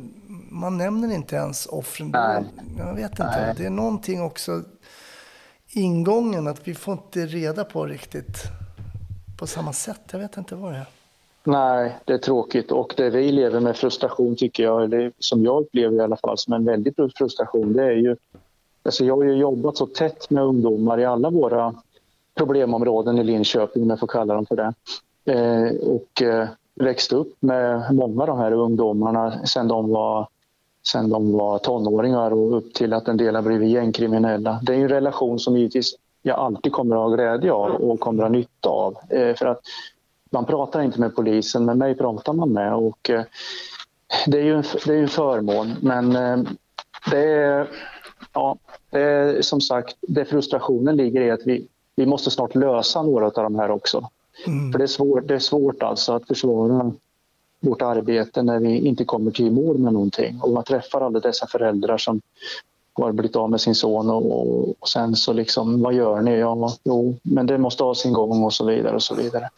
man 0.50 0.78
nämner 0.78 1.16
inte 1.16 1.36
ens 1.36 1.66
offren. 1.66 2.10
Nej. 2.12 2.44
Jag 2.78 2.96
vet 2.96 3.12
inte. 3.12 3.42
Nej. 3.42 3.54
Det 3.58 3.66
är 3.66 3.70
någonting 3.70 4.22
också, 4.22 4.62
ingången, 5.68 6.48
att 6.48 6.68
vi 6.68 6.74
får 6.76 6.94
inte 6.94 7.26
reda 7.26 7.64
på 7.64 7.86
riktigt 7.86 8.44
på 9.38 9.48
samma 9.48 9.74
sätt. 9.74 10.02
Jag 10.12 10.20
vet 10.20 10.38
inte 10.38 10.56
vad 10.56 10.74
det 10.74 10.78
är. 10.78 10.88
Nej, 11.44 11.98
det 12.06 12.14
är 12.14 12.18
tråkigt 12.18 12.72
och 12.72 12.94
det 12.98 13.10
vi 13.10 13.32
lever 13.32 13.60
med 13.60 13.78
frustration 13.78 14.36
tycker 14.36 14.64
jag, 14.64 14.84
eller 14.84 15.12
som 15.20 15.44
jag 15.44 15.62
upplever 15.62 15.96
i 15.96 16.00
alla 16.00 16.18
fall 16.18 16.38
som 16.38 16.54
en 16.54 16.66
väldigt 16.66 16.96
frustration, 17.18 17.74
det 17.74 17.84
är 17.84 17.92
ju... 17.92 18.16
Alltså 18.84 19.06
jag 19.06 19.18
har 19.18 19.24
ju 19.24 19.34
jobbat 19.34 19.78
så 19.78 19.86
tätt 19.86 20.30
med 20.30 20.44
ungdomar 20.44 21.00
i 21.00 21.06
alla 21.06 21.30
våra 21.30 21.76
problemområden 22.36 23.18
i 23.18 23.24
Linköping, 23.24 23.84
om 23.84 23.90
jag 23.90 24.00
får 24.00 24.08
kalla 24.08 24.34
dem 24.34 24.46
för 24.46 24.56
det. 24.56 24.74
Eh, 25.34 25.76
och 25.76 26.22
eh, 26.22 26.48
växt 26.80 27.14
upp 27.14 27.36
med 27.40 27.96
många 27.96 28.22
av 28.22 28.28
de 28.28 28.40
här 28.40 28.52
ungdomarna 28.52 29.46
sen 29.46 29.68
de 29.68 29.90
var 29.90 30.28
sen 30.92 31.10
de 31.10 31.34
var 31.34 31.58
tonåringar 31.58 32.32
och 32.32 32.58
upp 32.58 32.74
till 32.74 32.94
att 32.94 33.08
en 33.08 33.18
del 33.18 33.36
har 33.36 33.42
blivit 33.42 33.72
gängkriminella. 33.72 34.60
Det 34.64 34.74
är 34.74 34.78
en 34.78 34.90
relation 34.90 35.40
som 35.40 35.58
givetvis 35.58 35.96
jag 36.22 36.40
alltid 36.40 36.72
kommer 36.72 36.96
att 36.96 37.02
ha 37.02 37.16
glädje 37.16 37.52
av 37.52 37.72
och 37.72 38.00
kommer 38.00 38.24
att 38.24 38.30
ha 38.30 38.38
nytta 38.38 38.70
av. 38.70 38.98
Eh, 39.10 39.36
för 39.36 39.46
att 39.46 39.62
man 40.30 40.46
pratar 40.46 40.82
inte 40.82 41.00
med 41.00 41.16
polisen, 41.16 41.66
men 41.66 41.78
mig 41.78 41.96
pratar 41.96 42.34
man 42.34 42.54
med. 42.54 42.74
Och, 42.74 43.10
eh, 43.10 43.24
det 44.28 44.38
är 44.38 44.44
ju 44.44 44.56
en, 44.56 44.64
det 44.86 44.94
är 44.94 45.02
en 45.02 45.08
förmån, 45.08 45.76
men 45.82 46.16
eh, 46.16 46.52
det 47.12 47.24
är, 47.34 47.68
ja, 48.34 48.58
det 48.90 49.02
är 49.02 49.42
som 49.42 49.62
sagt, 49.62 49.98
det 50.02 50.26
frustrationen 50.26 50.96
ligger 50.96 51.22
i 51.22 51.32
att 51.32 51.46
vi, 51.46 51.68
vi 51.96 52.06
måste 52.06 52.32
snart 52.32 52.56
lösa 52.56 53.02
några 53.02 53.26
av 53.26 53.32
de 53.32 53.56
här 53.56 53.72
också. 53.72 54.10
Mm. 54.46 54.72
För 54.72 54.80
det 54.80 54.86
är, 54.86 54.88
svårt, 54.88 55.28
det 55.28 55.36
är 55.36 55.40
svårt 55.40 55.84
alltså 55.84 56.14
att 56.14 56.28
försvara 56.28 56.92
vårt 57.60 57.82
arbete 57.82 58.44
när 58.44 58.60
vi 58.60 58.78
inte 58.78 59.06
kommer 59.06 59.32
till 59.32 59.52
mål 59.52 59.78
med 59.78 59.94
någonting. 59.94 60.40
Och 60.42 60.52
man 60.52 60.64
träffar 60.64 61.02
alla 61.02 61.20
dessa 61.20 61.48
föräldrar 61.48 61.98
som 61.98 62.22
har 62.94 63.12
blivit 63.12 63.36
av 63.36 63.50
med 63.50 63.62
sin 63.62 63.76
son 63.76 64.10
och, 64.10 64.82
och 64.82 64.90
sen 64.90 65.16
så 65.16 65.34
liksom, 65.34 65.82
vad 65.82 65.94
gör 65.94 66.22
ni? 66.22 66.38
Ja, 66.40 66.74
jo, 66.84 67.18
men 67.24 67.46
det 67.46 67.58
måste 67.58 67.84
ha 67.84 67.96
sin 67.96 68.14
gång 68.14 68.44
och 68.44 68.54
så 68.54 68.66
vidare 68.66 68.96
och 68.96 69.04
så 69.04 69.16
vidare. 69.16 69.50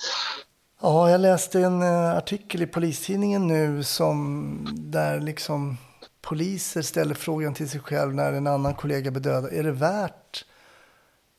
Ja, 0.81 1.09
jag 1.09 1.21
läste 1.21 1.59
en 1.59 1.81
uh, 1.81 2.17
artikel 2.17 2.61
i 2.61 2.67
Polistidningen 2.67 3.47
nu 3.47 3.83
som 3.83 4.67
där 4.73 5.19
liksom 5.19 5.77
poliser 6.21 6.81
ställer 6.81 7.15
frågan 7.15 7.53
till 7.53 7.69
sig 7.69 7.79
själv 7.79 8.13
när 8.13 8.33
en 8.33 8.47
annan 8.47 8.73
kollega 8.73 9.11
blir 9.11 9.21
dödad. 9.21 9.53
Är 9.53 9.63
det 9.63 9.71
värt 9.71 10.45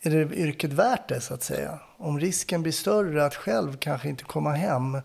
är 0.03 0.11
det 0.11 0.35
yrket 0.37 0.73
värt 0.73 1.09
det 1.09 1.21
så 1.21 1.35
att 1.35 1.43
säga? 1.43 1.81
Om 1.97 2.21
risken 2.21 2.63
blir 2.63 2.73
större 2.73 3.25
att 3.25 3.35
själv 3.35 3.77
kanske 3.77 4.09
inte 4.09 4.25
komma 4.25 4.53
hem. 4.53 4.99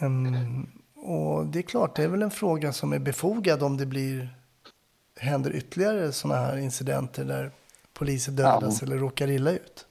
Um, 0.00 0.66
och 0.94 1.46
det 1.46 1.58
är 1.58 1.62
klart, 1.62 1.96
det 1.96 2.02
är 2.02 2.08
väl 2.08 2.22
en 2.22 2.30
fråga 2.30 2.72
som 2.72 2.92
är 2.92 2.98
befogad 2.98 3.62
om 3.62 3.76
det 3.76 3.86
blir 3.86 4.36
händer 5.16 5.56
ytterligare 5.56 6.12
sådana 6.12 6.40
här 6.40 6.56
incidenter 6.56 7.24
där 7.24 7.50
poliser 7.92 8.32
dödas 8.32 8.82
ja. 8.82 8.86
eller 8.86 8.96
råkar 8.96 9.30
illa 9.30 9.50
ut. 9.50 9.85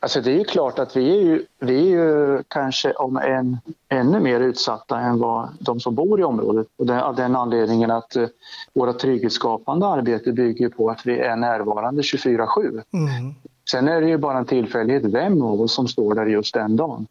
Alltså 0.00 0.20
det 0.20 0.30
är 0.30 0.38
ju 0.38 0.44
klart 0.44 0.78
att 0.78 0.96
vi 0.96 1.16
är 1.16 1.20
ju, 1.20 1.46
vi 1.60 1.76
är 1.76 1.90
ju 1.90 2.42
kanske 2.48 2.92
om 2.92 3.16
en, 3.16 3.58
ännu 3.88 4.20
mer 4.20 4.40
utsatta 4.40 5.00
än 5.00 5.18
vad 5.18 5.48
de 5.60 5.80
som 5.80 5.94
bor 5.94 6.20
i 6.20 6.24
området. 6.24 6.66
Och 6.76 6.86
det, 6.86 7.04
av 7.04 7.16
den 7.16 7.36
anledningen 7.36 7.90
att 7.90 8.16
uh, 8.16 8.26
våra 8.74 8.92
trygghetsskapande 8.92 9.86
arbete 9.86 10.32
bygger 10.32 10.68
på 10.68 10.90
att 10.90 11.06
vi 11.06 11.18
är 11.18 11.36
närvarande 11.36 12.02
24-7. 12.02 12.82
Mm. 12.92 13.34
Sen 13.70 13.88
är 13.88 14.00
det 14.00 14.08
ju 14.08 14.18
bara 14.18 14.38
en 14.38 14.44
tillfällighet 14.44 15.04
vem 15.04 15.42
av 15.42 15.60
oss 15.60 15.74
som 15.74 15.88
står 15.88 16.14
där 16.14 16.26
just 16.26 16.54
den 16.54 16.76
dagen. 16.76 17.06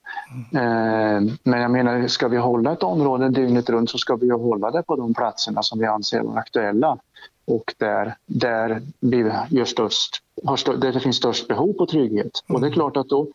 Mm. 0.53 1.27
Eh, 1.27 1.33
men 1.43 1.61
jag 1.61 1.71
menar, 1.71 2.07
ska 2.07 2.27
vi 2.27 2.37
hålla 2.37 2.73
ett 2.73 2.83
område 2.83 3.29
dygnet 3.29 3.69
runt 3.69 3.89
så 3.89 3.97
ska 3.97 4.15
vi 4.15 4.25
ju 4.25 4.33
hålla 4.33 4.71
det 4.71 4.83
på 4.83 4.95
de 4.95 5.13
platserna 5.13 5.63
som 5.63 5.79
vi 5.79 5.85
anser 5.85 6.21
vara 6.21 6.39
aktuella 6.39 6.97
och 7.45 7.75
där, 7.77 8.15
där 8.25 8.81
vi 8.99 9.17
gör 9.49 9.65
störst, 9.65 10.23
där 10.65 10.93
det 10.93 10.99
finns 10.99 11.17
störst 11.17 11.47
behov 11.47 11.73
på 11.73 11.85
trygghet. 11.85 12.43
Mm. 12.47 12.55
Och 12.55 12.61
det 12.61 12.67
är 12.67 12.71
klart 12.71 12.97
att 12.97 13.09
då, 13.09 13.27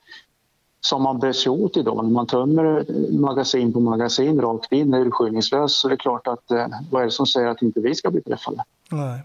som 0.80 1.02
man 1.02 1.18
bär 1.18 1.32
sig 1.32 1.50
åt 1.50 1.76
idag, 1.76 2.04
när 2.04 2.10
man 2.10 2.26
tömmer 2.26 2.84
magasin 3.18 3.72
på 3.72 3.80
magasin 3.80 4.40
rakt 4.40 4.72
in 4.72 4.94
urskillningslöst 4.94 5.76
så 5.76 5.88
är 5.88 5.90
det 5.90 5.96
klart 5.96 6.26
att 6.26 6.50
eh, 6.50 6.66
vad 6.90 7.02
är 7.02 7.06
det 7.06 7.12
som 7.12 7.26
säger 7.26 7.46
att 7.46 7.62
inte 7.62 7.80
vi 7.80 7.94
ska 7.94 8.10
bli 8.10 8.22
träffade? 8.22 8.64
Nej. 8.90 9.20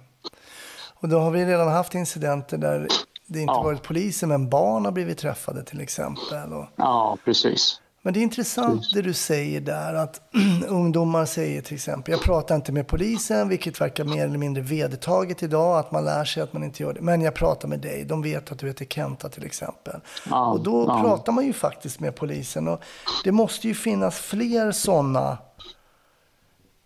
Och 1.01 1.09
då 1.09 1.17
har 1.17 1.31
vi 1.31 1.45
redan 1.45 1.67
haft 1.67 1.95
incidenter 1.95 2.57
där 2.57 2.87
det 3.27 3.39
inte 3.39 3.53
ja. 3.53 3.63
varit 3.63 3.83
poliser, 3.83 4.27
men 4.27 4.49
barn 4.49 4.85
har 4.85 4.91
blivit 4.91 5.17
träffade 5.17 5.63
till 5.63 5.81
exempel. 5.81 6.53
Och... 6.53 6.65
Ja, 6.75 7.17
precis. 7.25 7.81
Men 8.03 8.13
det 8.13 8.19
är 8.19 8.21
intressant 8.21 8.93
det 8.93 9.01
du 9.01 9.13
säger 9.13 9.61
där, 9.61 9.93
att 9.93 10.21
ungdomar 10.67 11.25
säger 11.25 11.61
till 11.61 11.75
exempel, 11.75 12.11
jag 12.11 12.21
pratar 12.21 12.55
inte 12.55 12.71
med 12.71 12.87
polisen, 12.87 13.49
vilket 13.49 13.81
verkar 13.81 14.03
mer 14.03 14.25
eller 14.25 14.37
mindre 14.37 14.63
vedertaget 14.63 15.43
idag, 15.43 15.79
att 15.79 15.91
man 15.91 16.05
lär 16.05 16.25
sig 16.25 16.43
att 16.43 16.53
man 16.53 16.63
inte 16.63 16.83
gör 16.83 16.93
det. 16.93 17.01
Men 17.01 17.21
jag 17.21 17.33
pratar 17.33 17.67
med 17.67 17.79
dig, 17.79 18.05
de 18.05 18.21
vet 18.21 18.51
att 18.51 18.59
du 18.59 18.67
heter 18.67 18.85
Kenta 18.85 19.29
till 19.29 19.45
exempel. 19.45 19.99
Ja, 20.29 20.51
och 20.51 20.63
då 20.63 20.85
ja. 20.87 21.01
pratar 21.01 21.31
man 21.31 21.45
ju 21.45 21.53
faktiskt 21.53 21.99
med 21.99 22.15
polisen. 22.15 22.67
Och 22.67 22.81
det 23.23 23.31
måste 23.31 23.67
ju 23.67 23.75
finnas 23.75 24.19
fler 24.19 24.71
sådana 24.71 25.37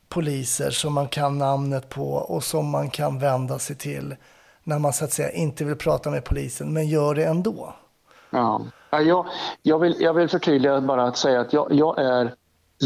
poliser 0.09 0.71
som 0.71 0.93
man 0.93 1.07
kan 1.07 1.37
namnet 1.37 1.89
på 1.89 2.13
och 2.13 2.43
som 2.43 2.69
man 2.69 2.89
kan 2.89 3.19
vända 3.19 3.59
sig 3.59 3.75
till 3.75 4.15
när 4.63 4.79
man 4.79 4.93
så 4.93 5.05
att 5.05 5.11
säga 5.11 5.31
inte 5.31 5.65
vill 5.65 5.75
prata 5.75 6.11
med 6.11 6.23
polisen 6.23 6.73
men 6.73 6.87
gör 6.87 7.15
det 7.15 7.25
ändå. 7.25 7.73
Ja, 8.35 8.61
jag, 9.01 9.25
jag, 9.61 9.79
vill, 9.79 9.95
jag 9.99 10.13
vill 10.13 10.29
förtydliga 10.29 10.81
bara 10.81 11.03
att 11.03 11.17
säga 11.17 11.41
att 11.41 11.53
jag, 11.53 11.73
jag 11.73 11.99
är 11.99 12.33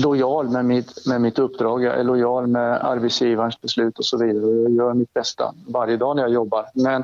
lojal 0.04 0.50
med 0.50 0.66
mitt, 0.66 1.08
med 1.08 1.22
mitt 1.22 1.40
uppdrag. 1.40 1.84
Jag 1.84 2.00
är 2.00 2.04
lojal 2.04 2.48
med 2.48 2.86
arbetsgivarens 2.86 3.62
beslut 3.62 4.00
och 4.00 4.06
så 4.06 4.18
vidare. 4.18 4.46
Jag 4.52 4.72
gör 4.72 4.94
mitt 4.94 5.14
bästa 5.14 5.54
varje 5.68 5.98
dag 5.98 6.16
när 6.16 6.24
jag 6.24 6.32
jobbar. 6.32 6.66
Men 6.74 7.04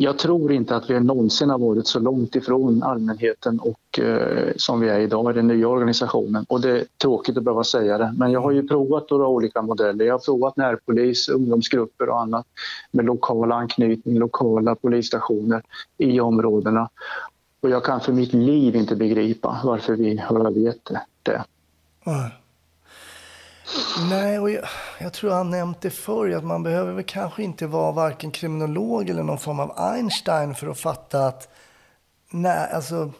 jag 0.00 0.18
tror 0.18 0.52
inte 0.52 0.76
att 0.76 0.90
vi 0.90 1.00
någonsin 1.00 1.50
har 1.50 1.58
varit 1.58 1.86
så 1.86 2.00
långt 2.00 2.36
ifrån 2.36 2.82
allmänheten 2.82 3.60
och, 3.60 3.98
eh, 3.98 4.52
som 4.56 4.80
vi 4.80 4.88
är 4.88 4.98
idag 4.98 5.30
i 5.30 5.34
den 5.34 5.46
nya 5.48 5.68
organisationen. 5.68 6.44
Och 6.48 6.60
det 6.60 6.70
är 6.70 6.84
tråkigt 7.02 7.36
att 7.36 7.42
behöva 7.42 7.64
säga 7.64 7.98
det, 7.98 8.14
men 8.16 8.32
jag 8.32 8.40
har 8.40 8.50
ju 8.50 8.68
provat 8.68 9.10
några 9.10 9.26
olika 9.26 9.62
modeller. 9.62 10.04
Jag 10.04 10.14
har 10.14 10.18
provat 10.18 10.56
närpolis, 10.56 11.28
ungdomsgrupper 11.28 12.08
och 12.08 12.20
annat 12.20 12.46
med 12.90 13.04
lokal 13.04 13.52
anknytning, 13.52 14.18
lokala 14.18 14.74
polisstationer 14.74 15.62
i 15.96 16.20
områdena. 16.20 16.88
Och 17.60 17.70
jag 17.70 17.84
kan 17.84 18.00
för 18.00 18.12
mitt 18.12 18.32
liv 18.32 18.76
inte 18.76 18.96
begripa 18.96 19.60
varför 19.64 19.96
vi 19.96 20.16
har 20.16 20.46
övergett 20.46 20.90
det. 21.22 21.44
Mm. 22.06 22.30
Nej, 24.10 24.38
och 24.38 24.50
jag, 24.50 24.64
jag, 24.98 25.12
tror 25.12 25.30
han 25.30 25.50
nämnt 25.50 25.80
det 25.80 25.90
förr, 25.90 26.30
att 26.30 26.44
man 26.44 26.62
behöver 26.62 26.92
väl 26.92 27.04
kanske 27.04 27.42
inte 27.42 27.66
vara 27.66 27.92
varken 27.92 28.30
kriminolog 28.30 29.08
eller 29.08 29.22
någon 29.22 29.38
form 29.38 29.60
av 29.60 29.72
Einstein 29.76 30.54
för 30.54 30.66
att 30.66 30.78
fatta 30.78 31.26
att 31.26 31.48
nej, 32.30 32.70
alltså, 32.72 33.12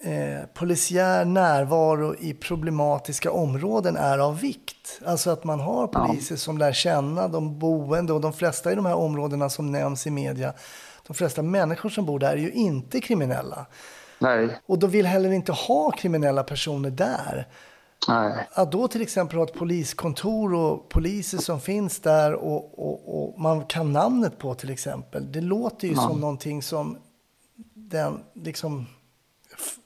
eh, 0.00 0.46
polisiär 0.54 1.24
närvaro 1.24 2.14
i 2.14 2.34
problematiska 2.34 3.30
områden 3.30 3.96
är 3.96 4.18
av 4.18 4.40
vikt. 4.40 5.00
Alltså 5.06 5.30
att 5.30 5.44
man 5.44 5.60
har 5.60 5.86
poliser 5.86 6.34
ja. 6.34 6.38
som 6.38 6.58
lär 6.58 6.72
känna 6.72 7.28
de 7.28 7.58
boende 7.58 8.12
och 8.12 8.20
de 8.20 8.32
flesta 8.32 8.72
i 8.72 8.74
de 8.74 8.86
här 8.86 8.96
områdena 8.96 9.50
som 9.50 9.72
nämns 9.72 10.06
i 10.06 10.10
media, 10.10 10.52
de 11.06 11.14
flesta 11.14 11.42
människor 11.42 11.88
som 11.88 12.06
bor 12.06 12.18
där 12.18 12.32
är 12.32 12.36
ju 12.36 12.50
inte 12.50 13.00
kriminella. 13.00 13.66
Nej. 14.18 14.60
Och 14.66 14.78
de 14.78 14.90
vill 14.90 15.06
heller 15.06 15.32
inte 15.32 15.52
ha 15.52 15.90
kriminella 15.90 16.42
personer 16.42 16.90
där. 16.90 17.46
Nej. 18.08 18.48
Att 18.52 18.72
då 18.72 18.88
till 18.88 19.02
exempel 19.02 19.38
ha 19.38 19.44
ett 19.44 19.54
poliskontor 19.54 20.54
och 20.54 20.88
poliser 20.88 21.38
som 21.38 21.60
finns 21.60 22.00
där 22.00 22.34
och, 22.34 22.78
och, 22.78 23.22
och 23.22 23.40
man 23.40 23.64
kan 23.64 23.92
namnet 23.92 24.38
på 24.38 24.54
till 24.54 24.70
exempel. 24.70 25.32
Det 25.32 25.40
låter 25.40 25.88
ju 25.88 25.94
ja. 25.94 26.00
som 26.00 26.20
någonting 26.20 26.62
som 26.62 26.96
den, 27.74 28.20
liksom, 28.34 28.86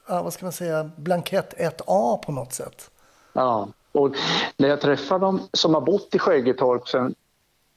vad 0.08 0.32
ska 0.32 0.46
man 0.46 0.52
säga, 0.52 0.90
blankett 0.96 1.54
1A 1.58 2.16
på 2.16 2.32
något 2.32 2.52
sätt. 2.52 2.90
Ja, 3.32 3.68
och 3.92 4.14
när 4.56 4.68
jag 4.68 4.80
träffar 4.80 5.18
dem 5.18 5.40
som 5.52 5.74
har 5.74 5.80
bott 5.80 6.14
i 6.14 6.18
Skäggetorp 6.18 6.88
sedan 6.88 7.14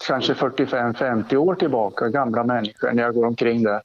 kanske 0.08 0.34
45-50 0.34 1.36
år 1.36 1.56
tillbaka, 1.56 2.08
gamla 2.10 2.44
människor, 2.44 2.92
när 2.92 3.04
jag 3.04 3.14
går 3.14 3.26
omkring 3.26 3.64
där. 3.64 3.82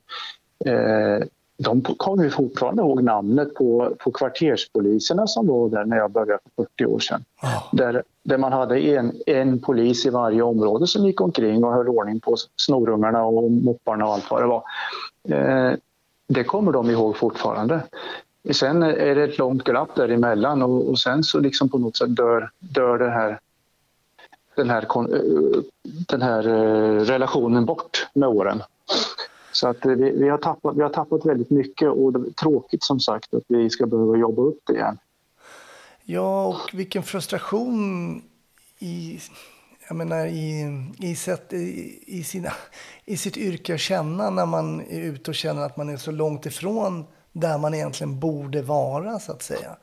Eh, 0.64 1.26
de 1.56 1.82
kommer 1.82 2.30
fortfarande 2.30 2.82
ihåg 2.82 3.02
namnet 3.02 3.54
på, 3.54 3.94
på 3.98 4.10
kvarterspoliserna 4.10 5.26
som 5.26 5.46
var 5.46 5.68
där 5.68 5.84
när 5.84 5.96
jag 5.96 6.10
började 6.10 6.38
för 6.56 6.64
40 6.64 6.86
år 6.86 6.98
sedan. 6.98 7.24
Oh. 7.42 7.64
Där, 7.72 8.02
där 8.22 8.38
man 8.38 8.52
hade 8.52 8.80
en, 8.80 9.12
en 9.26 9.60
polis 9.60 10.06
i 10.06 10.10
varje 10.10 10.42
område 10.42 10.86
som 10.86 11.06
gick 11.06 11.20
omkring 11.20 11.64
och 11.64 11.72
höll 11.72 11.88
ordning 11.88 12.20
på 12.20 12.36
snorungarna 12.56 13.24
och 13.24 13.50
mopparna 13.50 14.06
och 14.06 14.12
allt 14.12 14.30
vad 14.30 14.42
det 14.42 14.46
var. 14.46 14.62
Eh, 15.28 15.76
det 16.26 16.44
kommer 16.44 16.72
de 16.72 16.90
ihåg 16.90 17.16
fortfarande. 17.16 17.82
Sen 18.52 18.82
är 18.82 19.14
det 19.14 19.24
ett 19.24 19.38
långt 19.38 19.64
glapp 19.64 19.94
däremellan 19.94 20.62
och, 20.62 20.88
och 20.88 20.98
sen 20.98 21.22
så 21.22 21.40
liksom 21.40 21.68
på 21.68 21.78
något 21.78 21.96
sätt 21.96 22.16
dör, 22.16 22.50
dör 22.58 22.98
det 22.98 23.10
här, 23.10 23.38
den 24.56 24.70
här, 24.70 24.82
eh, 24.82 25.62
den 25.82 26.22
här 26.22 26.48
eh, 26.48 27.00
relationen 27.00 27.64
bort 27.64 28.08
med 28.14 28.28
åren. 28.28 28.62
Så 29.54 29.68
att 29.68 29.76
vi, 29.84 30.10
vi, 30.10 30.28
har 30.28 30.38
tappat, 30.38 30.76
vi 30.76 30.82
har 30.82 30.88
tappat 30.88 31.26
väldigt 31.26 31.50
mycket 31.50 31.88
och 31.88 32.12
det 32.12 32.28
är 32.28 32.32
tråkigt 32.32 32.82
som 32.82 33.00
sagt 33.00 33.34
att 33.34 33.42
vi 33.48 33.70
ska 33.70 33.86
behöva 33.86 34.16
jobba 34.16 34.42
upp 34.42 34.60
det 34.66 34.72
igen. 34.72 34.98
Ja, 36.04 36.46
och 36.46 36.78
vilken 36.78 37.02
frustration 37.02 38.22
i, 38.78 39.18
jag 39.88 39.96
menar, 39.96 40.26
i, 40.26 40.64
i, 40.98 41.16
sätt, 41.16 41.52
i, 41.52 42.04
i, 42.06 42.24
sina, 42.24 42.52
i 43.04 43.16
sitt 43.16 43.36
yrke 43.36 43.74
att 43.74 43.80
känna 43.80 44.30
när 44.30 44.46
man 44.46 44.80
är 44.80 45.00
ute 45.00 45.30
och 45.30 45.34
känner 45.34 45.62
att 45.62 45.76
man 45.76 45.88
är 45.88 45.96
så 45.96 46.10
långt 46.10 46.46
ifrån 46.46 47.04
där 47.32 47.58
man 47.58 47.74
egentligen 47.74 48.20
borde 48.20 48.62
vara, 48.62 49.18
så 49.18 49.32
att 49.32 49.42
säga. 49.42 49.76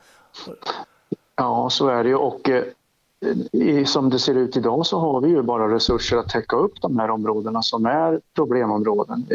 Ja, 1.36 1.70
så 1.70 1.88
är 1.88 2.04
det 2.04 2.10
ju. 2.10 2.16
Och 2.16 2.50
eh, 2.50 2.64
som 3.86 4.10
det 4.10 4.20
ser 4.20 4.36
ut 4.36 4.58
idag 4.58 4.86
så 4.86 5.00
har 5.00 5.22
vi 5.22 5.30
ju 5.30 5.42
bara 5.42 5.76
resurser 5.76 6.18
att 6.18 6.30
täcka 6.30 6.56
upp 6.56 6.82
de 6.82 7.00
här 7.00 7.10
områdena 7.10 7.62
som 7.62 7.86
är 7.86 8.20
problemområden. 8.36 9.26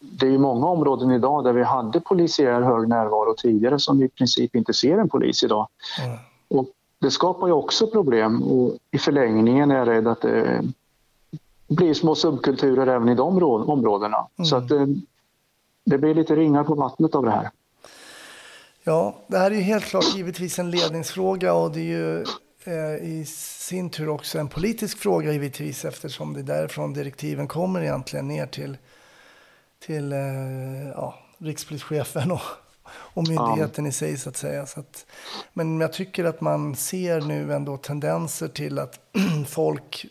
Det 0.00 0.26
är 0.26 0.30
ju 0.30 0.38
många 0.38 0.66
områden 0.66 1.10
idag 1.10 1.44
där 1.44 1.52
vi 1.52 1.62
hade 1.62 2.00
polisiär 2.00 2.60
hög 2.60 2.88
närvaro 2.88 3.34
tidigare 3.34 3.78
som 3.78 4.02
i 4.02 4.08
princip 4.08 4.54
inte 4.54 4.72
ser 4.72 4.98
en 4.98 5.08
polis 5.08 5.44
idag. 5.44 5.68
Mm. 6.04 6.18
Och 6.48 6.68
det 6.98 7.10
skapar 7.10 7.46
ju 7.46 7.52
också 7.52 7.86
problem 7.86 8.42
och 8.42 8.76
i 8.90 8.98
förlängningen 8.98 9.70
är 9.70 9.76
jag 9.76 9.88
rädd 9.88 10.06
att 10.06 10.20
det 10.20 10.62
blir 11.68 11.94
små 11.94 12.14
subkulturer 12.14 12.86
även 12.86 13.08
i 13.08 13.14
de 13.14 13.42
områdena. 13.42 14.26
Mm. 14.38 14.46
Så 14.46 14.56
att 14.56 14.68
det, 14.68 14.86
det 15.84 15.98
blir 15.98 16.14
lite 16.14 16.36
ringar 16.36 16.64
på 16.64 16.74
vattnet 16.74 17.14
av 17.14 17.24
det 17.24 17.30
här. 17.30 17.50
Ja, 18.84 19.14
det 19.26 19.38
här 19.38 19.50
är 19.50 19.54
ju 19.54 19.60
helt 19.60 19.84
klart 19.84 20.14
givetvis 20.16 20.58
en 20.58 20.70
ledningsfråga 20.70 21.54
och 21.54 21.70
det 21.70 21.80
är 21.80 21.84
ju 21.84 22.22
Eh, 22.22 22.24
i 23.00 23.24
sin 23.26 23.90
tur 23.90 24.08
också 24.08 24.38
en 24.38 24.48
politisk 24.48 24.98
fråga 24.98 25.32
givetvis 25.32 25.84
eftersom 25.84 26.34
det 26.34 26.40
är 26.40 26.44
därifrån 26.44 26.92
direktiven 26.92 27.48
kommer 27.48 27.82
egentligen 27.82 28.28
ner 28.28 28.46
till, 28.46 28.76
till 29.78 30.12
eh, 30.12 30.88
ja, 30.94 31.14
rikspolischefen 31.38 32.32
och, 32.32 32.40
och 32.84 33.28
myndigheten 33.28 33.84
ja. 33.84 33.88
i 33.88 33.92
sig 33.92 34.16
så 34.16 34.28
att 34.28 34.36
säga. 34.36 34.66
Så 34.66 34.80
att, 34.80 35.06
men 35.52 35.80
jag 35.80 35.92
tycker 35.92 36.24
att 36.24 36.40
man 36.40 36.76
ser 36.76 37.20
nu 37.20 37.52
ändå 37.52 37.76
tendenser 37.76 38.48
till 38.48 38.78
att 38.78 39.00
folk 39.48 40.06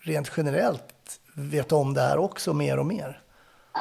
rent 0.00 0.32
generellt 0.36 1.20
vet 1.36 1.72
om 1.72 1.94
det 1.94 2.00
här 2.00 2.18
också 2.18 2.52
mer 2.52 2.78
och 2.78 2.86
mer. 2.86 3.20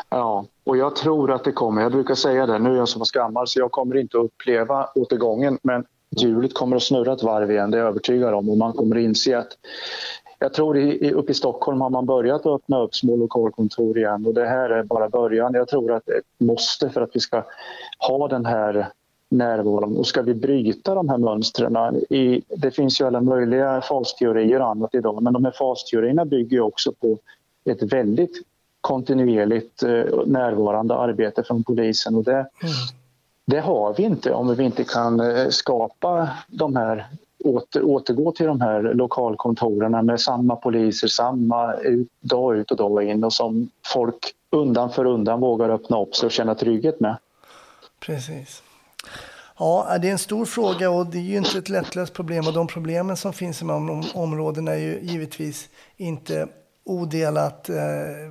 Ja, 0.09 0.45
och 0.63 0.77
jag 0.77 0.95
tror 0.95 1.31
att 1.31 1.43
det 1.43 1.51
kommer. 1.51 1.81
Jag 1.81 1.91
brukar 1.91 2.15
säga 2.15 2.45
det, 2.45 2.59
nu 2.59 2.73
är 2.73 2.77
jag 2.77 2.89
så 2.89 2.99
pass 2.99 3.11
gammal 3.11 3.47
så 3.47 3.59
jag 3.59 3.71
kommer 3.71 3.97
inte 3.97 4.17
att 4.17 4.23
uppleva 4.23 4.89
återgången 4.95 5.59
men 5.61 5.85
hjulet 6.17 6.53
kommer 6.53 6.75
att 6.75 6.83
snurra 6.83 7.13
ett 7.13 7.23
varv 7.23 7.51
igen, 7.51 7.71
det 7.71 7.77
är 7.77 7.79
jag 7.79 7.87
övertygad 7.89 8.33
om. 8.33 8.49
Och 8.49 8.57
man 8.57 8.73
kommer 8.73 8.95
att 8.95 9.01
inse 9.01 9.37
att 9.37 9.57
jag 10.39 10.53
tror 10.53 10.77
i, 10.77 11.11
uppe 11.11 11.31
i 11.31 11.35
Stockholm 11.35 11.81
har 11.81 11.89
man 11.89 12.05
börjat 12.05 12.45
öppna 12.45 12.81
upp 12.81 12.95
små 12.95 13.15
lokalkontor 13.15 13.97
igen 13.97 14.25
och 14.25 14.33
det 14.33 14.45
här 14.45 14.69
är 14.69 14.83
bara 14.83 15.09
början. 15.09 15.53
Jag 15.53 15.67
tror 15.67 15.91
att 15.91 16.05
det 16.05 16.45
måste 16.45 16.89
för 16.89 17.01
att 17.01 17.09
vi 17.13 17.19
ska 17.19 17.43
ha 18.07 18.27
den 18.27 18.45
här 18.45 18.87
närvaron. 19.29 19.97
Och 19.97 20.07
ska 20.07 20.21
vi 20.21 20.33
bryta 20.33 20.95
de 20.95 21.09
här 21.09 21.17
mönstren, 21.17 21.95
i, 22.09 22.41
det 22.57 22.71
finns 22.71 23.01
ju 23.01 23.05
alla 23.05 23.21
möjliga 23.21 23.81
fasteorier 23.81 24.59
och 24.59 24.69
annat 24.69 24.95
idag, 24.95 25.23
men 25.23 25.33
de 25.33 25.45
här 25.45 25.51
fasteorierna 25.51 26.25
bygger 26.25 26.61
också 26.61 26.91
på 26.91 27.17
ett 27.65 27.93
väldigt 27.93 28.41
kontinuerligt 28.81 29.83
eh, 29.83 30.25
närvarande 30.25 30.95
arbete 30.95 31.43
från 31.43 31.63
polisen 31.63 32.15
och 32.15 32.23
det, 32.23 32.31
mm. 32.31 32.73
Det 33.45 33.59
har 33.59 33.93
vi 33.93 34.03
inte 34.03 34.33
om 34.33 34.55
vi 34.55 34.63
inte 34.63 34.83
kan 34.83 35.19
eh, 35.19 35.49
skapa 35.49 36.29
de 36.47 36.75
här 36.75 37.07
åter, 37.43 37.83
återgå 37.83 38.31
till 38.31 38.45
de 38.45 38.61
här 38.61 38.81
lokalkontoren 38.81 40.05
med 40.05 40.21
samma 40.21 40.55
poliser, 40.55 41.07
samma 41.07 41.73
ut, 41.73 42.07
dag 42.21 42.57
ut 42.57 42.71
och 42.71 42.77
dag 42.77 43.03
in 43.03 43.23
och 43.23 43.33
som 43.33 43.69
folk 43.85 44.33
undan 44.49 44.91
för 44.91 45.05
undan 45.05 45.39
vågar 45.39 45.69
öppna 45.69 46.01
upp 46.01 46.15
sig 46.15 46.25
och 46.25 46.31
känna 46.31 46.55
trygghet 46.55 46.99
med. 46.99 47.17
Precis. 47.99 48.63
Ja, 49.59 49.97
det 50.01 50.07
är 50.07 50.11
en 50.11 50.17
stor 50.17 50.45
fråga 50.45 50.89
och 50.89 51.05
det 51.05 51.17
är 51.17 51.21
ju 51.21 51.37
inte 51.37 51.57
ett 51.57 51.69
lättlöst 51.69 52.13
problem 52.13 52.47
och 52.47 52.53
de 52.53 52.67
problemen 52.67 53.17
som 53.17 53.33
finns 53.33 53.61
i 53.61 53.65
de 53.65 54.03
områdena 54.13 54.71
är 54.71 54.77
ju 54.77 54.99
givetvis 55.01 55.69
inte 55.97 56.47
odelat 56.83 57.69
eh, 57.69 57.75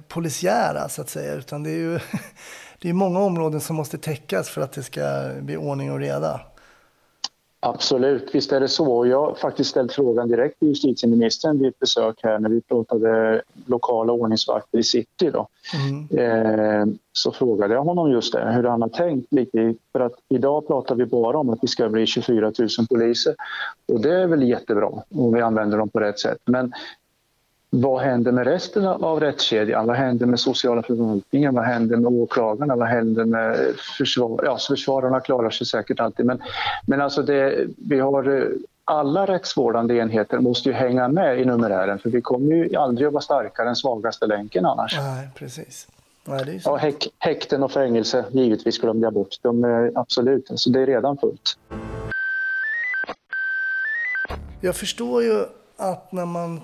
polisiära 0.08 0.88
så 0.88 1.02
att 1.02 1.08
säga 1.08 1.34
utan 1.34 1.62
det 1.62 1.70
är 1.70 1.78
ju 1.78 1.98
det 2.78 2.88
är 2.88 2.92
många 2.92 3.20
områden 3.20 3.60
som 3.60 3.76
måste 3.76 3.98
täckas 3.98 4.48
för 4.48 4.60
att 4.60 4.72
det 4.72 4.82
ska 4.82 5.30
bli 5.40 5.56
ordning 5.56 5.92
och 5.92 5.98
reda. 5.98 6.40
Absolut, 7.64 8.34
visst 8.34 8.52
är 8.52 8.60
det 8.60 8.68
så. 8.68 9.06
Jag 9.06 9.26
har 9.26 9.34
faktiskt 9.34 9.70
ställt 9.70 9.92
frågan 9.92 10.28
direkt 10.28 10.58
till 10.58 10.68
justitieministern 10.68 11.58
vid 11.58 11.68
ett 11.68 11.78
besök 11.78 12.20
här 12.22 12.38
när 12.38 12.48
vi 12.48 12.60
pratade 12.60 13.42
lokala 13.66 14.12
ordningsvakter 14.12 14.78
i 14.78 14.82
city. 14.82 15.30
Då. 15.30 15.48
Mm. 15.74 16.08
Eh, 16.18 16.94
så 17.12 17.32
frågade 17.32 17.74
jag 17.74 17.84
honom 17.84 18.10
just 18.10 18.32
det, 18.32 18.52
hur 18.52 18.64
han 18.64 18.82
har 18.82 18.88
tänkt 18.88 19.32
lite. 19.32 19.74
För 19.92 20.00
att 20.00 20.12
idag 20.28 20.66
pratar 20.66 20.94
vi 20.94 21.06
bara 21.06 21.38
om 21.38 21.50
att 21.50 21.58
vi 21.62 21.68
ska 21.68 21.88
bli 21.88 22.06
24 22.06 22.52
000 22.58 22.68
poliser 22.90 23.34
och 23.92 24.00
det 24.00 24.14
är 24.14 24.26
väl 24.26 24.42
jättebra 24.42 24.90
om 25.14 25.34
vi 25.34 25.40
använder 25.40 25.78
dem 25.78 25.88
på 25.88 26.00
rätt 26.00 26.18
sätt. 26.18 26.38
Men 26.44 26.72
vad 27.74 28.02
händer 28.02 28.32
med 28.32 28.46
resten 28.46 28.86
av 28.86 29.20
rättskedjan? 29.20 29.86
Vad 29.86 29.96
händer 29.96 30.26
med 30.26 30.40
sociala 30.40 30.82
förvaltningen? 30.82 31.54
Vad 31.54 31.64
händer 31.64 31.96
med 31.96 32.12
åklagarna? 32.12 32.76
Vad 32.76 32.88
händer 32.88 33.24
med 33.24 33.74
försvar? 33.98 34.40
Ja, 34.44 34.58
försvararna 34.68 35.20
klarar 35.20 35.50
sig 35.50 35.66
säkert 35.66 36.00
alltid, 36.00 36.26
men, 36.26 36.42
men 36.86 37.00
alltså 37.00 37.22
det, 37.22 37.66
vi 37.76 38.00
har 38.00 38.48
alla 38.84 39.26
rättsvårdande 39.26 39.96
enheter 39.96 40.38
måste 40.38 40.68
ju 40.68 40.74
hänga 40.74 41.08
med 41.08 41.40
i 41.40 41.44
numerären 41.44 41.98
för 41.98 42.10
vi 42.10 42.20
kommer 42.20 42.54
ju 42.54 42.76
aldrig 42.76 43.06
att 43.06 43.12
vara 43.12 43.22
starkare 43.22 43.68
än 43.68 43.76
svagaste 43.76 44.26
länken 44.26 44.66
annars. 44.66 44.98
Nej, 44.98 45.28
precis. 45.34 45.88
Nej, 46.24 46.60
ja, 46.64 46.76
häk, 46.76 47.08
häkten 47.18 47.62
och 47.62 47.72
fängelse, 47.72 48.24
givetvis 48.30 48.78
glömde 48.78 49.06
jag 49.06 49.12
bort. 49.12 49.38
De 49.42 49.64
är 49.64 49.92
absolut, 49.94 50.50
alltså 50.50 50.70
det 50.70 50.80
är 50.80 50.86
redan 50.86 51.16
fullt. 51.16 51.58
Jag 54.60 54.76
förstår 54.76 55.22
ju 55.22 55.44
att 55.76 56.12
när 56.12 56.26
man 56.26 56.60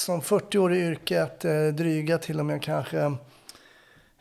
som 0.00 0.20
40-årig 0.20 0.78
i 0.78 0.86
yrket, 0.86 1.44
eh, 1.44 1.66
dryga 1.74 2.18
till 2.18 2.40
och 2.40 2.46
med 2.46 2.62
kanske, 2.62 3.16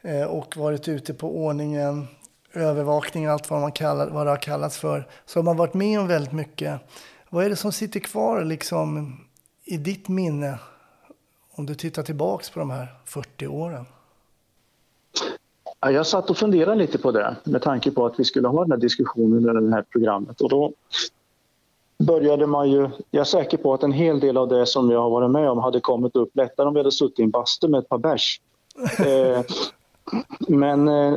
eh, 0.02 0.24
och 0.24 0.58
varit 0.58 0.88
ute 0.88 1.14
på 1.14 1.46
ordningen, 1.46 2.08
övervakning, 2.54 3.26
allt 3.26 3.50
vad, 3.50 3.62
man 3.62 3.72
kallar, 3.72 4.10
vad 4.10 4.26
det 4.26 4.30
har 4.30 4.38
kallats 4.38 4.78
för, 4.78 5.08
så 5.26 5.40
har 5.40 5.44
man 5.44 5.58
varit 5.58 5.74
med 5.74 6.00
om 6.00 6.08
väldigt 6.08 6.32
mycket. 6.32 6.82
Vad 7.30 7.46
är 7.46 7.50
det 7.50 7.56
som 7.56 7.72
sitter 7.72 8.00
kvar 8.00 8.44
liksom, 8.44 9.18
i 9.66 9.78
ditt 9.78 10.08
minne 10.08 10.60
om 11.52 11.66
du 11.66 11.76
tittar 11.76 12.04
tillbaks 12.04 12.50
på 12.50 12.60
de 12.60 12.70
här 12.70 12.88
40 13.06 13.48
åren? 13.48 13.86
Jag 15.80 16.08
satt 16.08 16.30
och 16.30 16.38
funderade 16.38 16.76
lite 16.76 16.98
på 16.98 17.12
det 17.12 17.36
med 17.44 17.62
tanke 17.62 17.92
på 17.92 18.06
att 18.06 18.20
vi 18.20 18.24
skulle 18.24 18.48
ha 18.48 18.62
den 18.62 18.72
här 18.72 18.80
diskussionen 18.80 19.64
i 19.64 19.70
det 19.70 19.76
här 19.76 19.86
programmet. 19.92 20.42
Och 20.42 20.50
då 20.50 20.74
började 22.04 22.48
man 22.48 22.72
ju... 22.72 22.90
Jag 23.12 23.22
är 23.22 23.26
säker 23.26 23.58
på 23.58 23.74
att 23.74 23.84
en 23.84 23.92
hel 23.92 24.20
del 24.20 24.38
av 24.38 24.48
det 24.48 24.66
som 24.66 24.92
jag 24.92 25.02
har 25.02 25.10
varit 25.10 25.32
med 25.32 25.50
om 25.50 25.58
hade 25.58 25.80
kommit 25.80 26.16
upp 26.16 26.36
lättare 26.36 26.68
om 26.68 26.74
vi 26.74 26.80
hade 26.80 26.92
suttit 26.92 27.20
i 27.20 27.24
en 27.24 27.30
bastu 27.30 27.68
med 27.68 27.80
ett 27.80 27.90
par 27.90 27.98
bärs. 27.98 28.42
eh, 29.00 29.42
men 30.40 30.88
eh, 30.88 31.14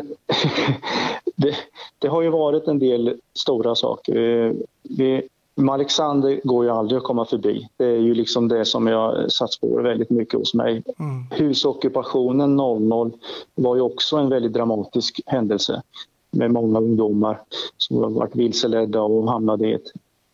det, 1.37 1.55
det, 1.99 2.09
har 2.09 2.23
ju 2.23 2.31
varit 2.31 2.69
en 2.69 2.79
del 2.79 3.21
stora 3.35 3.75
saker. 3.75 4.17
Eh, 4.17 4.53
vi, 4.83 5.29
Alexander 5.71 6.41
går 6.45 6.65
ju 6.65 6.71
aldrig 6.71 6.99
att 6.99 7.05
komma 7.05 7.25
förbi. 7.25 7.69
Det 7.77 7.85
är 7.85 7.99
ju 7.99 8.15
liksom 8.15 8.49
det 8.49 8.65
som 8.65 8.87
jag 8.87 9.33
satt 9.33 9.53
spår 9.53 9.81
väldigt 9.81 10.11
mycket 10.11 10.39
hos 10.39 10.55
mig. 10.55 10.83
Mm. 10.99 11.27
Husockupationen 11.31 12.57
00 12.57 13.13
var 13.55 13.77
ju 13.77 13.83
också 13.83 14.17
en 14.17 14.29
väldigt 14.29 14.53
dramatisk 14.53 15.21
händelse 15.27 15.83
med 16.31 16.51
många 16.51 16.79
ungdomar 16.79 17.41
som 17.77 18.15
varit 18.15 18.37
vilseledda 18.37 19.03
och 19.03 19.31
hamnade 19.31 19.69
i 19.69 19.73
ett 19.73 19.93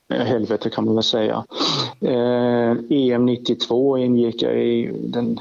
helvete 0.09 0.71
kan 0.71 0.85
man 0.85 0.95
väl 0.95 1.05
säga. 1.05 1.45
Eh, 2.01 2.77
EM 2.91 3.27
92 3.27 3.99
ingick 3.99 4.43
jag 4.43 4.65
i 4.65 4.91
den, 5.01 5.39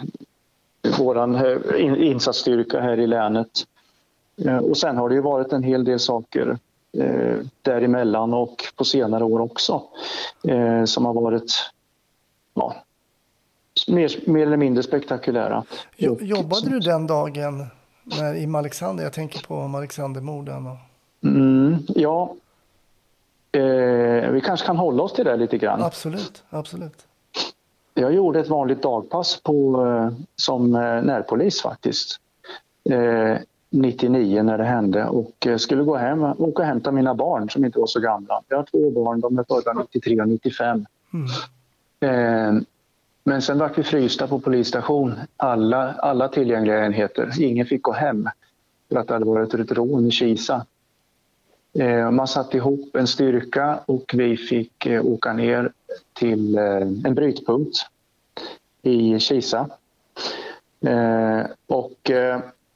våran 0.97 1.35
eh, 1.35 2.07
insatsstyrka 2.07 2.81
här 2.81 2.99
i 2.99 3.07
länet. 3.07 3.65
Eh, 4.45 4.57
och 4.57 4.77
sen 4.77 4.97
har 4.97 5.09
det 5.09 5.15
ju 5.15 5.21
varit 5.21 5.53
en 5.53 5.63
hel 5.63 5.83
del 5.83 5.99
saker 5.99 6.57
eh, 6.97 7.37
däremellan 7.61 8.33
och 8.33 8.63
på 8.75 8.85
senare 8.85 9.23
år 9.23 9.39
också 9.39 9.83
eh, 10.47 10.83
som 10.83 11.05
har 11.05 11.13
varit 11.13 11.71
ja, 12.53 12.75
mer, 13.87 14.29
mer 14.29 14.47
eller 14.47 14.57
mindre 14.57 14.83
spektakulära. 14.83 15.63
Jobbade 16.19 16.69
du 16.69 16.79
den 16.79 17.07
dagen 17.07 17.65
när, 18.03 18.35
i 18.35 18.55
Alexander? 18.55 19.03
Jag 19.03 19.13
tänker 19.13 19.47
på 19.47 19.77
Alexandermorden. 19.77 20.67
Och... 20.67 20.77
Mm, 21.23 21.77
ja, 21.87 22.35
Eh, 23.57 24.31
vi 24.31 24.41
kanske 24.41 24.65
kan 24.65 24.77
hålla 24.77 25.03
oss 25.03 25.13
till 25.13 25.25
det 25.25 25.35
lite 25.35 25.57
grann. 25.57 25.81
Absolut, 25.81 26.43
absolut. 26.49 27.07
Jag 27.93 28.13
gjorde 28.13 28.39
ett 28.39 28.49
vanligt 28.49 28.81
dagpass 28.81 29.41
på, 29.43 29.85
eh, 29.85 30.25
som 30.35 30.75
eh, 30.75 30.81
närpolis 30.81 31.61
faktiskt. 31.61 32.19
Eh, 32.89 33.37
99 33.69 34.43
när 34.43 34.57
det 34.57 34.63
hände 34.63 35.05
och 35.05 35.47
eh, 35.47 35.57
skulle 35.57 35.83
gå 35.83 35.95
hem 35.95 36.23
åka 36.23 36.61
och 36.61 36.67
hämta 36.67 36.91
mina 36.91 37.15
barn 37.15 37.49
som 37.49 37.65
inte 37.65 37.79
var 37.79 37.87
så 37.87 37.99
gamla. 37.99 38.41
Jag 38.47 38.57
har 38.57 38.63
två 38.63 38.91
barn, 38.91 39.19
de 39.19 39.39
är 39.39 39.43
födda 39.43 39.73
93 39.73 40.21
och 40.21 40.27
95. 40.27 40.85
Mm. 41.13 41.27
Eh, 41.99 42.63
men 43.23 43.41
sen 43.41 43.57
var 43.57 43.71
vi 43.75 43.83
frysta 43.83 44.27
på 44.27 44.39
polisstation, 44.39 45.13
alla, 45.37 45.93
alla 45.93 46.27
tillgängliga 46.27 46.85
enheter. 46.85 47.41
Ingen 47.41 47.65
fick 47.65 47.81
gå 47.81 47.91
hem 47.91 48.29
för 48.89 48.99
att 48.99 49.07
det 49.07 49.13
hade 49.13 49.25
varit 49.25 49.53
ett 49.53 49.71
rån 49.71 50.07
i 50.07 50.11
Kisa. 50.11 50.65
Eh, 51.77 52.11
man 52.11 52.27
satte 52.27 52.57
ihop 52.57 52.95
en 52.95 53.07
styrka 53.07 53.79
och 53.85 54.11
vi 54.13 54.37
fick 54.37 54.85
eh, 54.85 55.05
åka 55.05 55.33
ner 55.33 55.71
till 56.13 56.57
eh, 56.57 56.81
en 56.81 57.15
brytpunkt 57.15 57.77
i 58.81 59.19
Kisa. 59.19 59.69
Och 61.67 62.11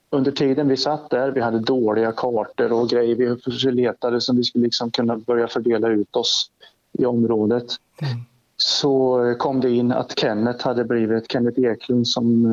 under 0.10 0.32
tiden 0.32 0.68
vi 0.68 0.78
satt 0.78 1.10
där, 1.10 1.32
vi 1.32 1.42
hade 1.42 1.60
dåliga 1.60 2.12
kartor 2.12 2.74
och 2.74 2.90
grejer 2.90 3.16
vi 3.16 3.72
letade 3.72 4.22
som 4.22 4.38
vi 4.38 4.44
skulle 4.44 4.64
liksom 4.64 4.92
kunna 4.92 5.18
börja 5.18 5.48
fördela 5.48 5.88
ut 5.90 6.16
oss 6.16 6.52
i 6.92 7.06
området. 7.06 7.66
Mm. 8.02 8.14
Så 8.58 9.36
kom 9.40 9.60
det 9.62 9.70
in 9.70 9.92
att 9.92 10.20
Kenneth 10.20 10.68
hade 10.68 10.84
blivit, 10.84 11.32
Kenneth 11.32 11.60
Eklund 11.60 12.08
som 12.08 12.48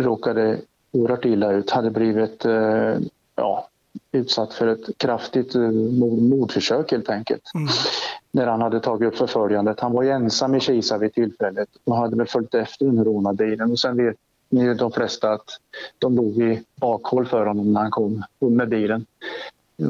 råkade 0.00 0.58
oerhört 0.92 1.24
illa 1.24 1.52
ut, 1.52 1.70
hade 1.70 1.90
blivit 1.90 2.44
ja, 3.34 3.68
utsatt 4.16 4.54
för 4.54 4.66
ett 4.66 4.98
kraftigt 4.98 5.54
eh, 5.54 5.70
mordförsök 5.70 6.90
helt 6.90 7.08
enkelt. 7.08 7.42
Mm. 7.54 7.68
När 8.30 8.46
han 8.46 8.62
hade 8.62 8.80
tagit 8.80 9.08
upp 9.08 9.16
förföljandet. 9.18 9.80
Han 9.80 9.92
var 9.92 10.02
ju 10.02 10.10
ensam 10.10 10.54
i 10.54 10.60
Kisa 10.60 10.98
vid 10.98 11.14
tillfället 11.14 11.68
och 11.84 11.96
hade 11.96 12.16
väl 12.16 12.26
följt 12.26 12.54
efter 12.54 12.84
den 12.86 13.04
rånade 13.04 13.36
bilen. 13.36 13.70
Och 13.70 13.78
sen 13.78 13.96
vet 13.96 14.16
ni 14.48 14.74
de 14.74 14.92
flesta 14.92 15.32
att 15.32 15.48
de 15.98 16.16
låg 16.16 16.38
i 16.38 16.62
bakhåll 16.74 17.26
för 17.26 17.46
honom 17.46 17.72
när 17.72 17.80
han 17.80 17.90
kom 17.90 18.24
med 18.38 18.68
bilen. 18.68 19.06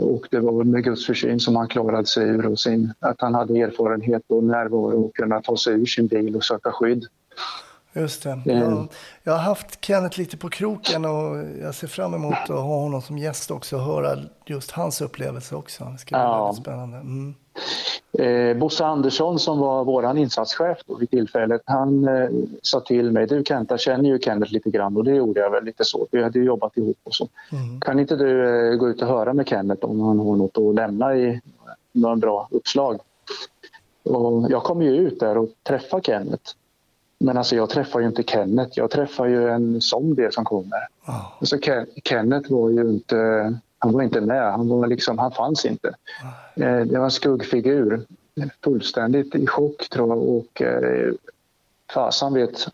Och 0.00 0.26
det 0.30 0.40
var 0.40 0.64
med 0.64 0.84
Guds 0.84 1.06
försyn 1.06 1.40
som 1.40 1.56
han 1.56 1.68
klarade 1.68 2.06
sig 2.06 2.28
ur 2.28 2.46
och 2.46 2.58
sin, 2.58 2.92
att 3.00 3.20
han 3.20 3.34
hade 3.34 3.60
erfarenhet 3.60 4.22
och 4.26 4.44
närvaro 4.44 5.04
och 5.04 5.16
kunna 5.16 5.40
ta 5.40 5.56
sig 5.56 5.74
ur 5.74 5.86
sin 5.86 6.06
bil 6.06 6.36
och 6.36 6.44
söka 6.44 6.72
skydd. 6.72 7.04
Just 7.96 8.22
det. 8.22 8.40
Jag, 8.44 8.88
jag 9.22 9.32
har 9.32 9.38
haft 9.38 9.84
Kenneth 9.84 10.18
lite 10.18 10.36
på 10.36 10.48
kroken 10.48 11.04
och 11.04 11.36
jag 11.62 11.74
ser 11.74 11.86
fram 11.86 12.14
emot 12.14 12.34
att 12.34 12.48
ha 12.48 12.80
honom 12.80 13.02
som 13.02 13.18
gäst 13.18 13.50
också 13.50 13.76
och 13.76 13.82
höra 13.82 14.18
just 14.46 14.70
hans 14.70 15.00
upplevelse 15.00 15.56
också. 15.56 15.84
Det 15.84 15.98
ska 15.98 16.16
bli 16.16 16.22
ja. 16.22 16.44
väldigt 16.44 16.62
spännande. 16.62 16.96
Mm. 16.96 17.34
Eh, 18.18 18.56
Bosse 18.56 18.84
Andersson 18.84 19.38
som 19.38 19.58
var 19.58 19.84
vår 19.84 20.18
insatschef 20.18 20.78
då 20.86 20.94
vid 20.94 21.10
tillfället, 21.10 21.62
han 21.64 22.08
eh, 22.08 22.28
sa 22.62 22.80
till 22.80 23.12
mig, 23.12 23.26
du 23.26 23.44
Kent, 23.44 23.70
jag 23.70 23.80
känner 23.80 24.08
ju 24.08 24.18
Kenneth 24.18 24.52
lite 24.52 24.70
grann 24.70 24.96
och 24.96 25.04
det 25.04 25.14
gjorde 25.14 25.40
jag 25.40 25.50
väl 25.50 25.64
lite 25.64 25.84
så, 25.84 26.06
vi 26.10 26.22
hade 26.22 26.38
ju 26.38 26.44
jobbat 26.44 26.76
ihop 26.76 26.98
och 27.04 27.14
så. 27.14 27.28
Mm. 27.52 27.80
Kan 27.80 28.00
inte 28.00 28.16
du 28.16 28.48
eh, 28.70 28.76
gå 28.76 28.88
ut 28.88 29.02
och 29.02 29.08
höra 29.08 29.32
med 29.32 29.48
Kenneth 29.48 29.84
om 29.84 30.00
han 30.00 30.18
har 30.18 30.36
något 30.36 30.58
att 30.58 30.74
lämna 30.74 31.16
i 31.16 31.40
några 31.92 32.16
bra 32.16 32.48
uppslag? 32.50 33.00
Och 34.02 34.50
jag 34.50 34.62
kom 34.62 34.82
ju 34.82 34.96
ut 34.96 35.20
där 35.20 35.38
och 35.38 35.48
träffade 35.62 36.02
Kenneth 36.02 36.52
men 37.18 37.36
alltså 37.36 37.56
jag 37.56 37.70
träffar 37.70 38.00
ju 38.00 38.06
inte 38.06 38.22
Kenneth, 38.22 38.72
jag 38.74 38.90
träffar 38.90 39.26
ju 39.26 39.48
en 39.48 39.80
zombie 39.80 40.28
som 40.32 40.44
kommer. 40.44 40.88
Oh. 41.06 41.26
Alltså 41.38 41.58
Ken 41.58 41.86
Kenneth 42.04 42.52
var 42.52 42.70
ju 42.70 42.90
inte, 42.90 43.16
han 43.78 43.92
var 43.92 44.02
inte 44.02 44.20
med, 44.20 44.52
han, 44.52 44.68
var 44.68 44.86
liksom, 44.86 45.18
han 45.18 45.32
fanns 45.32 45.64
inte. 45.64 45.94
Oh. 46.56 46.64
Eh, 46.64 46.86
det 46.86 46.98
var 46.98 47.04
en 47.04 47.10
skuggfigur, 47.10 48.06
fullständigt 48.64 49.34
i 49.34 49.46
chock 49.46 49.88
tror 49.88 50.08
jag 50.08 50.18
och 50.18 50.62
eh, 50.62 51.12
fasan 51.94 52.34
vet 52.34 52.66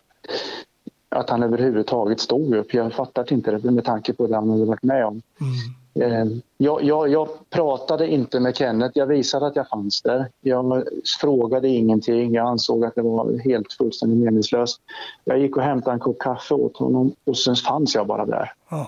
att 1.09 1.29
han 1.29 1.43
överhuvudtaget 1.43 2.19
stod 2.19 2.55
upp. 2.55 2.73
Jag 2.73 2.93
fattade 2.93 3.33
inte 3.33 3.51
det 3.51 3.71
med 3.71 3.85
tanke 3.85 4.13
på 4.13 4.27
det 4.27 4.35
han 4.35 4.49
hade 4.49 4.65
varit 4.65 4.83
med 4.83 5.05
om. 5.05 5.21
Mm. 5.41 5.53
Eh, 5.95 6.25
jag, 6.57 6.83
jag, 6.83 7.09
jag, 7.09 7.29
pratade 7.49 8.07
inte 8.07 8.39
med 8.39 8.55
Kenneth, 8.55 8.97
jag 8.97 9.07
visade 9.07 9.47
att 9.47 9.55
jag 9.55 9.69
fanns 9.69 10.01
där. 10.01 10.29
Jag 10.41 10.83
frågade 11.21 11.67
ingenting, 11.67 12.33
jag 12.33 12.47
ansåg 12.47 12.85
att 12.85 12.95
det 12.95 13.01
var 13.01 13.37
helt 13.43 13.73
fullständigt 13.73 14.25
meningslöst. 14.25 14.81
Jag 15.23 15.39
gick 15.39 15.57
och 15.57 15.63
hämtade 15.63 15.93
en 15.93 15.99
kopp 15.99 16.19
kaffe 16.19 16.53
åt 16.53 16.77
honom 16.77 17.15
och 17.23 17.37
sen 17.37 17.55
fanns 17.55 17.95
jag 17.95 18.07
bara 18.07 18.25
där. 18.25 18.51
Oh. 18.71 18.87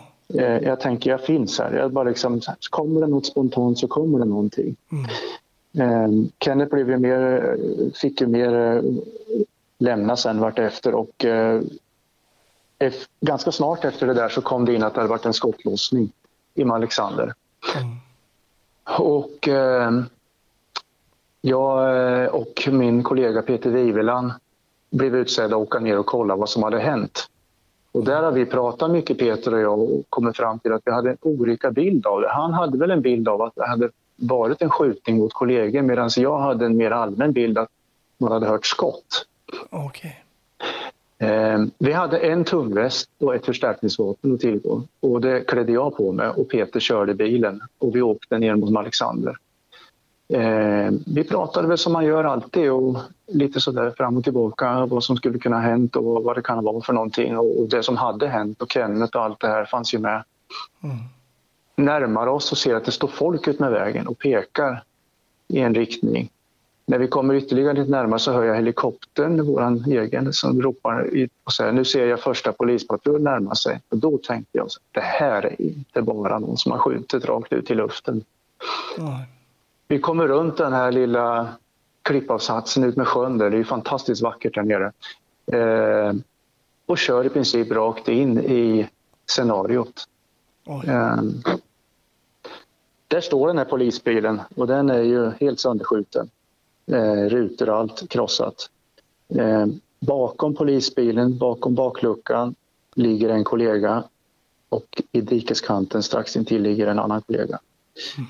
Jag 0.64 0.80
tänker, 0.80 1.10
jag 1.10 1.22
finns 1.22 1.60
här. 1.60 1.74
Jag 1.74 1.92
bara 1.92 2.10
liksom, 2.10 2.42
kommer 2.70 3.02
det 3.02 3.08
något 3.08 3.26
spontant 3.26 3.80
så 3.80 3.88
kommer 3.88 4.20
det 4.20 4.26
någonting. 4.26 4.76
Mm. 5.78 6.30
Kenneth 6.40 6.74
blev 6.74 6.90
ju 6.90 6.98
mer, 6.98 7.58
fick 8.02 8.22
ju 8.22 8.28
mer 8.28 8.84
lämna 9.78 10.18
sen 10.18 10.40
vartefter 10.40 10.96
och 10.96 11.26
ganska 13.22 13.52
snart 13.52 13.86
efter 13.86 14.08
det 14.08 14.14
där 14.14 14.30
så 14.30 14.42
kom 14.42 14.66
det 14.66 14.74
in 14.74 14.84
att 14.84 14.94
det 14.94 15.00
hade 15.00 15.10
varit 15.10 15.26
en 15.26 15.34
skottlossning 15.34 16.12
i 16.56 16.64
Alexander. 16.64 17.34
Mm. 17.76 17.96
Och 19.00 19.48
eh, 19.48 19.92
jag 21.42 21.98
eh, 22.24 22.28
och 22.28 22.68
min 22.72 23.04
kollega 23.04 23.42
Peter 23.42 23.70
Wiveland 23.70 24.32
blev 24.92 25.16
utsedda 25.16 25.56
att 25.56 25.62
åka 25.62 25.80
ner 25.80 26.00
och 26.00 26.06
kolla 26.06 26.36
vad 26.36 26.50
som 26.50 26.64
hade 26.64 26.80
hänt. 26.80 27.30
Och 27.92 28.04
där 28.04 28.24
har 28.24 28.32
vi 28.32 28.46
pratat 28.46 28.92
mycket, 28.92 29.18
Peter 29.18 29.54
och 29.54 29.60
jag, 29.60 29.80
och 29.80 30.04
kommit 30.10 30.38
fram 30.38 30.60
till 30.60 30.74
att 30.74 30.82
vi 30.86 30.92
hade 30.92 31.10
en 31.10 31.18
olika 31.22 31.72
bild 31.72 32.06
av 32.06 32.22
det. 32.22 32.30
Han 32.30 32.54
hade 32.54 32.78
väl 32.78 32.92
en 32.92 33.02
bild 33.02 33.28
av 33.28 33.42
att 33.42 33.56
det 33.56 33.68
hade 33.68 33.90
varit 34.16 34.62
en 34.62 34.70
skjutning 34.70 35.18
mot 35.18 35.34
kollegor 35.34 35.82
medan 35.82 36.10
jag 36.18 36.40
hade 36.40 36.66
en 36.66 36.78
mer 36.78 36.92
allmän 36.92 37.32
bild 37.32 37.58
att 37.58 37.70
man 38.18 38.32
hade 38.32 38.48
hört 38.48 38.66
skott. 38.66 39.26
Okay. 39.72 40.12
Eh, 41.18 41.60
vi 41.78 41.92
hade 41.92 42.18
en 42.18 42.44
tungväst 42.44 43.10
och 43.20 43.36
ett 43.36 43.46
förstärkningsvapen 43.46 44.34
att 44.34 44.40
tillgå 44.40 44.84
och 45.00 45.22
det 45.22 45.42
klädde 45.42 45.72
jag 45.72 45.98
på 45.98 46.12
mig 46.12 46.30
och 46.30 46.50
Peter 46.50 46.80
körde 46.80 47.14
bilen 47.14 47.62
och 47.78 47.96
vi 47.96 48.02
åkte 48.02 48.38
ner 48.38 48.56
mot 48.56 48.78
Alexander. 48.78 49.38
Eh, 50.28 50.92
vi 51.06 51.24
pratade 51.24 51.68
väl 51.68 51.78
som 51.78 51.94
man 51.94 52.06
gör 52.06 52.24
alltid 52.24 52.72
och 52.72 52.98
lite 53.28 53.62
sådär 53.62 53.94
fram 53.98 54.18
och 54.18 54.24
tillbaka 54.24 54.86
vad 54.86 55.04
som 55.04 55.18
skulle 55.18 55.40
kunna 55.40 55.56
ha 55.56 55.64
hänt 55.64 55.96
och 55.96 56.24
vad 56.24 56.36
det 56.36 56.42
kan 56.42 56.64
vara 56.64 56.82
för 56.82 56.94
någonting 56.94 57.38
och, 57.38 57.70
det 57.70 57.84
som 57.84 57.98
hade 57.98 58.28
hänt 58.28 58.62
och 58.62 58.72
Kenneth 58.72 59.18
och 59.18 59.24
allt 59.24 59.40
det 59.40 59.48
här 59.48 59.66
fanns 59.66 59.94
ju 59.94 60.00
med. 60.00 60.24
Mm. 60.84 60.98
Närmar 61.76 62.28
oss 62.28 62.52
och 62.52 62.58
ser 62.58 62.76
att 62.76 62.86
det 62.86 62.92
står 62.92 63.08
folk 63.08 63.48
ut 63.48 63.60
med 63.60 63.72
vägen 63.72 64.08
och 64.08 64.20
pekar 64.20 64.84
i 65.48 65.60
en 65.60 65.76
riktning. 65.76 66.30
När 66.88 66.98
vi 66.98 67.08
kommer 67.08 67.34
ytterligare 67.34 67.74
lite 67.74 67.92
närmare 67.92 68.20
så 68.20 68.32
hör 68.32 68.44
jag 68.44 68.56
helikoptern, 68.56 69.46
vår 69.46 69.88
egen, 69.88 70.34
som 70.34 70.62
ropar 70.62 71.10
och 71.44 71.54
säger 71.54 71.72
nu 71.72 71.86
ser 71.86 72.08
jag 72.08 72.20
första 72.20 72.52
polispatrull 72.52 73.22
närma 73.22 73.56
sig. 73.56 73.82
Och 73.90 73.98
då 73.98 74.18
tänkte 74.18 74.58
jag, 74.58 74.68
det 74.92 75.02
här 75.02 75.46
är 75.46 75.62
inte 75.62 76.02
bara 76.02 76.40
någon 76.40 76.58
som 76.58 76.72
har 76.72 76.80
skjutit 76.80 77.26
rakt 77.26 77.54
ut 77.54 77.72
i 77.72 77.76
luften. 77.76 78.24
Mm. 78.98 79.14
Vi 79.88 80.00
kommer 80.00 80.28
runt 80.28 80.58
den 80.58 80.74
här 80.74 80.92
lilla 80.92 81.48
klippavsatsen 82.02 82.84
ut 82.84 82.96
med 82.96 83.08
sjön 83.08 83.38
där, 83.38 83.50
det 83.50 83.58
är 83.58 83.64
fantastiskt 83.64 84.22
vackert 84.22 84.56
där 84.56 84.64
nere. 84.64 84.92
Eh, 85.52 86.14
och 86.86 86.98
kör 86.98 87.26
i 87.26 87.30
princip 87.30 87.72
rakt 87.72 88.08
in 88.08 88.40
i 88.40 88.90
scenariot. 89.26 90.08
Eh, 90.88 91.18
där 93.08 93.22
står 93.22 93.48
den 93.48 93.58
här 93.58 93.66
polisbilen 93.66 94.42
och 94.56 94.68
den 94.68 94.90
är 94.90 95.02
ju 95.02 95.32
helt 95.40 95.60
sönderskjuten. 95.60 96.30
Eh, 96.92 97.30
rutor 97.30 97.70
och 97.70 97.76
allt 97.76 98.10
krossat. 98.10 98.70
Eh, 99.30 99.66
bakom 100.00 100.56
polisbilen, 100.56 101.38
bakom 101.38 101.76
bakluckan, 101.76 102.56
ligger 102.96 103.30
en 103.30 103.44
kollega 103.44 104.04
och 104.70 105.02
i 105.12 105.22
dikeskanten 105.22 106.04
strax 106.04 106.36
intill 106.36 106.62
ligger 106.62 106.88
en 106.88 107.00
annan 107.00 107.22
kollega. 107.22 107.60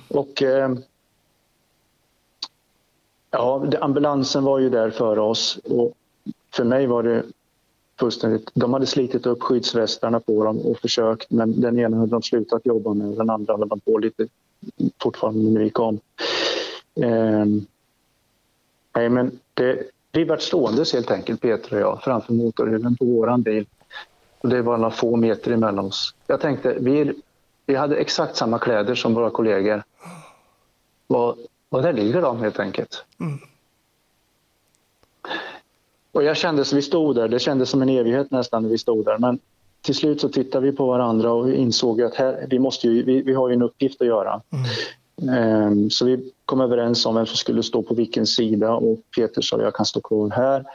Och 0.07 0.43
eh, 0.43 0.69
Ja, 3.35 3.65
ambulansen 3.81 4.43
var 4.43 4.59
ju 4.59 4.69
där 4.69 4.89
före 4.91 5.21
oss 5.21 5.59
och 5.63 5.93
för 6.53 6.63
mig 6.63 6.87
var 6.87 7.03
det 7.03 7.23
fullständigt... 7.99 8.51
De 8.53 8.73
hade 8.73 8.85
slitit 8.85 9.25
upp 9.25 9.43
skyddsvästarna 9.43 10.19
på 10.19 10.43
dem 10.43 10.59
och 10.59 10.77
försökt 10.77 11.31
men 11.31 11.61
den 11.61 11.79
ena 11.79 11.97
hade 11.97 12.11
de 12.11 12.21
slutat 12.21 12.65
jobba 12.65 12.93
med 12.93 13.07
och 13.07 13.15
den 13.15 13.29
andra 13.29 13.53
hade 13.53 13.65
de 13.65 13.79
på 13.79 13.97
lite 13.97 14.27
fortfarande 15.01 15.51
när 15.51 15.59
vi 15.59 15.69
kom. 15.69 15.99
Eh, 17.01 17.45
nej, 18.95 19.09
men 19.09 19.39
det, 19.53 19.83
vi 20.11 20.23
vart 20.23 20.41
ståendes 20.41 20.93
helt 20.93 21.11
enkelt, 21.11 21.41
Peter 21.41 21.73
och 21.73 21.81
jag, 21.81 22.03
framför 22.03 22.33
motorhuven 22.33 22.95
på 22.95 23.05
våran 23.05 23.41
bil. 23.41 23.65
Och 24.41 24.49
det 24.49 24.61
var 24.61 24.77
några 24.77 24.91
få 24.91 25.15
meter 25.15 25.51
emellan 25.51 25.85
oss. 25.85 26.15
Jag 26.27 26.41
tänkte, 26.41 26.77
vi, 26.79 27.13
vi 27.65 27.75
hade 27.75 27.95
exakt 27.95 28.35
samma 28.35 28.59
kläder 28.59 28.95
som 28.95 29.13
våra 29.13 29.29
kollegor. 29.29 29.83
Vad, 31.07 31.37
och 31.69 31.81
där 31.81 31.93
ligger 31.93 32.21
de 32.21 32.39
helt 32.39 32.59
enkelt. 32.59 33.05
Mm. 33.19 33.39
Och 36.11 36.23
jag 36.23 36.37
kände 36.37 36.65
så 36.65 36.75
vi 36.75 36.81
stod 36.81 37.15
där, 37.15 37.27
det 37.27 37.39
kändes 37.39 37.69
som 37.69 37.81
en 37.81 37.89
evighet 37.89 38.31
nästan 38.31 38.63
när 38.63 38.69
vi 38.69 38.77
stod 38.77 39.05
där. 39.05 39.17
Men 39.17 39.39
till 39.81 39.95
slut 39.95 40.21
så 40.21 40.29
tittade 40.29 40.65
vi 40.65 40.77
på 40.77 40.87
varandra 40.87 41.31
och 41.31 41.51
insåg 41.51 42.01
att 42.01 42.15
här, 42.15 42.47
vi, 42.49 42.59
måste 42.59 42.87
ju, 42.87 43.03
vi, 43.03 43.21
vi 43.21 43.33
har 43.33 43.49
ju 43.49 43.53
en 43.53 43.61
uppgift 43.61 44.01
att 44.01 44.07
göra. 44.07 44.41
Mm. 45.19 45.67
Um, 45.67 45.89
så 45.89 46.05
vi 46.05 46.31
kom 46.45 46.61
överens 46.61 47.05
om 47.05 47.15
vem 47.15 47.25
som 47.25 47.37
skulle 47.37 47.63
stå 47.63 47.81
på 47.83 47.93
vilken 47.93 48.25
sida 48.25 48.73
och 48.73 48.99
Peter 49.15 49.41
sa 49.41 49.61
jag 49.61 49.75
kan 49.75 49.85
stå 49.85 50.01
kvar 50.01 50.29
här. 50.29 50.65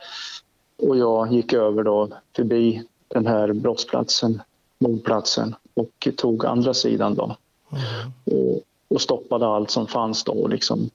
Och 0.78 0.96
jag 0.96 1.32
gick 1.32 1.52
över 1.52 1.82
då 1.82 2.08
förbi 2.36 2.84
den 3.08 3.26
här 3.26 3.52
brottsplatsen, 3.52 4.42
mordplatsen 4.78 5.54
och 5.74 6.08
tog 6.16 6.46
andra 6.46 6.74
sidan 6.74 7.14
då. 7.14 7.36
Mm. 7.72 8.12
Och 8.24 8.62
och 8.90 9.00
stoppade 9.00 9.46
allt 9.46 9.70
som 9.70 9.86
fanns 9.86 10.24
då. 10.24 10.48
Liksom. 10.48 10.90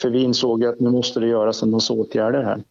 För 0.00 0.10
vi 0.10 0.22
insåg 0.22 0.64
att 0.64 0.80
nu 0.80 0.90
måste 0.90 1.20
det 1.20 1.26
göras 1.26 1.62
en 1.62 1.70
massa 1.70 1.92
åtgärder 1.92 2.42
här. 2.42 2.62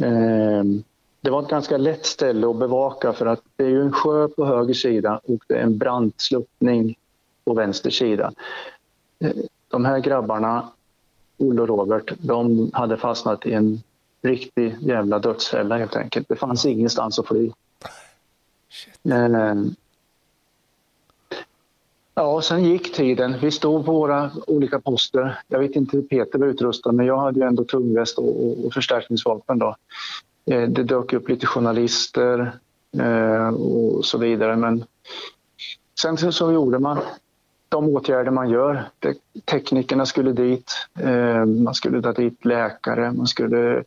Mm. 0.00 0.82
det 1.20 1.30
var 1.30 1.42
ett 1.42 1.48
ganska 1.48 1.76
lätt 1.76 2.06
ställe 2.06 2.50
att 2.50 2.56
bevaka 2.56 3.12
för 3.12 3.26
att 3.26 3.40
det 3.56 3.64
är 3.64 3.68
ju 3.68 3.82
en 3.82 3.92
sjö 3.92 4.28
på 4.28 4.44
höger 4.44 4.74
sida 4.74 5.20
och 5.24 5.44
det 5.46 5.54
är 5.54 5.62
en 5.62 5.78
brant 5.78 6.20
sluttning 6.20 6.98
på 7.44 7.54
vänster 7.54 7.90
sida. 7.90 8.32
Eh, 9.70 9.78
de 9.78 9.84
här 9.84 9.98
grabbarna, 9.98 10.68
Olle 11.38 11.62
och 11.62 11.68
Robert, 11.68 12.12
de 12.18 12.70
hade 12.72 12.96
fastnat 12.96 13.46
i 13.46 13.52
en 13.52 13.82
riktig 14.22 14.76
jävla 14.80 15.18
dödsfälla 15.18 15.78
helt 15.78 15.96
enkelt. 15.96 16.28
Det 16.28 16.36
fanns 16.36 16.66
ingenstans 16.66 17.18
att 17.18 17.26
fly. 17.26 17.50
Shit. 18.70 19.12
Ehm, 19.12 19.74
Ja, 22.14 22.42
sen 22.42 22.64
gick 22.64 22.92
tiden. 22.94 23.36
Vi 23.40 23.50
stod 23.50 23.84
på 23.86 23.92
våra 23.92 24.30
olika 24.46 24.80
poster. 24.80 25.42
Jag 25.48 25.58
vet 25.58 25.76
inte 25.76 25.96
hur 25.96 26.02
Peter 26.02 26.38
var 26.38 26.46
utrustad, 26.46 26.92
men 26.92 27.06
jag 27.06 27.18
hade 27.18 27.40
ju 27.40 27.46
ändå 27.46 27.64
tungväst 27.64 28.18
och, 28.18 28.66
och 28.66 28.72
förstärkningsvapen. 28.72 29.58
Då. 29.58 29.76
Eh, 30.46 30.68
det 30.68 30.82
dök 30.82 31.12
upp 31.12 31.28
lite 31.28 31.46
journalister 31.46 32.52
eh, 32.98 33.48
och 33.48 34.04
så 34.04 34.18
vidare. 34.18 34.56
Men 34.56 34.84
sen 36.00 36.32
så 36.32 36.52
gjorde 36.52 36.78
man 36.78 36.98
de 37.70 37.88
åtgärder 37.88 38.30
man 38.30 38.50
gör. 38.50 38.84
Teknikerna 39.44 40.06
skulle 40.06 40.32
dit, 40.32 40.70
eh, 40.98 41.44
man 41.44 41.74
skulle 41.74 42.02
ta 42.02 42.12
dit 42.12 42.44
läkare, 42.44 43.12
man 43.12 43.26
skulle 43.26 43.84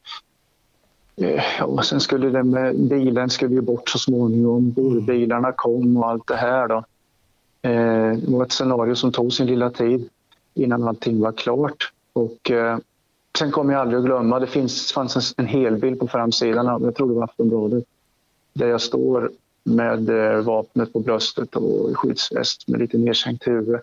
eh, 1.16 1.64
och 1.64 1.86
sen 1.86 2.00
skulle 2.00 2.30
det 2.30 2.44
med 2.44 2.80
bilen 2.80 3.30
skulle 3.30 3.56
ju 3.56 3.62
bort 3.62 3.90
så 3.90 4.00
småningom. 4.00 4.72
Borbilarna 4.72 5.52
kom 5.52 5.98
och 5.98 6.10
allt 6.10 6.28
det 6.28 6.36
här. 6.36 6.68
Då. 6.68 6.78
Eh, 7.62 8.18
det 8.18 8.32
var 8.32 8.44
ett 8.44 8.52
scenario 8.52 8.96
som 8.96 9.12
tog 9.12 9.34
sin 9.34 9.48
lilla 9.48 9.70
tid 9.70 10.10
innan 10.54 10.88
allting 10.88 11.20
var 11.20 11.32
klart. 11.32 11.92
Och, 12.14 12.52
sen 13.38 13.52
kommer 13.52 13.74
jag 13.74 13.82
aldrig 13.82 14.00
att 14.00 14.06
glömma, 14.06 14.40
det 14.40 14.48
finns, 14.48 14.92
fanns 14.92 15.34
en 15.38 15.46
helbild 15.46 16.00
på 16.00 16.08
framsidan 16.08 16.68
av, 16.68 16.84
jag 16.84 16.96
tror 16.96 17.08
det 17.08 17.14
var 17.14 17.24
Aftonbladet, 17.24 17.84
där 18.54 18.68
jag 18.68 18.82
står 18.82 19.32
med 19.64 20.10
eh, 20.10 20.42
vapnet 20.42 20.94
på 20.94 21.00
bröstet 21.00 21.56
och 21.56 21.98
skyddsväst 21.98 22.68
med 22.68 22.80
lite 22.80 22.98
nedsänkt 22.98 23.48
huvud. 23.48 23.80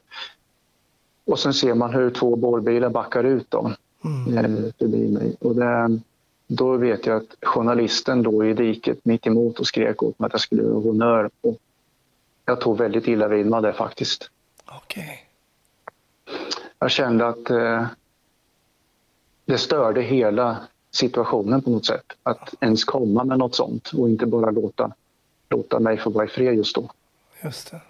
Och 1.24 1.38
sen 1.38 1.54
ser 1.54 1.74
man 1.74 1.94
hur 1.94 2.10
två 2.10 2.36
borrbilar 2.36 2.88
backar 2.88 3.24
ut 3.24 3.50
då, 3.50 3.72
mm. 4.04 4.72
förbi 4.78 5.08
mig. 5.08 5.36
Och 5.40 5.54
det, 5.54 6.00
då 6.46 6.76
vet 6.76 7.06
jag 7.06 7.16
att 7.16 7.36
journalisten 7.42 8.22
låg 8.22 8.46
i 8.46 8.52
diket 8.52 9.04
mitt 9.04 9.26
emot 9.26 9.58
och 9.58 9.66
skrek 9.66 10.02
åt 10.02 10.18
mig 10.18 10.26
att 10.26 10.32
jag 10.32 10.40
skulle 10.40 10.62
göra 10.62 10.74
honnör. 10.74 11.30
Och 11.40 11.56
jag 12.44 12.60
tog 12.60 12.78
väldigt 12.78 13.08
illa 13.08 13.28
vid 13.28 13.46
mig 13.46 13.62
det 13.62 13.72
faktiskt. 13.72 14.30
Okay. 14.84 15.18
Jag 16.78 16.90
kände 16.90 17.26
att 17.26 17.50
eh, 17.50 17.86
det 19.44 19.58
störde 19.58 20.02
hela 20.02 20.56
situationen 20.90 21.62
på 21.62 21.70
något 21.70 21.86
sätt. 21.86 22.04
Att 22.22 22.54
ens 22.60 22.84
komma 22.84 23.24
med 23.24 23.38
något 23.38 23.54
sånt 23.54 23.90
och 23.94 24.08
inte 24.08 24.26
bara 24.26 24.50
låta, 24.50 24.92
låta 25.50 25.80
mig 25.80 25.98
få 25.98 26.10
vara 26.10 26.24
i 26.24 26.28
fred 26.28 26.54
just 26.54 26.74
då. 26.74 26.90
Just 27.44 27.70
det. 27.70 27.80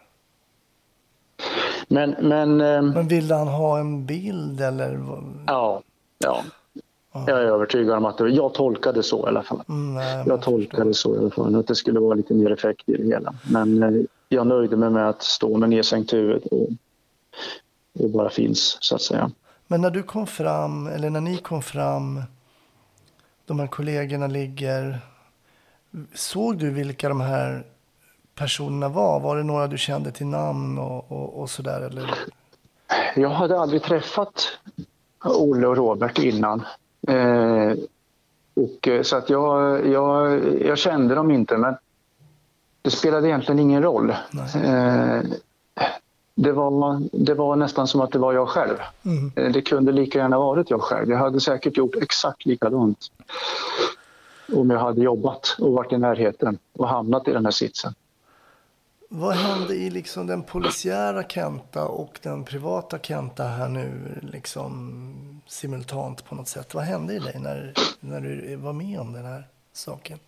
Men, 1.88 2.10
men, 2.10 2.60
eh, 2.60 2.82
men 2.82 3.08
ville 3.08 3.34
han 3.34 3.48
ha 3.48 3.78
en 3.78 4.06
bild 4.06 4.60
eller? 4.60 5.00
Ja, 5.46 5.82
ja. 6.18 6.44
Jag 7.12 7.28
är 7.28 7.44
övertygad 7.44 7.96
om 7.96 8.04
att 8.04 8.18
det, 8.18 8.28
jag 8.28 8.54
tolkade 8.54 9.02
så 9.02 9.26
i 9.26 9.28
alla 9.28 9.42
fall. 9.42 9.62
Mm, 9.68 9.94
nej, 9.94 10.24
jag 10.26 10.42
tolkade 10.42 10.94
så 10.94 11.14
i 11.14 11.18
alla 11.18 11.30
fall, 11.30 11.54
att 11.54 11.66
det 11.66 11.74
skulle 11.74 12.00
vara 12.00 12.14
lite 12.14 12.34
mer 12.34 12.50
effekt 12.50 12.88
i 12.88 12.96
det 12.96 13.06
hela. 13.06 13.34
Men 13.50 13.82
eh, 13.82 14.02
jag 14.28 14.46
nöjde 14.46 14.76
mig 14.76 14.90
med 14.90 15.08
att 15.08 15.22
stå 15.22 15.56
med 15.58 15.68
nedsänkt 15.70 16.12
huvud 16.12 16.42
och, 16.50 16.68
och 17.98 18.10
bara 18.10 18.30
finns 18.30 18.78
så 18.80 18.94
att 18.94 19.02
säga. 19.02 19.30
Men 19.66 19.80
när 19.80 19.90
du 19.90 20.02
kom 20.02 20.26
fram, 20.26 20.86
eller 20.86 21.10
när 21.10 21.20
ni 21.20 21.38
kom 21.38 21.62
fram, 21.62 22.22
de 23.44 23.60
här 23.60 23.66
kollegorna 23.66 24.26
ligger, 24.26 24.98
såg 26.14 26.58
du 26.58 26.70
vilka 26.70 27.08
de 27.08 27.20
här 27.20 27.64
personerna 28.34 28.88
var? 28.88 29.20
Var 29.20 29.36
det 29.36 29.42
några 29.42 29.66
du 29.66 29.78
kände 29.78 30.12
till 30.12 30.26
namn 30.26 30.78
och, 30.78 31.12
och, 31.12 31.40
och 31.40 31.50
sådär? 31.50 31.80
Eller? 31.80 32.14
Jag 33.16 33.30
hade 33.30 33.60
aldrig 33.60 33.82
träffat 33.82 34.58
Olle 35.24 35.66
och 35.66 35.76
Robert 35.76 36.18
innan. 36.18 36.64
Eh, 37.08 37.72
och, 38.54 38.88
eh, 38.88 39.02
så 39.02 39.16
att 39.16 39.30
jag, 39.30 39.86
jag, 39.86 40.40
jag 40.66 40.78
kände 40.78 41.14
dem 41.14 41.30
inte, 41.30 41.56
men 41.56 41.74
det 42.82 42.90
spelade 42.90 43.28
egentligen 43.28 43.58
ingen 43.58 43.82
roll. 43.82 44.10
Eh, 44.10 45.20
det 46.34 46.52
var, 46.52 47.02
det 47.12 47.34
var 47.34 47.56
nästan 47.56 47.86
som 47.86 48.00
att 48.00 48.12
det 48.12 48.18
var 48.18 48.32
jag 48.32 48.48
själv. 48.48 48.76
Mm. 49.04 49.52
Det 49.52 49.62
kunde 49.62 49.92
lika 49.92 50.18
gärna 50.18 50.38
varit 50.38 50.70
jag 50.70 50.80
själv. 50.80 51.10
Jag 51.10 51.18
hade 51.18 51.40
säkert 51.40 51.76
gjort 51.76 51.96
exakt 51.96 52.46
likadant 52.46 52.98
om 54.54 54.70
jag 54.70 54.78
hade 54.78 55.02
jobbat 55.02 55.56
och 55.58 55.72
varit 55.72 55.92
i 55.92 55.98
närheten 55.98 56.58
och 56.72 56.88
hamnat 56.88 57.28
i 57.28 57.32
den 57.32 57.44
här 57.44 57.52
sitsen. 57.52 57.94
Vad 59.08 59.34
hände 59.34 59.74
i 59.74 59.90
liksom 59.90 60.26
den 60.26 60.42
polisiära 60.42 61.22
Kenta 61.22 61.84
och 61.84 62.18
den 62.22 62.44
privata 62.44 62.98
Kenta 62.98 63.44
här 63.44 63.68
nu 63.68 63.90
liksom 64.32 65.42
simultant 65.46 66.24
på 66.24 66.34
något 66.34 66.48
sätt? 66.48 66.74
Vad 66.74 66.84
hände 66.84 67.14
i 67.14 67.18
dig 67.18 67.40
när, 67.40 67.74
när 68.00 68.20
du 68.20 68.56
var 68.56 68.72
med 68.72 69.00
om 69.00 69.12
den 69.12 69.24
här 69.24 69.46
saken? 69.72 70.18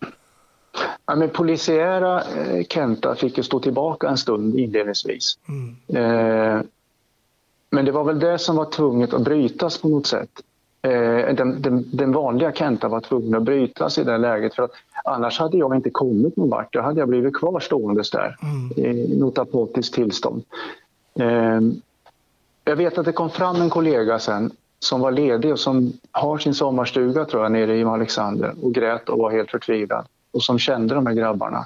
Ja, 1.05 1.15
men 1.15 1.29
polisiära 1.29 2.23
eh, 2.23 2.65
Kenta 2.69 3.15
fick 3.15 3.37
ju 3.37 3.43
stå 3.43 3.59
tillbaka 3.59 4.09
en 4.09 4.17
stund 4.17 4.59
inledningsvis. 4.59 5.37
Mm. 5.47 5.75
Eh, 5.87 6.61
men 7.69 7.85
det 7.85 7.91
var 7.91 8.03
väl 8.03 8.19
det 8.19 8.39
som 8.39 8.55
var 8.55 8.71
tvunget 8.71 9.13
att 9.13 9.23
brytas 9.23 9.77
på 9.77 9.89
något 9.89 10.07
sätt. 10.07 10.29
Eh, 10.87 11.35
den, 11.35 11.61
den, 11.61 11.85
den, 11.91 12.11
vanliga 12.11 12.51
Kenta 12.51 12.87
var 12.87 12.99
tvungen 12.99 13.35
att 13.35 13.43
brytas 13.43 13.97
i 13.97 14.03
det 14.03 14.17
läget 14.17 14.55
för 14.55 14.63
att 14.63 14.71
annars 15.03 15.39
hade 15.39 15.57
jag 15.57 15.75
inte 15.75 15.89
kommit 15.89 16.37
någon 16.37 16.49
vart. 16.49 16.73
Då 16.73 16.81
hade 16.81 16.99
jag 16.99 17.09
blivit 17.09 17.35
kvar 17.35 17.59
ståendes 17.59 18.11
där 18.11 18.37
mm. 18.41 18.71
i 18.71 19.15
notapotiskt 19.17 19.95
tillstånd. 19.95 20.43
Eh, 21.19 21.59
jag 22.65 22.75
vet 22.75 22.97
att 22.97 23.05
det 23.05 23.11
kom 23.11 23.29
fram 23.29 23.55
en 23.55 23.69
kollega 23.69 24.19
sen 24.19 24.51
som 24.79 25.01
var 25.01 25.11
ledig 25.11 25.51
och 25.51 25.59
som 25.59 25.93
har 26.11 26.37
sin 26.37 26.53
sommarstuga 26.53 27.25
tror 27.25 27.43
jag 27.43 27.51
nere 27.51 27.77
i 27.77 27.83
Alexander 27.83 28.53
och 28.61 28.73
grät 28.73 29.09
och 29.09 29.19
var 29.19 29.31
helt 29.31 29.51
förtvivlad 29.51 30.05
och 30.31 30.43
som 30.43 30.59
kände 30.59 30.95
de 30.95 31.07
här 31.07 31.13
grabbarna. 31.13 31.65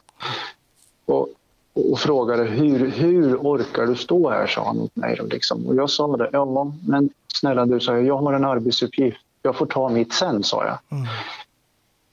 Och, 1.05 1.29
och 1.77 1.99
frågade 1.99 2.43
hur, 2.43 2.91
hur 2.91 3.37
orkar 3.37 3.85
du 3.85 3.95
stå 3.95 4.29
här, 4.29 4.47
sa 4.47 4.65
han 4.65 4.79
åt 4.79 4.95
mig. 4.95 5.19
Liksom. 5.29 5.67
Och 5.67 5.75
jag 5.75 5.89
sa 5.89 6.17
det, 6.17 6.29
ja 6.33 6.71
men 6.87 7.09
snälla 7.33 7.65
du, 7.65 7.79
sa 7.79 7.93
jag, 7.93 8.05
jag 8.05 8.17
har 8.17 8.33
en 8.33 8.45
arbetsuppgift. 8.45 9.17
Jag 9.41 9.55
får 9.55 9.65
ta 9.65 9.89
mitt 9.89 10.13
sen, 10.13 10.43
sa 10.43 10.65
jag. 10.65 10.99
Mm. 10.99 11.07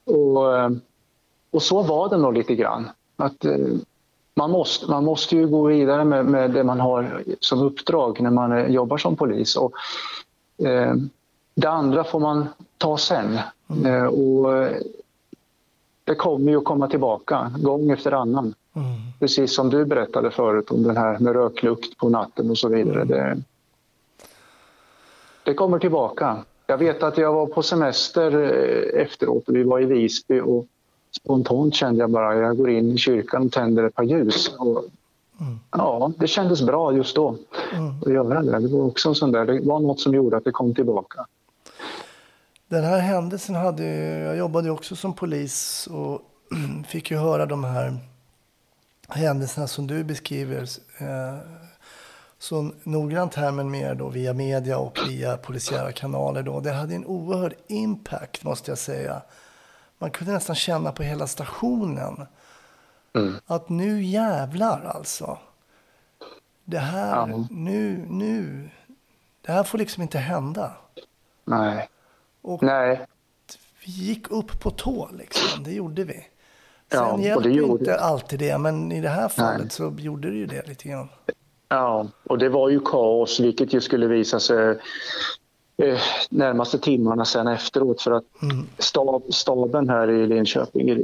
Och, 0.04 0.58
eh, 0.58 0.70
och 1.50 1.62
så 1.62 1.82
var 1.82 2.08
det 2.08 2.16
nog 2.16 2.34
lite 2.34 2.54
grann. 2.54 2.90
Att, 3.16 3.44
eh, 3.44 3.58
man, 4.34 4.50
måste, 4.50 4.90
man 4.90 5.04
måste 5.04 5.36
ju 5.36 5.46
gå 5.46 5.66
vidare 5.66 6.04
med, 6.04 6.26
med 6.26 6.50
det 6.50 6.64
man 6.64 6.80
har 6.80 7.22
som 7.40 7.62
uppdrag 7.62 8.20
när 8.20 8.30
man 8.30 8.52
eh, 8.52 8.66
jobbar 8.66 8.98
som 8.98 9.16
polis. 9.16 9.56
Och, 9.56 9.72
eh, 10.66 10.94
det 11.54 11.68
andra 11.68 12.04
får 12.04 12.20
man 12.20 12.48
ta 12.78 12.98
sen. 12.98 13.38
Mm. 13.70 13.94
Eh, 13.94 14.04
och 14.04 14.70
det 16.04 16.14
kommer 16.14 16.52
ju 16.52 16.58
att 16.58 16.64
komma 16.64 16.88
tillbaka 16.88 17.52
gång 17.58 17.90
efter 17.90 18.12
annan. 18.12 18.54
Mm. 18.76 18.86
Precis 19.20 19.54
som 19.54 19.70
du 19.70 19.84
berättade 19.84 20.30
förut 20.30 20.70
om 20.70 20.82
den 20.82 20.96
här 20.96 21.18
med 21.18 21.32
röklukt 21.32 21.96
på 21.96 22.08
natten 22.08 22.50
och 22.50 22.58
så 22.58 22.68
vidare. 22.68 23.02
Mm. 23.02 23.08
Det, 23.08 23.42
det 25.44 25.54
kommer 25.54 25.78
tillbaka. 25.78 26.44
Jag 26.66 26.78
vet 26.78 27.02
att 27.02 27.18
jag 27.18 27.32
var 27.32 27.46
på 27.46 27.62
semester 27.62 28.42
eh, 28.42 29.02
efteråt 29.02 29.48
och 29.48 29.56
vi 29.56 29.62
var 29.62 29.80
i 29.80 29.84
Visby 29.84 30.40
och 30.40 30.66
spontant 31.16 31.74
kände 31.74 32.00
jag 32.00 32.10
bara 32.10 32.28
att 32.28 32.38
jag 32.38 32.56
går 32.56 32.70
in 32.70 32.92
i 32.92 32.98
kyrkan 32.98 33.46
och 33.46 33.52
tänder 33.52 33.84
ett 33.84 33.94
par 33.94 34.02
ljus. 34.02 34.54
Och, 34.58 34.84
mm. 35.40 35.58
Ja, 35.70 36.12
det 36.18 36.26
kändes 36.26 36.62
bra 36.62 36.92
just 36.92 37.16
då 37.16 37.36
mm. 37.72 37.94
att 38.06 38.12
göra 38.12 38.42
det. 38.42 38.58
Det 38.58 38.68
var 38.68 38.84
också 38.84 39.08
en 39.08 39.14
sån 39.14 39.32
där, 39.32 39.44
det 39.44 39.60
var 39.60 39.80
något 39.80 40.00
som 40.00 40.14
gjorde 40.14 40.36
att 40.36 40.44
det 40.44 40.52
kom 40.52 40.74
tillbaka. 40.74 41.26
Den 42.68 42.84
här 42.84 42.98
händelsen 42.98 43.54
hade, 43.54 43.84
jag 44.18 44.36
jobbade 44.36 44.70
också 44.70 44.96
som 44.96 45.14
polis 45.14 45.88
och 45.90 46.20
fick 46.88 47.10
ju 47.10 47.16
höra 47.16 47.46
de 47.46 47.64
här 47.64 47.98
händelserna 49.08 49.66
som 49.66 49.86
du 49.86 50.04
beskriver 50.04 50.68
eh, 50.98 51.38
så 52.38 52.70
noggrant 52.82 53.34
här 53.34 53.52
men 53.52 53.70
mer 53.70 53.94
då 53.94 54.08
via 54.08 54.32
media 54.32 54.78
och 54.78 54.98
via 55.08 55.36
polisiära 55.36 55.92
kanaler. 55.92 56.42
Då. 56.42 56.60
Det 56.60 56.72
hade 56.72 56.94
en 56.94 57.06
oerhörd 57.06 57.54
impact 57.66 58.44
måste 58.44 58.70
jag 58.70 58.78
säga. 58.78 59.22
Man 59.98 60.10
kunde 60.10 60.32
nästan 60.32 60.56
känna 60.56 60.92
på 60.92 61.02
hela 61.02 61.26
stationen 61.26 62.26
mm. 63.14 63.34
att 63.46 63.68
nu 63.68 64.02
jävlar 64.02 64.84
alltså. 64.84 65.38
Det 66.64 66.78
här, 66.78 67.28
ja. 67.28 67.46
nu, 67.50 68.06
nu, 68.08 68.70
det 69.40 69.52
här 69.52 69.64
får 69.64 69.78
liksom 69.78 70.02
inte 70.02 70.18
hända. 70.18 70.72
Nej. 71.44 71.88
Och 72.42 72.62
Nej. 72.62 73.06
vi 73.84 73.92
gick 73.92 74.30
upp 74.30 74.60
på 74.60 74.70
tå 74.70 75.08
liksom, 75.12 75.64
det 75.64 75.72
gjorde 75.72 76.04
vi. 76.04 76.26
Sen 76.94 77.22
ja, 77.22 77.28
hjälpte 77.28 77.48
det 77.48 77.54
gjorde... 77.54 77.72
inte 77.72 77.96
alltid 77.96 78.38
det, 78.38 78.58
men 78.58 78.92
i 78.92 79.00
det 79.00 79.08
här 79.08 79.28
fallet 79.28 79.60
Nej. 79.60 79.70
så 79.70 79.94
gjorde 79.98 80.30
det 80.30 80.36
ju 80.36 80.46
det 80.46 80.68
lite 80.68 80.88
grann. 80.88 81.08
Ja, 81.68 82.06
och 82.24 82.38
det 82.38 82.48
var 82.48 82.68
ju 82.68 82.80
kaos, 82.80 83.40
vilket 83.40 83.72
ju 83.72 83.80
skulle 83.80 84.06
visa 84.06 84.40
sig 84.40 84.78
eh, 85.82 85.98
närmaste 86.30 86.78
timmarna 86.78 87.24
sen 87.24 87.48
efteråt. 87.48 88.02
För 88.02 88.10
att 88.10 88.24
mm. 88.42 88.66
stab, 88.78 89.22
staben 89.34 89.88
här 89.88 90.10
i 90.10 90.26
Linköping 90.26 90.88
eh, 90.88 90.98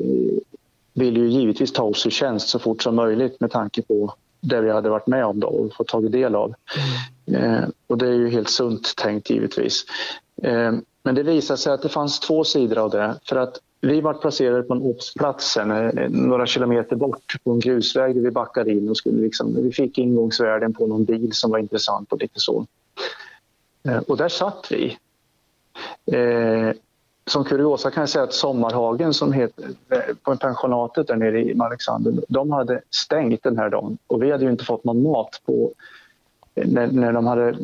vill 0.92 1.16
ju 1.16 1.28
givetvis 1.28 1.72
ta 1.72 1.82
oss 1.82 2.06
i 2.06 2.10
tjänst 2.10 2.48
så 2.48 2.58
fort 2.58 2.82
som 2.82 2.96
möjligt 2.96 3.40
med 3.40 3.50
tanke 3.50 3.82
på 3.82 4.14
det 4.40 4.60
vi 4.60 4.70
hade 4.70 4.88
varit 4.88 5.06
med 5.06 5.24
om 5.24 5.40
då 5.40 5.46
och 5.46 5.74
fått 5.74 5.88
tagit 5.88 6.12
del 6.12 6.34
av. 6.34 6.54
Mm. 7.26 7.54
Eh, 7.54 7.68
och 7.86 7.98
det 7.98 8.06
är 8.06 8.14
ju 8.14 8.30
helt 8.30 8.50
sunt 8.50 8.96
tänkt 8.96 9.30
givetvis. 9.30 9.84
Eh, 10.42 10.72
men 11.02 11.14
det 11.14 11.22
visade 11.22 11.58
sig 11.58 11.72
att 11.72 11.82
det 11.82 11.88
fanns 11.88 12.20
två 12.20 12.44
sidor 12.44 12.78
av 12.78 12.90
det. 12.90 13.14
För 13.28 13.36
att 13.36 13.60
vi 13.80 14.00
var 14.00 14.14
placerade 14.14 14.62
på 14.62 14.74
en 14.74 14.82
obsplats 14.82 15.56
eh, 15.56 15.86
eh, 15.86 16.10
några 16.10 16.46
kilometer 16.46 16.96
bort 16.96 17.36
på 17.44 17.50
en 17.50 17.60
grusväg 17.60 18.14
där 18.14 18.22
vi 18.22 18.30
backade 18.30 18.70
in 18.70 18.88
och 18.88 18.96
skulle 18.96 19.22
liksom, 19.22 19.62
vi 19.62 19.72
fick 19.72 19.98
ingångsvärden 19.98 20.74
på 20.74 20.86
någon 20.86 21.04
bil 21.04 21.32
som 21.32 21.50
var 21.50 21.58
intressant 21.58 22.12
och 22.12 22.20
lite 22.20 22.40
så. 22.40 22.66
Eh, 23.88 23.98
och 23.98 24.16
där 24.16 24.28
satt 24.28 24.66
vi. 24.70 24.98
Eh, 26.12 26.72
som 27.26 27.44
kuriosa 27.44 27.90
kan 27.90 28.00
jag 28.00 28.08
säga 28.08 28.24
att 28.24 28.32
Sommarhagen 28.32 29.14
som 29.14 29.32
heter, 29.32 29.70
på 30.22 30.36
pensionatet 30.36 31.06
där 31.06 31.16
nere 31.16 31.40
i 31.42 31.60
Alexander, 31.60 32.24
de 32.28 32.52
hade 32.52 32.80
stängt 32.90 33.42
den 33.42 33.58
här 33.58 33.70
dagen 33.70 33.98
och 34.06 34.22
vi 34.22 34.30
hade 34.30 34.44
ju 34.44 34.50
inte 34.50 34.64
fått 34.64 34.84
någon 34.84 35.02
mat 35.02 35.40
på 35.46 35.72
när, 36.54 36.86
när 36.86 37.12
de 37.12 37.26
hade 37.26 37.54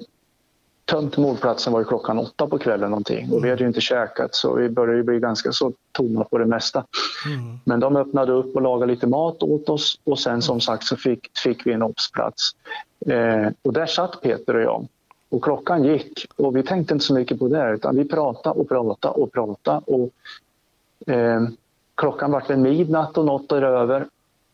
tömt 0.86 1.16
mordplatsen 1.16 1.72
var 1.72 1.80
ju 1.80 1.84
klockan 1.84 2.18
åtta 2.18 2.46
på 2.46 2.58
kvällen 2.58 2.90
någonting 2.90 3.32
och 3.32 3.44
vi 3.44 3.50
hade 3.50 3.62
ju 3.62 3.68
inte 3.68 3.80
käkat 3.80 4.34
så 4.34 4.54
vi 4.54 4.68
började 4.68 5.02
bli 5.02 5.20
ganska 5.20 5.52
så 5.52 5.72
tomma 5.92 6.24
på 6.24 6.38
det 6.38 6.46
mesta. 6.46 6.84
Mm. 7.26 7.58
Men 7.64 7.80
de 7.80 7.96
öppnade 7.96 8.32
upp 8.32 8.56
och 8.56 8.62
lagade 8.62 8.92
lite 8.92 9.06
mat 9.06 9.42
åt 9.42 9.68
oss 9.68 10.00
och 10.04 10.18
sen 10.18 10.42
som 10.42 10.60
sagt 10.60 10.84
så 10.84 10.96
fick, 10.96 11.38
fick 11.38 11.66
vi 11.66 11.72
en 11.72 11.82
obsplats. 11.82 12.50
Eh, 13.06 13.48
och 13.62 13.72
där 13.72 13.86
satt 13.86 14.20
Peter 14.20 14.56
och 14.56 14.62
jag. 14.62 14.86
Och 15.28 15.44
klockan 15.44 15.84
gick 15.84 16.26
och 16.36 16.56
vi 16.56 16.62
tänkte 16.62 16.94
inte 16.94 17.06
så 17.06 17.14
mycket 17.14 17.38
på 17.38 17.48
det 17.48 17.74
utan 17.74 17.96
vi 17.96 18.08
pratade 18.08 18.60
och 18.60 18.68
pratade 18.68 19.14
och 19.14 19.32
pratade. 19.32 19.80
Och, 19.86 20.10
eh, 21.12 21.42
klockan 21.94 22.30
var 22.30 22.44
väl 22.48 22.58
midnatt 22.58 23.18
och 23.18 23.24
något 23.24 23.52
över 23.52 24.06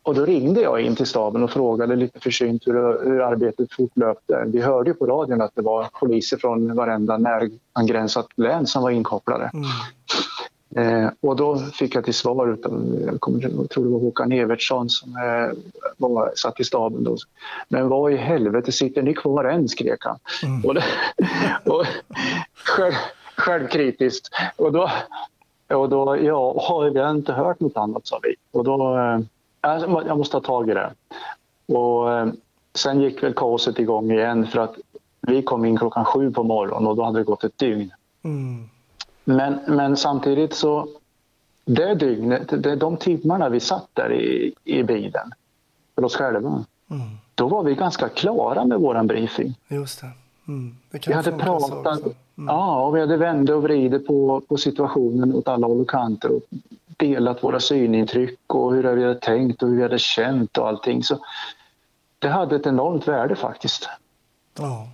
och 0.03 0.15
då 0.15 0.25
ringde 0.25 0.61
jag 0.61 0.81
in 0.81 0.97
till 0.97 1.07
staben 1.07 1.43
och 1.43 1.51
frågade 1.51 1.97
lite 1.97 2.21
försynt 2.21 2.67
hur, 2.67 3.05
hur 3.05 3.21
arbetet 3.21 3.73
fortlöpte. 3.73 4.45
Vi 4.47 4.61
hörde 4.61 4.91
ju 4.91 4.95
på 4.95 5.07
radion 5.07 5.41
att 5.41 5.55
det 5.55 5.63
var 5.63 5.89
poliser 6.01 6.37
från 6.37 6.75
varenda 6.77 7.19
närangränsat 7.19 8.27
län 8.37 8.67
som 8.67 8.83
var 8.83 8.91
inkopplade. 8.91 9.51
Mm. 9.55 9.65
Eh, 10.77 11.11
och 11.21 11.37
då 11.37 11.59
fick 11.59 11.95
jag 11.95 12.05
till 12.05 12.15
svar, 12.15 12.53
utan, 12.53 12.99
jag, 13.07 13.21
kommer, 13.21 13.43
jag 13.43 13.71
tror 13.71 13.85
det 13.85 13.91
var 13.91 14.01
Håkan 14.01 14.33
Evertsson 14.33 14.91
som 14.91 15.17
eh, 15.17 15.59
var, 15.97 16.33
satt 16.37 16.61
i 16.61 16.65
staben 16.65 17.05
då. 17.05 17.17
Men 17.69 17.89
vad 17.89 18.13
i 18.13 18.17
helvete 18.17 18.73
sitter 18.73 19.03
ni 19.03 19.15
kvar 19.15 19.45
än? 19.45 19.69
skrek 19.69 20.05
han. 20.05 20.19
Mm. 20.43 20.65
Och, 20.65 20.75
det, 20.75 20.85
och 21.65 21.87
själv, 22.55 22.93
självkritiskt. 23.37 24.29
Och 24.57 24.73
då, 24.73 24.91
och 25.69 25.89
då, 25.89 26.17
ja, 26.17 26.91
vi 26.95 27.01
har 27.01 27.11
inte 27.11 27.33
hört 27.33 27.61
något 27.61 27.77
annat 27.77 28.07
sa 28.07 28.21
vi. 28.23 28.35
Och 28.53 28.65
då, 28.65 28.99
eh, 28.99 29.19
jag 29.63 30.19
måste 30.19 30.33
ta 30.33 30.41
tag 30.41 30.71
i 30.71 30.75
det. 30.75 30.93
Och 31.67 32.13
eh, 32.13 32.29
sen 32.75 33.01
gick 33.01 33.23
väl 33.23 33.35
kaoset 33.35 33.79
igång 33.79 34.11
igen 34.11 34.47
för 34.47 34.59
att 34.59 34.77
vi 35.21 35.43
kom 35.43 35.65
in 35.65 35.79
klockan 35.79 36.05
sju 36.05 36.31
på 36.31 36.43
morgonen 36.43 36.87
och 36.87 36.97
då 36.97 37.05
hade 37.05 37.19
det 37.19 37.25
gått 37.25 37.45
ett 37.45 37.59
dygn. 37.59 37.91
Mm. 38.23 38.69
Men, 39.25 39.59
men 39.67 39.97
samtidigt 39.97 40.55
så, 40.55 40.89
det 41.65 41.95
dygnet, 41.95 42.63
det, 42.63 42.77
de 42.77 42.97
timmarna 42.97 43.49
vi 43.49 43.61
satt 43.61 43.89
där 43.93 44.13
i, 44.13 44.55
i 44.65 44.83
bilen 44.83 45.33
för 45.95 46.05
oss 46.05 46.17
själva, 46.17 46.65
mm. 46.91 47.09
då 47.35 47.49
var 47.49 47.63
vi 47.63 47.75
ganska 47.75 48.09
klara 48.09 48.65
med 48.65 48.79
vår 48.79 49.03
briefing. 49.03 49.55
Just 49.69 50.01
det. 50.01 50.11
Mm. 50.49 50.77
det 50.91 51.09
vi 51.09 51.13
hade 51.13 51.33
pratat, 51.33 52.01
mm. 52.01 52.15
ja, 52.49 52.87
och 52.87 52.97
vi 52.97 53.01
hade 53.01 53.17
vänt 53.17 53.51
och 53.51 53.63
vridit 53.63 54.07
på, 54.07 54.43
på 54.49 54.57
situationen 54.57 55.35
åt 55.35 55.49
alla 55.49 55.67
håll 55.67 55.81
och 55.81 55.91
kanter 55.91 56.37
och 56.37 56.43
delat 57.03 57.45
våra 57.45 57.61
synintryck 57.61 58.41
och 58.47 58.75
hur 58.75 58.83
vi 58.83 59.03
hade 59.03 59.21
tänkt 59.21 59.63
och 59.63 59.69
hur 59.69 59.77
vi 59.77 59.83
hade 59.83 59.99
känt 59.99 60.59
och 60.59 60.69
allting. 60.69 61.03
Så 61.03 61.25
det 62.19 62.29
hade 62.29 62.57
ett 62.57 62.67
enormt 62.67 63.09
värde 63.09 63.37
faktiskt. 63.37 63.89
Ja. 64.59 64.89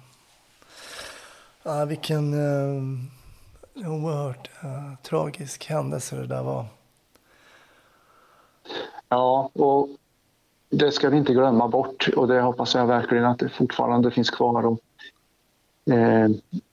ja 1.62 1.84
vilken 1.84 2.34
uh, 2.34 2.82
oerhört 3.86 4.50
uh, 4.64 4.94
tragisk 5.02 5.66
händelse 5.66 6.16
det 6.16 6.26
där 6.26 6.42
var. 6.42 6.66
Ja, 9.08 9.50
och 9.52 9.88
det 10.70 10.92
ska 10.92 11.10
vi 11.10 11.16
inte 11.16 11.32
glömma 11.32 11.68
bort 11.68 12.08
och 12.16 12.28
det 12.28 12.40
hoppas 12.40 12.74
jag 12.74 12.86
verkligen 12.86 13.24
att 13.24 13.38
det 13.38 13.48
fortfarande 13.48 14.10
finns 14.10 14.30
kvar. 14.30 14.66
Och, 14.66 14.80
eh, 15.94 16.28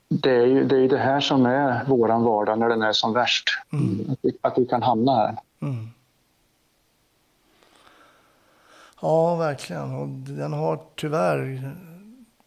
det, 0.08 0.30
är 0.30 0.46
ju, 0.46 0.64
det 0.64 0.78
är 0.78 0.88
det 0.88 0.98
här 0.98 1.20
som 1.20 1.46
är 1.46 1.84
våran 1.84 2.22
vardag 2.22 2.58
när 2.58 2.68
den 2.68 2.82
är 2.82 2.92
som 2.92 3.12
värst. 3.12 3.58
Mm. 3.72 4.10
Att, 4.10 4.18
vi, 4.22 4.38
att 4.40 4.58
vi 4.58 4.66
kan 4.66 4.82
hamna 4.82 5.14
här. 5.14 5.36
Mm. 5.60 5.90
Ja, 9.00 9.34
verkligen. 9.34 9.94
Och 9.94 10.08
den 10.08 10.52
har 10.52 10.80
tyvärr, 10.94 11.72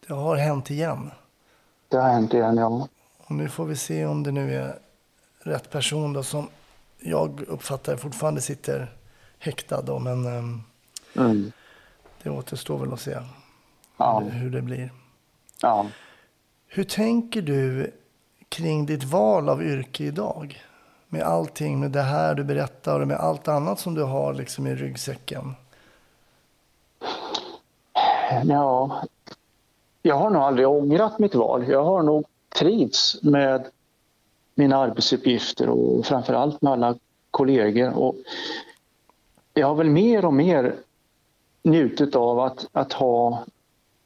det 0.06 0.14
har 0.14 0.36
hänt 0.36 0.70
igen. 0.70 1.10
Det 1.88 1.96
har 1.96 2.08
hänt 2.08 2.34
igen, 2.34 2.56
ja. 2.56 2.88
Och 3.18 3.30
nu 3.30 3.48
får 3.48 3.64
vi 3.64 3.76
se 3.76 4.06
om 4.06 4.22
det 4.22 4.32
nu 4.32 4.54
är 4.54 4.78
rätt 5.38 5.70
person 5.70 6.12
då 6.12 6.22
som 6.22 6.48
jag 6.98 7.40
uppfattar 7.40 7.96
fortfarande 7.96 8.40
sitter 8.40 8.92
häktad 9.38 9.82
då, 9.82 9.98
men 9.98 10.26
um, 10.26 10.62
mm. 11.16 11.52
det 12.22 12.30
återstår 12.30 12.78
väl 12.78 12.92
att 12.92 13.00
se 13.00 13.16
ja. 13.96 14.20
hur, 14.20 14.30
hur, 14.30 14.50
det 14.50 14.62
blir. 14.62 14.92
Ja. 15.62 15.86
Hur 16.72 16.84
tänker 16.84 17.42
du 17.42 17.92
kring 18.48 18.86
ditt 18.86 19.04
val 19.04 19.48
av 19.48 19.62
yrke 19.62 20.04
idag? 20.04 20.62
Med 21.08 21.22
allting, 21.22 21.80
med 21.80 21.90
det 21.90 22.02
här 22.02 22.34
du 22.34 22.44
berättar 22.44 23.00
och 23.00 23.08
med 23.08 23.16
allt 23.16 23.48
annat 23.48 23.80
som 23.80 23.94
du 23.94 24.02
har 24.02 24.34
liksom 24.34 24.66
i 24.66 24.74
ryggsäcken. 24.74 25.54
Ja, 28.44 29.02
jag 30.02 30.14
har 30.14 30.30
nog 30.30 30.42
aldrig 30.42 30.68
ångrat 30.68 31.18
mitt 31.18 31.34
val. 31.34 31.68
Jag 31.68 31.84
har 31.84 32.02
nog 32.02 32.24
trivts 32.58 33.22
med 33.22 33.66
mina 34.54 34.76
arbetsuppgifter 34.76 35.68
och 35.68 36.06
framför 36.06 36.34
allt 36.34 36.62
med 36.62 36.72
alla 36.72 36.94
kollegor. 37.30 37.98
Och 37.98 38.16
jag 39.54 39.66
har 39.66 39.74
väl 39.74 39.90
mer 39.90 40.24
och 40.24 40.34
mer 40.34 40.74
njutit 41.62 42.16
av 42.16 42.40
att, 42.40 42.68
att 42.72 42.92
ha 42.92 43.44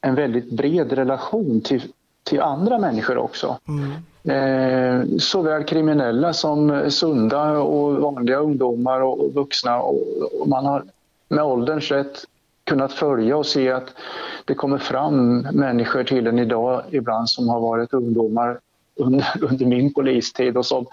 en 0.00 0.14
väldigt 0.14 0.50
bred 0.50 0.92
relation 0.92 1.60
till, 1.60 1.92
till 2.24 2.40
andra 2.40 2.78
människor 2.78 3.18
också. 3.18 3.58
Mm. 3.68 3.90
Eh, 4.24 5.06
såväl 5.18 5.64
kriminella 5.64 6.32
som 6.32 6.90
sunda 6.90 7.58
och 7.58 7.96
vanliga 7.96 8.38
ungdomar 8.38 9.00
och, 9.00 9.34
vuxna. 9.34 9.80
Och, 9.80 10.48
man 10.48 10.66
har 10.66 10.84
med 11.28 11.44
ålderns 11.44 11.90
rätt 11.90 12.24
kunnat 12.64 12.92
följa 12.92 13.36
och 13.36 13.46
se 13.46 13.70
att 13.70 13.94
det 14.44 14.54
kommer 14.54 14.78
fram 14.78 15.38
människor 15.38 16.04
till 16.04 16.26
en 16.26 16.38
idag 16.38 16.82
ibland 16.90 17.30
som 17.30 17.48
har 17.48 17.60
varit 17.60 17.94
ungdomar 17.94 18.58
under, 18.96 19.26
under 19.50 19.66
min 19.66 19.94
polistid 19.94 20.56
och 20.56 20.66
som, 20.66 20.86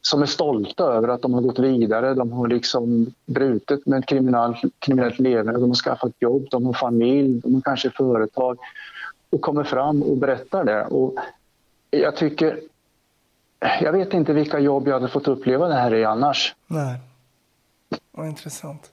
som 0.00 0.22
är 0.22 0.26
stolta 0.26 0.84
över 0.84 1.08
att 1.08 1.22
de 1.22 1.34
har 1.34 1.40
gått 1.40 1.58
vidare. 1.58 2.14
De 2.14 2.32
har 2.32 2.48
liksom 2.48 3.06
brutit 3.26 3.86
med 3.86 3.98
ett 3.98 4.06
kriminellt, 4.06 4.56
kriminellt 4.78 5.18
leverne, 5.18 5.58
de 5.58 5.70
har 5.70 5.74
skaffat 5.74 6.12
jobb, 6.18 6.46
de 6.50 6.66
har 6.66 6.72
familj, 6.72 7.40
de 7.40 7.54
har 7.54 7.60
kanske 7.60 7.90
företag 7.90 8.58
och 9.36 9.42
kommer 9.42 9.64
fram 9.64 10.02
och 10.02 10.16
berättar 10.16 10.64
det. 10.64 10.84
Och 10.84 11.14
jag 11.90 12.16
tycker... 12.16 12.60
Jag 13.80 13.92
vet 13.92 14.14
inte 14.14 14.32
vilka 14.32 14.58
jobb 14.58 14.88
jag 14.88 14.94
hade 14.94 15.08
fått 15.08 15.28
uppleva 15.28 15.68
det 15.68 15.74
här 15.74 15.94
i 15.94 16.04
annars. 16.04 16.54
Nej. 16.66 16.98
Vad 18.12 18.26
intressant. 18.26 18.90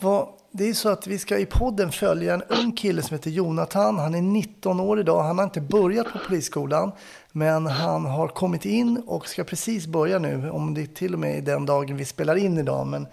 Vad, 0.00 0.28
det 0.50 0.68
är 0.68 0.72
så 0.72 0.88
att 0.88 1.06
vi 1.06 1.18
ska 1.18 1.38
i 1.38 1.46
podden 1.46 1.92
följa 1.92 2.34
en 2.34 2.42
ung 2.42 2.72
kille 2.72 3.02
som 3.02 3.14
heter 3.14 3.30
Jonathan. 3.30 3.98
Han 3.98 4.14
är 4.14 4.22
19 4.22 4.80
år 4.80 5.00
idag. 5.00 5.22
Han 5.22 5.38
har 5.38 5.44
inte 5.44 5.60
börjat 5.60 6.12
på 6.12 6.18
polisskolan. 6.18 6.92
Men 7.32 7.66
han 7.66 8.04
har 8.04 8.28
kommit 8.28 8.64
in 8.64 9.02
och 9.06 9.28
ska 9.28 9.44
precis 9.44 9.86
börja 9.86 10.18
nu. 10.18 10.50
Om 10.50 10.74
det 10.74 10.94
till 10.94 11.14
och 11.14 11.20
med 11.20 11.38
är 11.38 11.42
den 11.42 11.66
dagen 11.66 11.96
vi 11.96 12.04
spelar 12.04 12.36
in 12.36 12.58
idag. 12.58 12.86
Men 12.86 13.06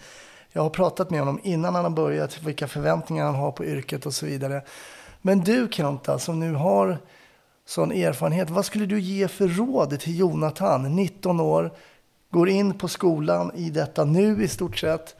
jag 0.52 0.62
har 0.62 0.70
pratat 0.70 1.10
med 1.10 1.20
honom 1.20 1.40
innan 1.44 1.76
han 1.76 1.84
har 1.84 1.92
börjat. 1.92 2.42
Vilka 2.44 2.68
förväntningar 2.68 3.26
han 3.26 3.36
har 3.36 3.52
på 3.52 3.66
yrket 3.66 4.06
och 4.06 4.14
så 4.14 4.26
vidare. 4.26 4.62
Men 5.26 5.40
du 5.40 5.68
Kenta 5.72 6.20
som 6.20 6.40
nu 6.40 6.54
har 6.54 6.98
sån 7.66 7.92
erfarenhet. 7.92 8.50
Vad 8.50 8.66
skulle 8.66 8.86
du 8.86 9.00
ge 9.00 9.28
för 9.28 9.48
råd 9.48 10.00
till 10.00 10.20
Jonathan, 10.20 10.96
19 10.96 11.40
år, 11.40 11.72
går 12.30 12.50
in 12.50 12.74
på 12.74 12.88
skolan 12.88 13.52
i 13.56 13.70
detta 13.70 14.04
nu 14.04 14.44
i 14.44 14.48
stort 14.48 14.78
sett 14.78 15.16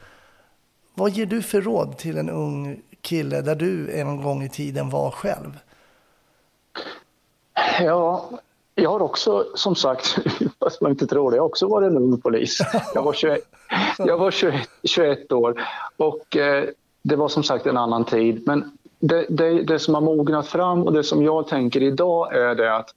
vad 0.94 1.10
ger 1.10 1.26
du 1.26 1.42
för 1.42 1.60
råd 1.60 1.98
till 1.98 2.18
en 2.18 2.30
ung 2.30 2.82
kille 3.00 3.40
där 3.40 3.54
du 3.54 3.92
en 3.92 4.22
gång 4.22 4.42
i 4.42 4.48
tiden 4.48 4.90
var 4.90 5.10
själv? 5.10 5.58
Ja, 7.80 8.30
jag 8.74 8.90
har 8.90 9.02
också, 9.02 9.46
som 9.54 9.74
sagt, 9.74 10.18
fast 10.60 10.80
man 10.80 10.90
inte 10.90 11.06
tror 11.06 11.30
det, 11.30 11.36
jag 11.36 11.42
har 11.42 11.48
också 11.48 11.68
varit 11.68 11.90
en 11.90 11.96
ung 11.96 12.20
polis. 12.20 12.58
Jag 12.94 13.02
var 13.02 13.12
21, 13.12 13.40
jag 13.98 14.18
var 14.18 14.30
21, 14.30 14.68
21 14.82 15.32
år 15.32 15.62
och 15.96 16.36
eh, 16.36 16.64
det 17.02 17.16
var 17.16 17.28
som 17.28 17.42
sagt 17.42 17.66
en 17.66 17.76
annan 17.76 18.04
tid. 18.04 18.42
Men 18.46 18.78
det, 18.98 19.26
det, 19.28 19.62
det, 19.62 19.78
som 19.78 19.94
har 19.94 20.00
mognat 20.00 20.46
fram 20.46 20.82
och 20.82 20.92
det 20.92 21.04
som 21.04 21.22
jag 21.22 21.48
tänker 21.48 21.82
idag 21.82 22.36
är 22.36 22.54
det 22.54 22.76
att 22.76 22.94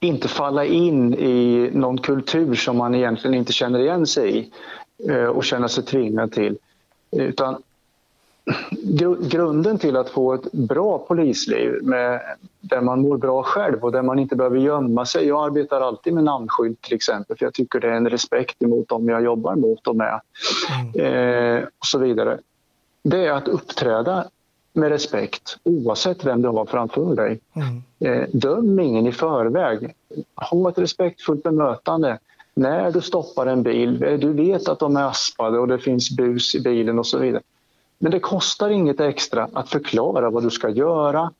inte 0.00 0.28
falla 0.28 0.64
in 0.64 1.14
i 1.14 1.70
någon 1.72 1.98
kultur 1.98 2.54
som 2.54 2.76
man 2.76 2.94
egentligen 2.94 3.34
inte 3.34 3.52
känner 3.52 3.78
igen 3.78 4.06
sig 4.06 4.38
i. 4.38 4.50
Eh, 5.08 5.24
och 5.24 5.44
känna 5.44 5.68
sig 5.68 5.84
tvingad 5.84 6.32
till. 6.32 6.58
Utan 7.10 7.62
grunden 9.20 9.78
till 9.78 9.96
att 9.96 10.10
få 10.10 10.34
ett 10.34 10.52
bra 10.52 10.98
polisliv 10.98 11.82
med, 11.82 12.20
där 12.60 12.80
man 12.80 13.00
mår 13.00 13.16
bra 13.16 13.42
själv 13.42 13.84
och 13.84 13.92
där 13.92 14.02
man 14.02 14.18
inte 14.18 14.36
behöver 14.36 14.58
gömma 14.58 15.06
sig. 15.06 15.26
Jag 15.26 15.44
arbetar 15.44 15.80
alltid 15.80 16.14
med 16.14 16.24
namnskylt 16.24 16.82
till 16.82 16.94
exempel 16.94 17.36
för 17.36 17.46
jag 17.46 17.54
tycker 17.54 17.80
det 17.80 17.88
är 17.88 17.92
en 17.92 18.10
respekt 18.10 18.62
emot 18.62 18.88
dem 18.88 19.08
jag 19.08 19.24
jobbar 19.24 19.56
mot 19.56 19.86
och 19.86 19.96
med. 19.96 20.20
Mm. 20.94 21.58
Eh, 21.58 21.64
och 21.64 21.86
så 21.86 21.98
vidare. 21.98 22.38
Det 23.02 23.26
är 23.26 23.32
att 23.32 23.48
uppträda 23.48 24.24
med 24.74 24.88
respekt 24.88 25.58
oavsett 25.62 26.24
vem 26.24 26.42
du 26.42 26.48
har 26.48 26.66
framför 26.66 27.16
dig. 27.16 27.40
Mm. 27.54 27.82
Eh, 28.00 28.28
döm 28.32 28.78
ingen 28.78 29.06
i 29.06 29.12
förväg. 29.12 29.94
Ha 30.50 30.68
ett 30.68 30.78
respektfullt 30.78 31.42
bemötande 31.42 32.18
när 32.54 32.90
du 32.90 33.00
stoppar 33.00 33.46
en 33.46 33.62
bil, 33.62 34.02
eh, 34.02 34.18
du 34.18 34.32
vet 34.32 34.68
att 34.68 34.78
de 34.78 34.96
är 34.96 35.04
aspade 35.04 35.58
och 35.58 35.68
det 35.68 35.78
finns 35.78 36.16
bus 36.16 36.54
i 36.54 36.60
bilen 36.60 36.98
och 36.98 37.06
så 37.06 37.18
vidare. 37.18 37.42
Men 37.98 38.12
det 38.12 38.20
kostar 38.20 38.70
inget 38.70 39.00
extra 39.00 39.48
att 39.52 39.68
förklara 39.68 40.30
vad 40.30 40.42
du 40.42 40.50
ska 40.50 40.68
göra. 40.68 41.30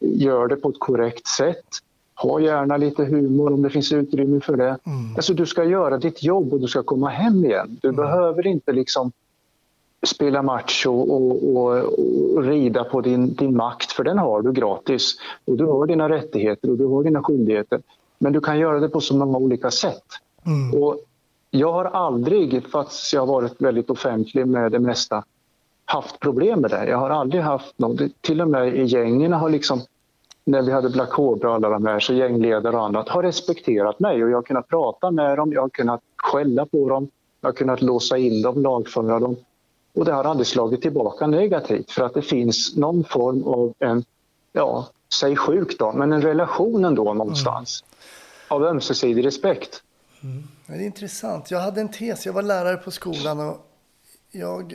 Gör 0.00 0.48
det 0.48 0.56
på 0.56 0.68
ett 0.68 0.78
korrekt 0.78 1.26
sätt. 1.26 1.66
Ha 2.14 2.40
gärna 2.40 2.76
lite 2.76 3.04
humor 3.04 3.52
om 3.52 3.62
det 3.62 3.70
finns 3.70 3.92
utrymme 3.92 4.40
för 4.40 4.56
det. 4.56 4.78
Mm. 4.86 5.16
Alltså, 5.16 5.34
du 5.34 5.46
ska 5.46 5.64
göra 5.64 5.98
ditt 5.98 6.22
jobb 6.22 6.52
och 6.52 6.60
du 6.60 6.68
ska 6.68 6.82
komma 6.82 7.08
hem 7.08 7.44
igen. 7.44 7.78
Du 7.82 7.88
mm. 7.88 7.96
behöver 7.96 8.46
inte 8.46 8.72
liksom 8.72 9.12
spela 10.06 10.42
match 10.42 10.86
och, 10.86 11.10
och, 11.10 11.56
och, 11.56 11.76
och, 12.36 12.44
rida 12.44 12.84
på 12.84 13.00
din, 13.00 13.34
din 13.34 13.56
makt, 13.56 13.92
för 13.92 14.04
den 14.04 14.18
har 14.18 14.42
du 14.42 14.52
gratis. 14.52 15.16
Och 15.44 15.56
Du 15.56 15.64
har 15.64 15.86
dina 15.86 16.08
rättigheter 16.08 16.70
och 16.70 16.78
du 16.78 16.86
har 16.86 17.04
dina 17.04 17.22
skyldigheter. 17.22 17.82
Men 18.18 18.32
du 18.32 18.40
kan 18.40 18.58
göra 18.58 18.80
det 18.80 18.88
på 18.88 19.00
så 19.00 19.16
många 19.16 19.38
olika 19.38 19.70
sätt. 19.70 20.04
Mm. 20.46 20.82
Och 20.82 20.98
jag 21.50 21.72
har 21.72 21.84
aldrig, 21.84 22.66
fast 22.66 23.12
jag 23.12 23.20
har 23.20 23.26
varit 23.26 23.60
väldigt 23.62 23.90
offentlig 23.90 24.46
med 24.46 24.72
det 24.72 24.78
mesta, 24.78 25.24
haft 25.84 26.20
problem 26.20 26.60
med 26.60 26.70
det. 26.70 26.88
Jag 26.88 26.98
har 26.98 27.10
aldrig 27.10 27.42
haft 27.42 27.78
något. 27.78 28.00
Till 28.20 28.40
och 28.40 28.48
med 28.48 28.76
i 28.76 28.84
gängen 28.84 29.32
har 29.32 29.50
liksom, 29.50 29.80
när 30.44 30.62
vi 30.62 30.72
hade 30.72 30.90
Black 30.90 31.10
Cobra 31.10 31.48
och 31.48 31.54
alla 31.54 31.68
de 31.68 31.86
här, 31.86 32.00
så 32.00 32.14
gängledare 32.14 32.76
och 32.76 32.84
annat 32.84 33.08
har 33.08 33.22
respekterat 33.22 34.00
mig 34.00 34.24
och 34.24 34.30
jag 34.30 34.36
har 34.36 34.42
kunnat 34.42 34.68
prata 34.68 35.10
med 35.10 35.38
dem, 35.38 35.52
jag 35.52 35.62
har 35.62 35.68
kunnat 35.68 36.00
skälla 36.16 36.66
på 36.66 36.88
dem, 36.88 37.08
jag 37.40 37.48
har 37.48 37.54
kunnat 37.54 37.82
låsa 37.82 38.18
in 38.18 38.42
dem, 38.42 38.62
lagföra 38.62 39.18
dem. 39.18 39.36
Och 39.94 40.04
det 40.04 40.12
har 40.12 40.24
aldrig 40.24 40.46
slagit 40.46 40.82
tillbaka 40.82 41.26
negativt 41.26 41.90
för 41.90 42.02
att 42.02 42.14
det 42.14 42.22
finns 42.22 42.76
någon 42.76 43.04
form 43.04 43.42
av 43.42 43.74
en, 43.78 44.04
ja, 44.52 44.88
säg 45.20 45.36
sjuk 45.36 45.78
då, 45.78 45.92
men 45.92 46.12
en 46.12 46.22
relation 46.22 46.84
ändå 46.84 47.14
någonstans. 47.14 47.84
Mm. 47.84 48.62
Av 48.62 48.68
ömsesidig 48.68 49.24
respekt. 49.24 49.82
Mm. 50.22 50.48
Det 50.66 50.72
är 50.72 50.80
intressant. 50.80 51.50
Jag 51.50 51.60
hade 51.60 51.80
en 51.80 51.92
tes. 51.92 52.26
Jag 52.26 52.32
var 52.32 52.42
lärare 52.42 52.76
på 52.76 52.90
skolan 52.90 53.40
och 53.40 53.56
jag 54.30 54.74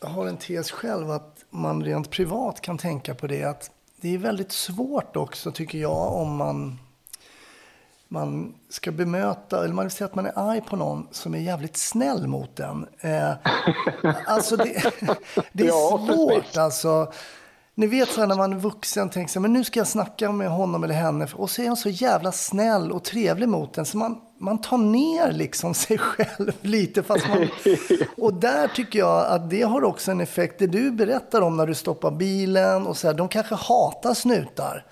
har 0.00 0.26
en 0.26 0.36
tes 0.36 0.70
själv 0.70 1.10
att 1.10 1.44
man 1.50 1.84
rent 1.84 2.10
privat 2.10 2.60
kan 2.60 2.78
tänka 2.78 3.14
på 3.14 3.26
det. 3.26 3.44
Att 3.44 3.70
det 4.00 4.14
är 4.14 4.18
väldigt 4.18 4.52
svårt 4.52 5.16
också 5.16 5.52
tycker 5.52 5.78
jag 5.78 6.12
om 6.12 6.36
man 6.36 6.78
man 8.08 8.54
ska 8.68 8.92
bemöta, 8.92 9.64
eller 9.64 9.74
man 9.74 9.84
vill 9.84 9.92
säga 9.92 10.06
att 10.06 10.14
man 10.14 10.26
är 10.26 10.38
arg 10.38 10.60
på 10.60 10.76
någon 10.76 11.08
som 11.10 11.34
är 11.34 11.38
jävligt 11.38 11.76
snäll 11.76 12.26
mot 12.26 12.56
den. 12.56 12.86
Eh, 13.00 13.30
alltså 14.26 14.56
det, 14.56 14.92
det 15.52 15.64
är 15.64 15.68
ja, 15.68 16.06
svårt 16.06 16.56
alltså. 16.56 17.12
Ni 17.76 17.86
vet 17.86 18.08
så 18.08 18.20
här, 18.20 18.26
när 18.26 18.36
man 18.36 18.52
är 18.52 18.56
vuxen 18.56 19.10
tänker 19.10 19.32
sig, 19.32 19.42
men 19.42 19.52
nu 19.52 19.64
ska 19.64 19.80
jag 19.80 19.86
snacka 19.86 20.32
med 20.32 20.48
honom 20.48 20.84
eller 20.84 20.94
henne. 20.94 21.28
Och 21.34 21.50
så 21.50 21.62
är 21.62 21.66
han 21.66 21.76
så 21.76 21.88
jävla 21.88 22.32
snäll 22.32 22.92
och 22.92 23.04
trevlig 23.04 23.48
mot 23.48 23.78
en. 23.78 23.84
Så 23.84 23.96
man, 23.98 24.20
man 24.38 24.60
tar 24.60 24.78
ner 24.78 25.32
liksom 25.32 25.74
sig 25.84 25.98
själv 25.98 26.52
lite. 26.60 27.02
Fast 27.02 27.28
man, 27.28 27.48
och 28.16 28.34
där 28.34 28.68
tycker 28.68 28.98
jag 28.98 29.26
att 29.26 29.50
det 29.50 29.62
har 29.62 29.84
också 29.84 30.10
en 30.10 30.20
effekt. 30.20 30.58
Det 30.58 30.66
du 30.66 30.90
berättar 30.90 31.40
om 31.40 31.56
när 31.56 31.66
du 31.66 31.74
stoppar 31.74 32.10
bilen 32.10 32.86
och 32.86 32.96
så 32.96 33.06
här, 33.06 33.14
de 33.14 33.28
kanske 33.28 33.54
hatar 33.54 34.14
snutar. 34.14 34.84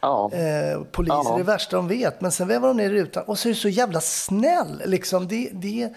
Ja. 0.00 0.30
Eh, 0.32 0.82
poliser 0.84 1.14
ja. 1.24 1.34
är 1.34 1.38
det 1.38 1.44
värsta 1.44 1.76
de 1.76 1.88
vet. 1.88 2.20
Men 2.20 2.32
sen 2.32 2.48
vävar 2.48 2.68
de 2.68 2.76
ner 2.76 2.90
rutan 2.90 3.24
och 3.26 3.38
så 3.38 3.48
är 3.48 3.52
du 3.52 3.58
så 3.58 3.68
jävla 3.68 4.00
snäll. 4.00 4.82
Liksom. 4.86 5.28
Det, 5.28 5.50
det, 5.52 5.92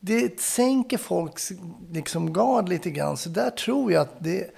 det 0.00 0.40
sänker 0.40 0.98
folks 0.98 1.52
liksom, 1.90 2.32
gard 2.32 2.68
lite 2.68 2.90
grann. 2.90 3.16
Så 3.16 3.28
där 3.28 3.50
tror 3.50 3.92
jag 3.92 4.02
att 4.02 4.14
det, 4.18 4.50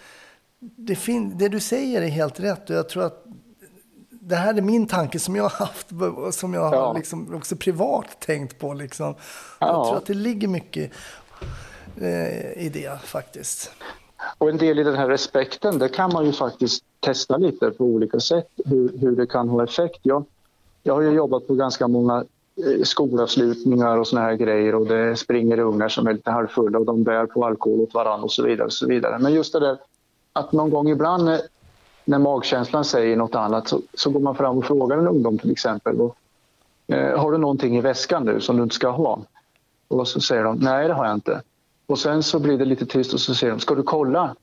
det, 0.60 0.96
fin- 0.96 1.38
det 1.38 1.48
du 1.48 1.60
säger 1.60 2.02
är 2.02 2.08
helt 2.08 2.40
rätt. 2.40 2.70
Och 2.70 2.76
jag 2.76 2.88
tror 2.88 3.04
att 3.04 3.24
det 4.10 4.36
här 4.36 4.54
är 4.54 4.62
min 4.62 4.86
tanke 4.86 5.18
som 5.18 5.36
jag 5.36 5.42
har 5.42 5.66
haft, 5.66 5.88
som 6.38 6.54
jag 6.54 6.74
Ja. 6.74 6.86
har 6.86 6.94
liksom 6.94 7.34
också 7.34 7.56
privat 7.56 8.06
tänkt 8.20 8.58
på. 8.58 8.74
Liksom. 8.74 9.14
Ja. 9.60 9.66
Jag 9.66 9.84
tror 9.86 9.96
att 9.96 10.06
det 10.06 10.14
ligger 10.14 10.48
mycket 10.48 10.90
eh, 12.00 12.52
i 12.52 12.70
det 12.72 12.98
faktiskt. 13.04 13.70
Och 14.38 14.48
en 14.48 14.56
del 14.56 14.78
i 14.78 14.82
den 14.82 14.94
här 14.94 15.08
respekten, 15.08 15.78
det 15.78 15.88
kan 15.88 16.12
man 16.12 16.26
ju 16.26 16.32
faktiskt 16.32 16.84
testa 17.00 17.36
lite 17.36 17.70
på 17.70 17.84
olika 17.84 18.20
sätt 18.20 18.48
hur, 18.64 18.98
hur 18.98 19.16
det 19.16 19.26
kan 19.26 19.48
ha 19.48 19.64
effekt. 19.64 20.00
Jag, 20.02 20.24
jag 20.82 20.94
har 20.94 21.02
ju 21.02 21.10
jobbat 21.10 21.46
på 21.46 21.54
ganska 21.54 21.88
många 21.88 22.24
eh, 22.66 22.82
skolavslutningar 22.82 23.98
och 23.98 24.06
såna 24.06 24.22
här 24.22 24.34
grejer 24.34 24.74
och 24.74 24.86
det 24.86 25.16
springer 25.16 25.58
ungar 25.58 25.88
som 25.88 26.06
är 26.06 26.12
lite 26.12 26.30
halvfulla 26.30 26.78
och 26.78 26.86
de 26.86 27.02
bär 27.02 27.26
på 27.26 27.44
alkohol 27.44 27.80
åt 27.80 27.94
varandra 27.94 28.24
och 28.24 28.32
så 28.32 28.42
vidare. 28.42 28.66
Och 28.66 28.72
så 28.72 28.86
vidare. 28.86 29.18
Men 29.18 29.32
just 29.32 29.52
det 29.52 29.60
där 29.60 29.78
att 30.32 30.52
någon 30.52 30.70
gång 30.70 30.88
ibland 30.88 31.24
när, 31.24 31.40
när 32.04 32.18
magkänslan 32.18 32.84
säger 32.84 33.16
något 33.16 33.34
annat 33.34 33.68
så, 33.68 33.80
så 33.94 34.10
går 34.10 34.20
man 34.20 34.34
fram 34.34 34.58
och 34.58 34.64
frågar 34.64 34.98
en 34.98 35.08
ungdom 35.08 35.38
till 35.38 35.50
exempel. 35.50 36.00
Och, 36.00 36.16
eh, 36.86 37.18
har 37.18 37.32
du 37.32 37.38
någonting 37.38 37.76
i 37.76 37.80
väskan 37.80 38.24
nu 38.24 38.40
som 38.40 38.56
du 38.56 38.62
inte 38.62 38.74
ska 38.74 38.88
ha? 38.88 39.18
Och 39.88 40.08
så 40.08 40.20
säger 40.20 40.44
de 40.44 40.58
nej 40.58 40.88
det 40.88 40.94
har 40.94 41.06
jag 41.06 41.14
inte. 41.14 41.42
Och 41.86 41.98
sen 41.98 42.22
så 42.22 42.38
blir 42.38 42.58
det 42.58 42.64
lite 42.64 42.86
tyst 42.86 43.14
och 43.14 43.20
så 43.20 43.34
säger 43.34 43.50
de 43.52 43.60
ska 43.60 43.74
du 43.74 43.82
kolla? 43.82 44.36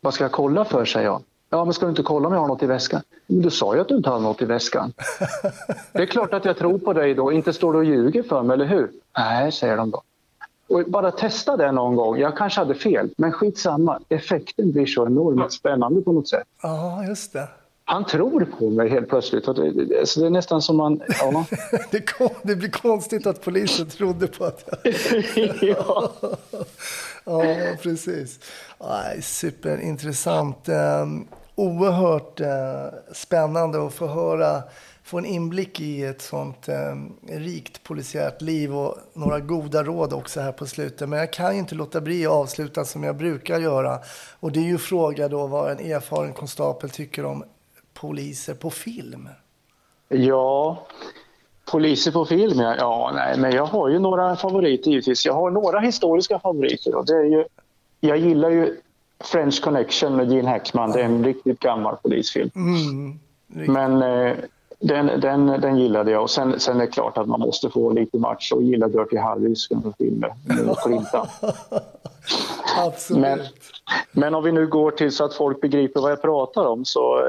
Vad 0.00 0.14
ska 0.14 0.24
jag 0.24 0.32
kolla 0.32 0.64
för 0.64 0.84
säger 0.84 1.06
jag. 1.06 1.22
Ja 1.50 1.64
men 1.64 1.74
ska 1.74 1.86
du 1.86 1.90
inte 1.90 2.02
kolla 2.02 2.28
om 2.28 2.34
jag 2.34 2.40
har 2.40 2.48
något 2.48 2.62
i 2.62 2.66
väskan? 2.66 3.02
Men 3.26 3.42
du 3.42 3.50
sa 3.50 3.74
ju 3.74 3.80
att 3.80 3.88
du 3.88 3.96
inte 3.96 4.10
har 4.10 4.20
något 4.20 4.42
i 4.42 4.44
väskan. 4.44 4.92
det 5.92 6.02
är 6.02 6.06
klart 6.06 6.34
att 6.34 6.44
jag 6.44 6.56
tror 6.56 6.78
på 6.78 6.92
dig 6.92 7.14
då, 7.14 7.32
inte 7.32 7.52
står 7.52 7.72
du 7.72 7.78
och 7.78 7.84
ljuger 7.84 8.22
för 8.22 8.42
mig 8.42 8.54
eller 8.54 8.64
hur? 8.64 8.90
Nej 9.18 9.52
säger 9.52 9.76
de 9.76 9.90
då. 9.90 10.02
Och 10.68 10.84
bara 10.86 11.10
testa 11.10 11.56
det 11.56 11.72
någon 11.72 11.96
gång. 11.96 12.18
Jag 12.18 12.36
kanske 12.36 12.60
hade 12.60 12.74
fel, 12.74 13.10
men 13.16 13.32
skitsamma. 13.32 14.00
Effekten 14.08 14.72
blir 14.72 14.86
så 14.86 15.06
enormt 15.06 15.52
spännande 15.52 16.00
på 16.00 16.12
något 16.12 16.28
sätt. 16.28 16.44
Ja, 16.62 17.04
just 17.04 17.32
det. 17.32 17.48
Han 17.86 18.04
tror 18.06 18.44
på 18.58 18.70
mig 18.70 18.88
helt 18.88 19.08
plötsligt. 19.08 19.48
Och 19.48 19.54
det, 19.54 19.84
det, 19.84 20.06
så 20.08 20.20
det 20.20 20.26
är 20.26 20.30
nästan 20.30 20.62
som 20.62 20.76
man... 20.76 21.02
Ja. 21.20 21.46
Det, 21.90 22.00
kom, 22.00 22.28
det 22.42 22.56
blir 22.56 22.70
konstigt 22.70 23.26
att 23.26 23.42
polisen 23.42 23.86
trodde 23.86 24.26
på 24.26 24.44
att 24.44 24.68
jag... 24.82 25.58
ja. 25.62 26.12
Ja, 27.24 27.44
precis. 27.82 28.40
Aj, 28.78 29.22
superintressant. 29.22 30.68
Eh, 30.68 31.06
oerhört 31.54 32.40
eh, 32.40 32.86
spännande 33.12 33.86
att 33.86 33.94
få 33.94 34.06
höra, 34.06 34.62
få 35.02 35.18
en 35.18 35.24
inblick 35.24 35.80
i 35.80 36.04
ett 36.04 36.22
sånt 36.22 36.68
eh, 36.68 36.96
rikt 37.28 37.82
polisiärt 37.82 38.42
liv 38.42 38.76
och 38.76 38.96
några 39.12 39.40
goda 39.40 39.82
råd 39.82 40.12
också 40.12 40.40
här 40.40 40.52
på 40.52 40.66
slutet. 40.66 41.08
Men 41.08 41.18
jag 41.18 41.32
kan 41.32 41.52
ju 41.52 41.58
inte 41.58 41.74
låta 41.74 42.00
bli 42.00 42.26
att 42.26 42.32
avsluta 42.32 42.84
som 42.84 43.04
jag 43.04 43.16
brukar 43.16 43.60
göra. 43.60 43.98
Och 44.40 44.52
det 44.52 44.60
är 44.60 44.68
ju 44.68 44.78
fråga 44.78 45.28
då 45.28 45.46
vad 45.46 45.70
en 45.70 45.92
erfaren 45.92 46.32
konstapel 46.32 46.90
tycker 46.90 47.24
om 47.24 47.44
poliser 48.04 48.54
på 48.54 48.70
film. 48.70 49.28
ja. 50.08 50.86
Poliser 51.70 52.12
på 52.12 52.24
film, 52.24 52.60
ja. 52.60 52.74
ja. 52.78 53.12
Nej, 53.14 53.38
men 53.38 53.52
jag 53.52 53.66
har 53.66 53.88
ju 53.88 53.98
några 53.98 54.36
favoriter 54.36 54.90
givetvis. 54.90 55.26
Jag 55.26 55.34
har 55.34 55.50
några 55.50 55.80
historiska 55.80 56.38
favoriter. 56.38 56.94
Och 56.94 57.06
det 57.06 57.12
är 57.12 57.24
ju, 57.24 57.44
jag 58.00 58.18
gillar 58.18 58.50
ju 58.50 58.76
French 59.20 59.62
Connection 59.62 60.16
med 60.16 60.32
Gene 60.32 60.48
Hackman. 60.48 60.92
Det 60.92 61.00
är 61.00 61.04
en 61.04 61.24
riktigt 61.24 61.60
gammal 61.60 61.96
polisfilm. 61.96 62.50
Mm. 62.54 63.18
Men 63.48 64.02
eh, 64.02 64.36
den, 64.78 65.20
den, 65.20 65.46
den 65.46 65.78
gillade 65.78 66.10
jag. 66.10 66.22
Och 66.22 66.30
sen, 66.30 66.60
sen 66.60 66.76
är 66.76 66.80
det 66.80 66.92
klart 66.92 67.18
att 67.18 67.28
man 67.28 67.40
måste 67.40 67.70
få 67.70 67.90
lite 67.90 68.18
match 68.18 68.52
och 68.52 68.62
gilla 68.62 68.88
Dirty 68.88 69.16
Harrys 69.16 69.68
filmer. 69.98 70.32
Absolut. 72.78 73.22
Men, 73.22 73.40
men 74.12 74.34
om 74.34 74.44
vi 74.44 74.52
nu 74.52 74.66
går 74.66 74.90
till 74.90 75.12
så 75.12 75.24
att 75.24 75.34
folk 75.34 75.60
begriper 75.60 76.00
vad 76.00 76.12
jag 76.12 76.22
pratar 76.22 76.66
om 76.66 76.84
så 76.84 77.18
eh, 77.18 77.24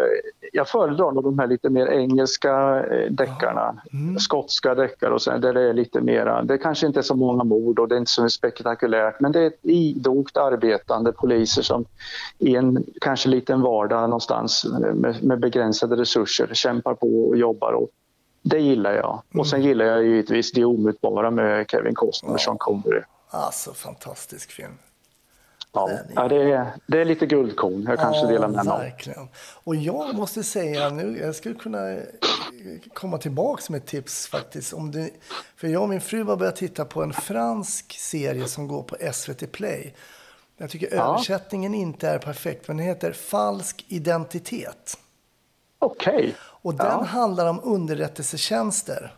jag 0.54 0.70
föredrar 0.70 1.12
nog 1.12 1.24
de 1.24 1.40
här 1.40 1.48
lite 1.48 1.70
mer 1.70 1.88
engelska 1.88 2.86
eh, 2.86 3.12
deckarna. 3.12 3.82
Skotska 4.20 4.76
deckare 4.76 5.14
och 5.14 5.22
sen 5.22 5.42
där 5.42 5.54
det 5.54 5.62
är 5.62 5.74
lite 5.74 6.02
mera, 6.02 6.44
det 6.44 6.58
kanske 6.58 6.88
inte 6.88 7.00
är 7.00 7.04
så 7.04 7.16
många 7.16 7.44
mord 7.44 7.80
och 7.80 7.88
det 7.88 7.96
är 7.96 8.00
inte 8.00 8.12
så 8.12 8.30
spektakulärt 8.30 9.20
men 9.20 9.32
det 9.32 9.40
är 9.40 9.48
ett 9.48 9.60
idogt 9.62 10.38
arbetande 10.38 11.12
poliser 11.12 11.62
som 11.62 11.86
i 12.38 12.56
en 12.56 12.86
kanske 13.02 13.30
liten 13.30 13.62
vardag 13.62 14.02
någonstans 14.02 14.66
med, 14.94 15.24
med 15.24 15.40
begränsade 15.40 15.96
resurser 15.96 16.50
kämpar 16.54 16.94
på 16.94 17.28
och 17.28 17.38
jobbar. 17.38 17.74
Och 17.74 17.90
det 18.42 18.60
gillar 18.60 18.94
jag. 18.94 19.22
Och 19.34 19.48
sen 19.48 19.64
gillar 19.64 19.86
jag 19.86 20.04
givetvis 20.04 20.52
Det 20.52 20.66
omutbara 20.66 21.32
med 21.32 21.70
Kevin 21.72 21.96
Costner 21.96 22.34
och 22.34 22.42
Sean 22.42 22.58
Connery. 22.58 23.02
Alltså, 23.30 23.74
fantastisk 23.74 24.52
film. 24.52 24.78
Ja, 25.76 25.90
ja 26.16 26.28
det, 26.28 26.52
är, 26.52 26.72
det 26.88 27.02
är 27.02 27.06
lite 27.06 27.26
guldkorn. 27.26 27.84
Jag 27.88 28.00
kanske 28.00 28.28
delar 28.28 28.48
med 28.48 28.66
mig 28.66 28.78
verkligen. 28.78 29.28
Och 29.64 29.76
jag 29.76 30.16
måste 30.16 30.44
säga 30.44 30.90
nu, 30.90 31.18
jag 31.22 31.36
skulle 31.36 31.56
kunna 31.56 31.90
eh, 31.92 32.00
komma 32.94 33.18
tillbaka 33.18 33.64
med 33.70 33.78
ett 33.82 33.88
tips 33.88 34.28
faktiskt. 34.28 34.74
Om 34.74 34.92
du, 34.92 35.10
för 35.56 35.68
jag 35.68 35.82
och 35.84 35.90
min 35.90 36.02
fru 36.02 36.24
har 36.24 36.36
börjat 36.38 36.56
titta 36.56 36.86
på 36.86 37.04
en 37.04 37.14
fransk 37.14 37.92
serie 38.00 38.48
som 38.48 38.68
går 38.68 38.84
på 38.84 38.96
SVT 39.14 39.52
Play. 39.52 39.96
Jag 40.58 40.70
tycker 40.70 40.96
Ja. 40.96 41.04
översättningen 41.10 41.74
inte 41.74 42.10
är 42.10 42.18
perfekt, 42.20 42.68
men 42.68 42.78
den 42.78 42.86
heter 42.86 43.12
Falsk 43.12 43.86
identitet. 43.88 44.98
Okej. 45.80 46.36
Och 46.42 46.74
den 46.76 46.86
Ja. 46.88 47.04
handlar 47.04 47.50
om 47.50 47.60
underrättelsetjänster. 47.64 49.14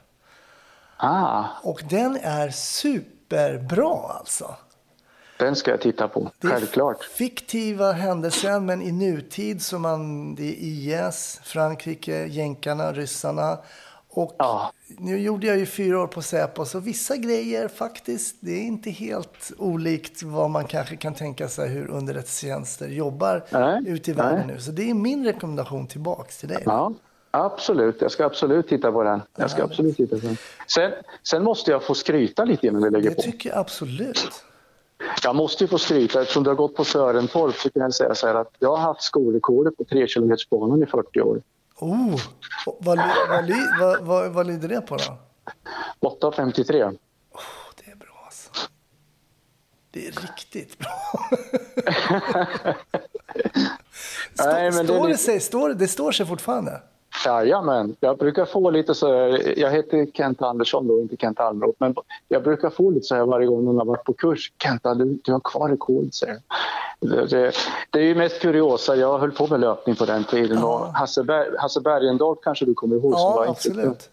Ah, 0.97 1.43
Och 1.63 1.83
den 1.89 2.17
är 2.23 2.49
superbra 2.49 3.93
alltså. 4.19 4.55
Den 5.37 5.55
ska 5.55 5.71
jag 5.71 5.81
titta 5.81 6.07
på. 6.07 6.31
Det 6.39 6.47
är 6.47 6.51
Självklart. 6.51 7.03
fiktiva 7.03 7.91
händelser, 7.91 8.59
men 8.59 8.81
i 8.81 8.91
nutid 8.91 9.61
så 9.61 9.79
man, 9.79 10.35
det 10.35 10.43
är 10.43 10.55
IS, 11.09 11.39
Frankrike, 11.43 12.25
jänkarna, 12.25 12.93
ryssarna. 12.93 13.57
Och 14.09 14.35
Ja. 14.37 14.71
nu 14.97 15.19
gjorde 15.19 15.47
jag 15.47 15.57
ju 15.57 15.65
fyra 15.65 15.99
år 16.01 16.07
på 16.07 16.21
Säpo, 16.21 16.65
så 16.65 16.79
vissa 16.79 17.15
grejer 17.17 17.67
faktiskt, 17.67 18.35
det 18.39 18.51
är 18.51 18.61
inte 18.61 18.89
helt 18.89 19.51
olikt 19.57 20.23
vad 20.23 20.49
man 20.49 20.65
kanske 20.65 20.95
kan 20.95 21.13
tänka 21.13 21.47
sig 21.47 21.69
hur 21.69 21.87
underrättelsetjänster 21.91 22.87
jobbar 22.87 23.45
Nej, 23.49 23.81
ute 23.87 24.11
i 24.11 24.13
världen 24.13 24.47
nej. 24.47 24.55
nu. 24.55 24.61
Så 24.61 24.71
det 24.71 24.89
är 24.89 24.93
min 24.93 25.25
rekommendation 25.25 25.87
tillbaks 25.87 26.37
till 26.37 26.49
dig. 26.49 26.63
Ja, 26.65 26.93
absolut. 27.31 28.01
Jag 28.01 28.11
ska 28.11 28.25
absolut 28.25 28.67
titta 28.67 28.91
på 28.91 29.03
den. 29.03 29.21
Jag 29.37 29.51
ska 29.51 29.63
absolut 29.63 29.97
titta 29.97 30.15
på 30.15 30.25
den. 30.25 30.37
Sen, 30.67 30.91
sen 31.23 31.43
måste 31.43 31.71
jag 31.71 31.83
få 31.83 31.93
skryta 31.95 32.43
lite 32.45 32.67
innan 32.67 32.83
vi 32.83 32.89
lägger 32.89 33.09
Det 33.09 33.15
på. 33.15 33.21
tycker 33.21 33.49
jag 33.49 33.57
absolut. 33.59 34.29
Jag 35.23 35.35
måste 35.35 35.63
ju 35.63 35.67
få 35.67 35.77
skryta. 35.77 36.21
Eftersom 36.21 36.43
du 36.43 36.49
har 36.49 36.55
gått 36.55 36.75
på 36.75 36.83
Sörentorp 36.83 37.55
så 37.55 37.69
kan 37.69 37.81
jag 37.81 37.93
säga 37.93 38.15
så 38.15 38.27
här 38.27 38.35
att 38.35 38.51
jag 38.59 38.69
har 38.69 38.77
haft 38.77 39.01
skolrekordet 39.03 39.77
på 39.77 39.83
3 39.83 40.07
banan 40.49 40.83
i 40.83 40.85
40 40.85 41.21
år. 41.21 41.41
Oh, 41.79 42.15
vad, 42.65 42.97
vad, 42.97 43.51
vad, 43.79 44.01
vad, 44.01 44.31
vad 44.33 44.47
lyder 44.47 44.67
det 44.67 44.81
på 44.81 44.97
då? 44.97 45.17
8.53. 46.09 46.83
Oh, 47.31 47.39
det 47.85 47.91
är 47.91 47.95
bra 47.95 48.21
alltså. 48.25 48.49
Det 49.91 50.07
är 50.07 50.11
riktigt 50.11 50.77
bra. 50.79 50.89
Stå, 54.33 54.43
Nej, 54.45 54.71
men 54.71 54.85
det 54.85 54.93
står, 54.93 55.01
det 55.01 55.07
lite- 55.07 55.17
sig, 55.23 55.39
står, 55.39 55.69
det- 55.69 55.75
det 55.75 55.87
står 55.87 56.11
sig 56.11 56.25
fortfarande? 56.25 56.81
Jajamän, 57.25 57.95
jag 57.99 58.17
brukar 58.17 58.45
få 58.45 58.69
lite 58.69 58.95
så 58.95 59.07
här, 59.07 59.59
jag 59.59 59.71
heter 59.71 60.07
Kent 60.13 60.41
Andersson 60.41 60.87
då, 60.87 61.01
inte 61.01 61.17
Kent 61.17 61.39
Almroth, 61.39 61.75
men 61.79 61.95
jag 62.27 62.43
brukar 62.43 62.69
få 62.69 62.91
lite 62.91 63.05
så 63.05 63.15
här 63.15 63.25
varje 63.25 63.47
gång 63.47 63.65
någon 63.65 63.77
har 63.77 63.85
varit 63.85 64.03
på 64.03 64.13
kurs. 64.13 64.51
Kenta, 64.63 64.93
du, 64.93 65.19
du 65.23 65.31
har 65.31 65.39
kvar 65.39 65.69
rekord, 65.69 66.13
säger 66.13 66.39
det, 66.99 67.25
det, 67.25 67.51
det 67.89 67.99
är 67.99 68.03
ju 68.03 68.15
mest 68.15 68.39
kuriosa, 68.41 68.95
jag 68.95 69.19
höll 69.19 69.31
på 69.31 69.47
med 69.47 69.59
löpning 69.59 69.95
på 69.95 70.05
den 70.05 70.23
tiden 70.23 70.63
och 70.63 70.79
Hasse, 70.79 71.23
Berg, 71.23 71.47
Hasse 71.57 71.81
Bergendahl 71.81 72.35
kanske 72.43 72.65
du 72.65 72.73
kommer 72.73 72.95
ihåg? 72.95 73.13
Ja, 73.13 73.45
absolut. 73.47 74.09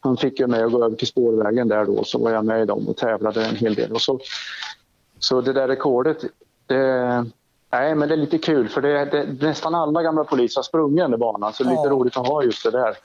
Han 0.00 0.16
fick 0.16 0.40
ju 0.40 0.46
mig 0.46 0.62
att 0.62 0.72
gå 0.72 0.84
över 0.84 0.96
till 0.96 1.06
spårvägen 1.06 1.68
där 1.68 1.84
då, 1.84 2.04
så 2.04 2.18
var 2.18 2.30
jag 2.30 2.44
med 2.44 2.62
i 2.62 2.64
dem 2.64 2.88
och 2.88 2.96
tävlade 2.96 3.44
en 3.44 3.56
hel 3.56 3.74
del. 3.74 3.92
Och 3.92 4.00
så, 4.00 4.20
så 5.18 5.40
det 5.40 5.52
där 5.52 5.68
rekordet, 5.68 6.24
det, 6.66 7.26
nej, 7.72 7.94
men 7.94 8.08
det 8.08 8.14
är 8.14 8.16
lite 8.16 8.38
kul 8.38 8.68
för 8.68 8.80
det, 8.80 9.04
det, 9.04 9.46
nästan 9.46 9.74
alla 9.74 10.02
gamla 10.02 10.24
poliser 10.24 10.58
har 10.58 10.62
sprungit 10.62 10.96
den 10.98 11.10
där 11.10 11.18
banan 11.18 11.52
så 11.52 11.62
det 11.64 11.68
är 11.68 11.70
lite 11.70 11.82
Ja. 11.88 11.90
roligt 11.90 12.16
att 12.16 12.26
ha 12.26 12.42
just 12.42 12.64
det 12.64 12.70
där. 12.70 12.96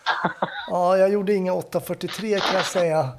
Ja, 0.69 0.97
jag 0.97 1.09
gjorde 1.09 1.33
inga 1.33 1.53
8.43 1.53 2.39
kan 2.39 2.55
jag 2.55 2.65
säga. 2.65 3.09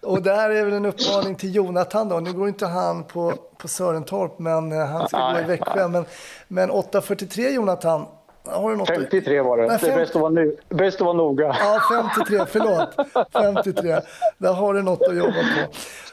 och 0.02 0.22
där 0.22 0.50
är 0.50 0.64
väl 0.64 0.74
en 0.74 0.86
uppmaning 0.86 1.34
till 1.34 1.54
Jonathan 1.54 2.08
då. 2.08 2.20
Nu 2.20 2.32
går 2.32 2.48
inte 2.48 2.66
han 2.66 3.04
på, 3.04 3.32
på 3.58 3.68
Sörentorp, 3.68 4.38
men 4.38 4.72
eh, 4.72 4.86
han 4.86 5.08
ska 5.08 5.18
gå 5.18 5.30
i 5.30 5.32
Nej, 5.32 5.44
Växjö. 5.44 5.88
Men, 5.88 6.04
men 6.48 6.70
8.43 6.70 7.48
Jonathan, 7.48 8.06
har 8.44 8.70
du 8.70 8.76
något 8.76 8.90
att- 8.90 8.96
53 8.96 9.40
var 9.40 9.56
det. 9.58 9.66
Nej, 9.66 9.78
det 9.80 9.90
är 9.90 9.96
bäst 9.96 10.14
att 10.16 10.20
vara, 10.20 10.30
nu, 10.30 10.56
bäst 10.68 10.96
att 11.00 11.04
vara 11.06 11.16
noga. 11.16 11.56
Ja, 11.60 11.80
53, 12.14 12.46
förlåt. 12.48 12.94
53. 13.32 14.00
Där 14.38 14.52
har 14.52 14.74
du 14.74 14.82
något 14.82 15.02
att 15.02 15.16
jobba 15.16 15.32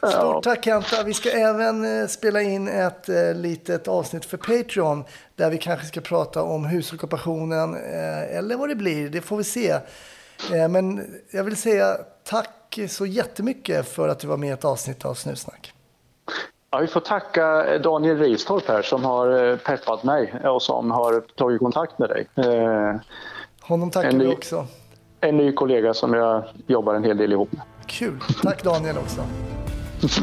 på. 0.00 0.06
Stort 0.08 0.44
tack 0.44 0.64
Kenta. 0.64 1.02
Vi 1.04 1.14
ska 1.14 1.30
även 1.30 2.00
eh, 2.00 2.06
spela 2.06 2.42
in 2.42 2.68
ett 2.68 3.08
eh, 3.08 3.34
litet 3.34 3.88
avsnitt 3.88 4.24
för 4.24 4.36
Patreon 4.36 5.04
där 5.36 5.50
vi 5.50 5.58
kanske 5.58 5.86
ska 5.86 6.00
prata 6.00 6.42
om 6.42 6.64
husockupationen 6.64 7.74
eh, 7.74 8.36
eller 8.38 8.56
vad 8.56 8.68
det 8.68 8.74
blir. 8.76 9.08
Det 9.08 9.20
får 9.20 9.36
vi 9.36 9.44
se. 9.44 9.76
Men 10.70 11.14
jag 11.30 11.44
vill 11.44 11.56
säga 11.56 11.96
tack 12.24 12.78
så 12.88 13.06
jättemycket 13.06 13.88
för 13.88 14.08
att 14.08 14.18
du 14.18 14.26
var 14.28 14.36
med 14.36 14.48
i 14.48 14.52
ett 14.52 14.64
avsnitt 14.64 15.04
av 15.04 15.14
Snutsnack. 15.14 15.72
Ja, 16.72 16.78
vi 16.78 16.86
får 16.86 17.00
tacka 17.00 17.78
Daniel 17.78 18.18
Ristorp 18.18 18.68
här 18.68 18.82
som 18.82 19.04
har 19.04 19.50
eh, 19.50 19.56
peppat 19.56 20.04
mig 20.04 20.34
och 20.44 20.62
som 20.62 20.90
har 20.90 21.20
tagit 21.20 21.58
kontakt 21.58 21.98
med 21.98 22.08
dig. 22.08 22.28
Eh, 22.36 22.94
Honom 23.60 23.90
tackar 23.90 24.12
vi 24.12 24.26
också. 24.26 24.66
En 25.20 25.36
ny 25.36 25.52
kollega 25.52 25.94
som 25.94 26.14
jag 26.14 26.44
jobbar 26.66 26.94
en 26.94 27.04
hel 27.04 27.16
del 27.16 27.32
ihop 27.32 27.52
med. 27.52 27.62
Kul. 27.86 28.20
Tack 28.42 28.62
Daniel 28.62 28.98
också. 28.98 29.20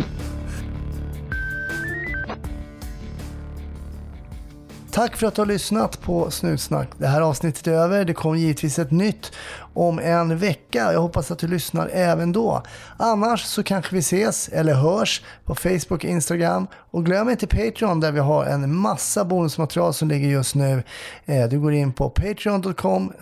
Tack 4.91 5.15
för 5.17 5.27
att 5.27 5.35
du 5.35 5.41
har 5.41 5.45
lyssnat 5.47 6.01
på 6.01 6.31
Snutsnack. 6.31 6.89
Det 6.97 7.07
här 7.07 7.21
avsnittet 7.21 7.67
är 7.67 7.71
över. 7.71 8.05
Det 8.05 8.13
kommer 8.13 8.35
givetvis 8.35 8.79
ett 8.79 8.91
nytt 8.91 9.31
om 9.77 9.99
en 9.99 10.37
vecka. 10.37 10.93
Jag 10.93 11.01
hoppas 11.01 11.31
att 11.31 11.39
du 11.39 11.47
lyssnar 11.47 11.89
även 11.93 12.31
då. 12.31 12.63
Annars 12.97 13.43
så 13.43 13.63
kanske 13.63 13.95
vi 13.95 13.99
ses 13.99 14.49
eller 14.49 14.73
hörs 14.73 15.21
på 15.45 15.55
Facebook 15.55 15.91
och 15.91 16.05
Instagram. 16.05 16.67
Och 16.91 17.05
glöm 17.05 17.29
inte 17.29 17.47
Patreon 17.47 17.99
där 17.99 18.11
vi 18.11 18.19
har 18.19 18.45
en 18.45 18.75
massa 18.75 19.25
bonusmaterial 19.25 19.93
som 19.93 20.07
ligger 20.07 20.29
just 20.29 20.55
nu. 20.55 20.83
Eh, 21.25 21.47
du 21.49 21.59
går 21.59 21.73
in 21.73 21.93
på 21.93 22.09
patreon.com 22.09 23.13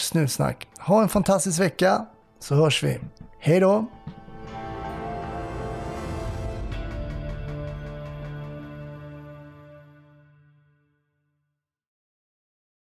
snutsnack. 0.00 0.68
Ha 0.78 1.02
en 1.02 1.08
fantastisk 1.08 1.60
vecka 1.60 2.06
så 2.40 2.54
hörs 2.54 2.82
vi. 2.82 2.98
Hej 3.38 3.60
då! 3.60 3.86